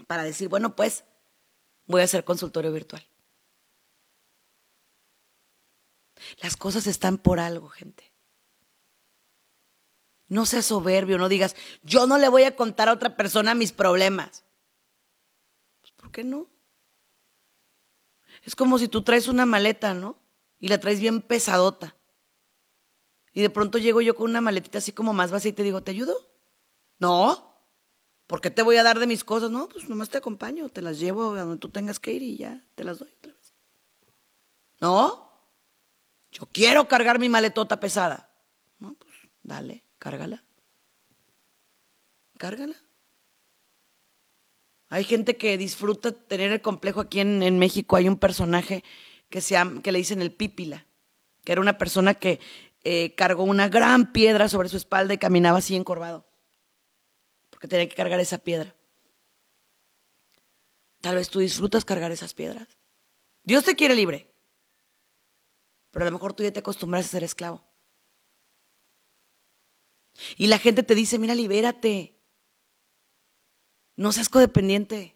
para 0.08 0.24
decir, 0.24 0.48
bueno, 0.48 0.76
pues 0.76 1.04
voy 1.86 2.02
a 2.02 2.06
hacer 2.06 2.24
consultorio 2.24 2.72
virtual. 2.72 3.06
Las 6.42 6.58
cosas 6.58 6.88
están 6.88 7.18
por 7.18 7.40
algo, 7.40 7.70
gente. 7.70 8.12
No 10.28 10.46
seas 10.46 10.66
soberbio, 10.66 11.18
no 11.18 11.30
digas, 11.30 11.56
yo 11.84 12.06
no 12.06 12.18
le 12.18 12.28
voy 12.28 12.44
a 12.44 12.56
contar 12.56 12.90
a 12.90 12.94
otra 12.94 13.16
persona 13.16 13.56
mis 13.56 13.72
problemas. 13.72 14.44
Pues, 15.82 15.94
¿Por 15.94 16.12
qué 16.12 16.24
no? 16.24 16.48
Es 18.44 18.56
como 18.56 18.78
si 18.78 18.88
tú 18.88 19.04
traes 19.04 19.28
una 19.28 19.46
maleta, 19.46 19.94
¿no? 19.94 20.18
Y 20.60 20.68
la 20.68 20.80
traes 20.80 21.00
bien 21.00 21.22
pesadota. 21.22 21.96
Y 23.34 23.42
de 23.42 23.50
pronto 23.50 23.78
llego 23.78 24.02
yo 24.02 24.16
con 24.16 24.30
una 24.30 24.42
maletita 24.42 24.80
así 24.80 24.92
como 24.92 25.14
más 25.14 25.32
vacía 25.32 25.50
y 25.50 25.54
te 25.54 25.64
digo, 25.64 25.82
¿te 25.82 25.92
ayudo? 25.92 26.16
No. 27.00 27.62
¿Por 28.26 28.42
qué 28.42 28.52
te 28.52 28.64
voy 28.64 28.76
a 28.78 28.84
dar 28.84 29.00
de 29.00 29.08
mis 29.08 29.24
cosas? 29.24 29.52
No, 29.52 29.70
pues 29.70 29.88
nomás 29.88 30.10
te 30.10 30.18
acompaño, 30.18 30.70
te 30.70 30.82
las 30.82 31.00
llevo 31.00 31.34
a 31.36 31.42
donde 31.42 31.58
tú 31.58 31.70
tengas 31.70 32.00
que 32.00 32.12
ir 32.12 32.24
y 32.24 32.38
ya, 32.38 32.66
te 32.76 32.84
las 32.84 33.00
doy 33.00 33.10
otra 33.18 33.34
vez. 33.34 33.54
No. 34.82 35.27
Yo 36.32 36.48
quiero 36.52 36.88
cargar 36.88 37.20
mi 37.20 37.30
maletota 37.30 37.80
pesada. 37.80 38.30
No, 38.80 38.94
pues 38.96 39.14
dale. 39.44 39.84
Cárgala. 39.98 40.44
Cárgala. 42.38 42.76
Hay 44.90 45.04
gente 45.04 45.36
que 45.36 45.58
disfruta 45.58 46.12
tener 46.12 46.52
el 46.52 46.62
complejo 46.62 47.02
aquí 47.02 47.20
en, 47.20 47.60
México. 47.60 47.96
Hay 47.96 48.08
un 48.08 48.18
personaje 48.18 48.84
que, 49.30 49.42
se 49.42 49.58
que 49.84 49.92
le 49.92 49.98
dicen 49.98 50.22
el 50.22 50.32
Pípila, 50.32 50.86
que 51.44 51.52
era 51.52 51.62
una 51.62 51.78
persona 51.78 52.14
que 52.14 52.40
eh, 52.84 53.14
cargó 53.16 53.44
una 53.44 53.68
gran 53.68 54.14
piedra 54.14 54.48
sobre 54.48 54.70
su 54.70 54.78
espalda 54.78 55.14
y 55.14 55.18
caminaba 55.18 55.58
así 55.58 55.76
encorvado, 55.76 56.26
porque 57.50 57.68
tenía 57.68 57.90
que 57.90 57.96
cargar 57.96 58.20
esa 58.22 58.38
piedra. 58.38 58.76
Tal 61.02 61.16
vez 61.16 61.30
tú 61.30 61.40
disfrutas 61.40 61.84
cargar 61.84 62.12
esas 62.12 62.34
piedras. 62.34 62.68
Dios 63.44 63.66
te 63.66 63.76
quiere 63.76 63.96
libre, 63.96 64.27
pero 65.92 66.06
a 66.06 66.10
lo 66.10 66.14
mejor 66.14 66.34
tú 66.34 66.44
ya 66.44 66.52
te 66.52 66.60
acostumbras 66.60 67.06
a 67.06 67.10
ser 67.10 67.24
esclavo. 67.24 67.64
Y 70.36 70.48
la 70.48 70.60
gente 70.60 70.84
te 70.84 70.96
dice, 70.96 71.20
mira, 71.20 71.36
libérate. 71.36 72.20
No 73.96 74.12
seas 74.12 74.30
codependiente. 74.30 75.16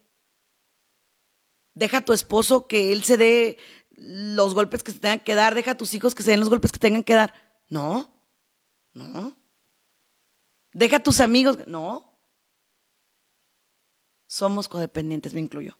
Deja 1.74 1.98
a 1.98 2.04
tu 2.04 2.12
esposo 2.12 2.66
que 2.66 2.92
él 2.92 3.04
se 3.04 3.16
dé 3.16 3.58
los 3.90 4.54
golpes 4.54 4.82
que 4.82 4.92
se 4.92 4.98
tengan 4.98 5.20
que 5.20 5.34
dar. 5.34 5.54
Deja 5.54 5.72
a 5.72 5.76
tus 5.76 5.94
hijos 5.94 6.14
que 6.14 6.22
se 6.22 6.30
den 6.32 6.40
los 6.40 6.48
golpes 6.48 6.72
que 6.72 6.78
tengan 6.78 7.04
que 7.04 7.14
dar. 7.14 7.34
No, 7.68 8.12
no. 8.92 9.36
Deja 10.72 10.96
a 10.96 11.02
tus 11.02 11.20
amigos. 11.20 11.66
No. 11.66 12.18
Somos 14.26 14.68
codependientes, 14.68 15.34
me 15.34 15.40
incluyo. 15.40 15.78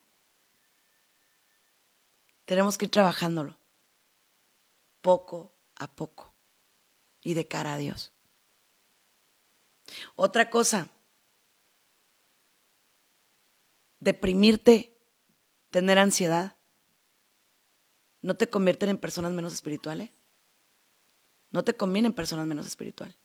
Tenemos 2.45 2.77
que 2.77 2.87
ir 2.87 2.91
trabajándolo. 2.91 3.59
Poco 5.03 5.53
a 5.77 5.95
poco. 5.95 6.33
Y 7.23 7.35
de 7.35 7.47
cara 7.47 7.75
a 7.75 7.79
Dios. 7.79 8.13
Otra 10.17 10.49
cosa, 10.49 10.89
deprimirte, 14.01 14.97
tener 15.71 15.99
ansiedad, 15.99 16.57
no 18.23 18.37
te 18.37 18.49
convierten 18.49 18.89
en 18.89 18.99
personas 18.99 19.33
menos 19.33 19.53
espirituales. 19.53 20.11
No 21.51 21.65
te 21.65 21.75
conviene 21.75 22.07
en 22.07 22.15
personas 22.15 22.47
menos 22.47 22.67
espirituales. 22.67 23.17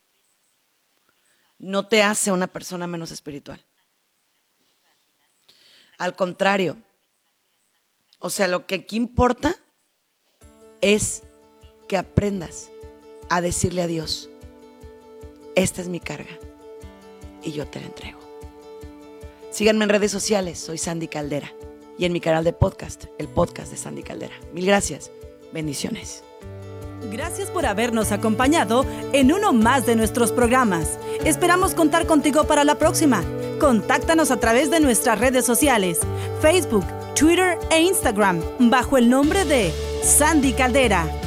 No 1.59 1.87
te 1.87 2.03
hace 2.03 2.31
una 2.31 2.47
persona 2.47 2.87
menos 2.87 3.11
espiritual. 3.11 3.63
Al 5.97 6.15
contrario. 6.15 6.77
O 8.19 8.29
sea, 8.29 8.47
lo 8.47 8.65
que 8.65 8.75
aquí 8.75 8.95
importa 8.95 9.55
es 10.81 11.23
que 11.87 11.97
aprendas 11.97 12.69
a 13.29 13.41
decirle 13.41 13.81
a 13.81 13.87
Dios, 13.87 14.29
esta 15.55 15.81
es 15.81 15.87
mi 15.87 15.99
carga 15.99 16.37
y 17.43 17.51
yo 17.51 17.65
te 17.67 17.79
la 17.79 17.87
entrego. 17.87 18.19
Síganme 19.51 19.85
en 19.85 19.89
redes 19.89 20.11
sociales, 20.11 20.59
soy 20.59 20.77
Sandy 20.77 21.07
Caldera 21.07 21.51
y 21.97 22.05
en 22.05 22.13
mi 22.13 22.21
canal 22.21 22.43
de 22.43 22.53
podcast, 22.53 23.05
el 23.17 23.27
podcast 23.27 23.71
de 23.71 23.77
Sandy 23.77 24.03
Caldera. 24.03 24.35
Mil 24.53 24.65
gracias, 24.65 25.11
bendiciones. 25.51 26.23
Gracias 27.11 27.49
por 27.49 27.65
habernos 27.65 28.11
acompañado 28.11 28.85
en 29.13 29.31
uno 29.31 29.53
más 29.53 29.85
de 29.85 29.95
nuestros 29.95 30.31
programas. 30.31 30.97
Esperamos 31.25 31.73
contar 31.73 32.05
contigo 32.05 32.45
para 32.45 32.63
la 32.63 32.75
próxima. 32.75 33.23
Contáctanos 33.59 34.29
a 34.29 34.37
través 34.37 34.69
de 34.69 34.79
nuestras 34.79 35.19
redes 35.19 35.45
sociales, 35.45 35.99
Facebook, 36.41 36.85
Twitter 37.15 37.57
e 37.71 37.81
Instagram, 37.81 38.41
bajo 38.59 38.97
el 38.97 39.09
nombre 39.09 39.45
de 39.45 39.73
Sandy 40.03 40.53
Caldera. 40.53 41.26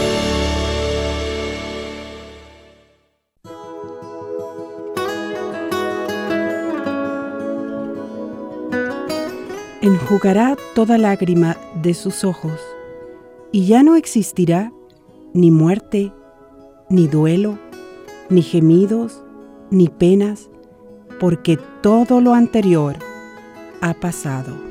Enjugará 9.81 10.55
toda 10.75 10.97
lágrima 10.97 11.57
de 11.81 11.93
sus 11.93 12.23
ojos, 12.23 12.59
y 13.51 13.65
ya 13.65 13.83
no 13.83 13.95
existirá 13.95 14.71
ni 15.33 15.51
muerte, 15.51 16.11
ni 16.89 17.07
duelo, 17.07 17.57
ni 18.29 18.41
gemidos, 18.43 19.23
ni 19.69 19.89
penas, 19.89 20.49
porque 21.19 21.57
todo 21.81 22.21
lo 22.21 22.33
anterior 22.33 22.95
ha 23.81 23.93
pasado. 23.93 24.70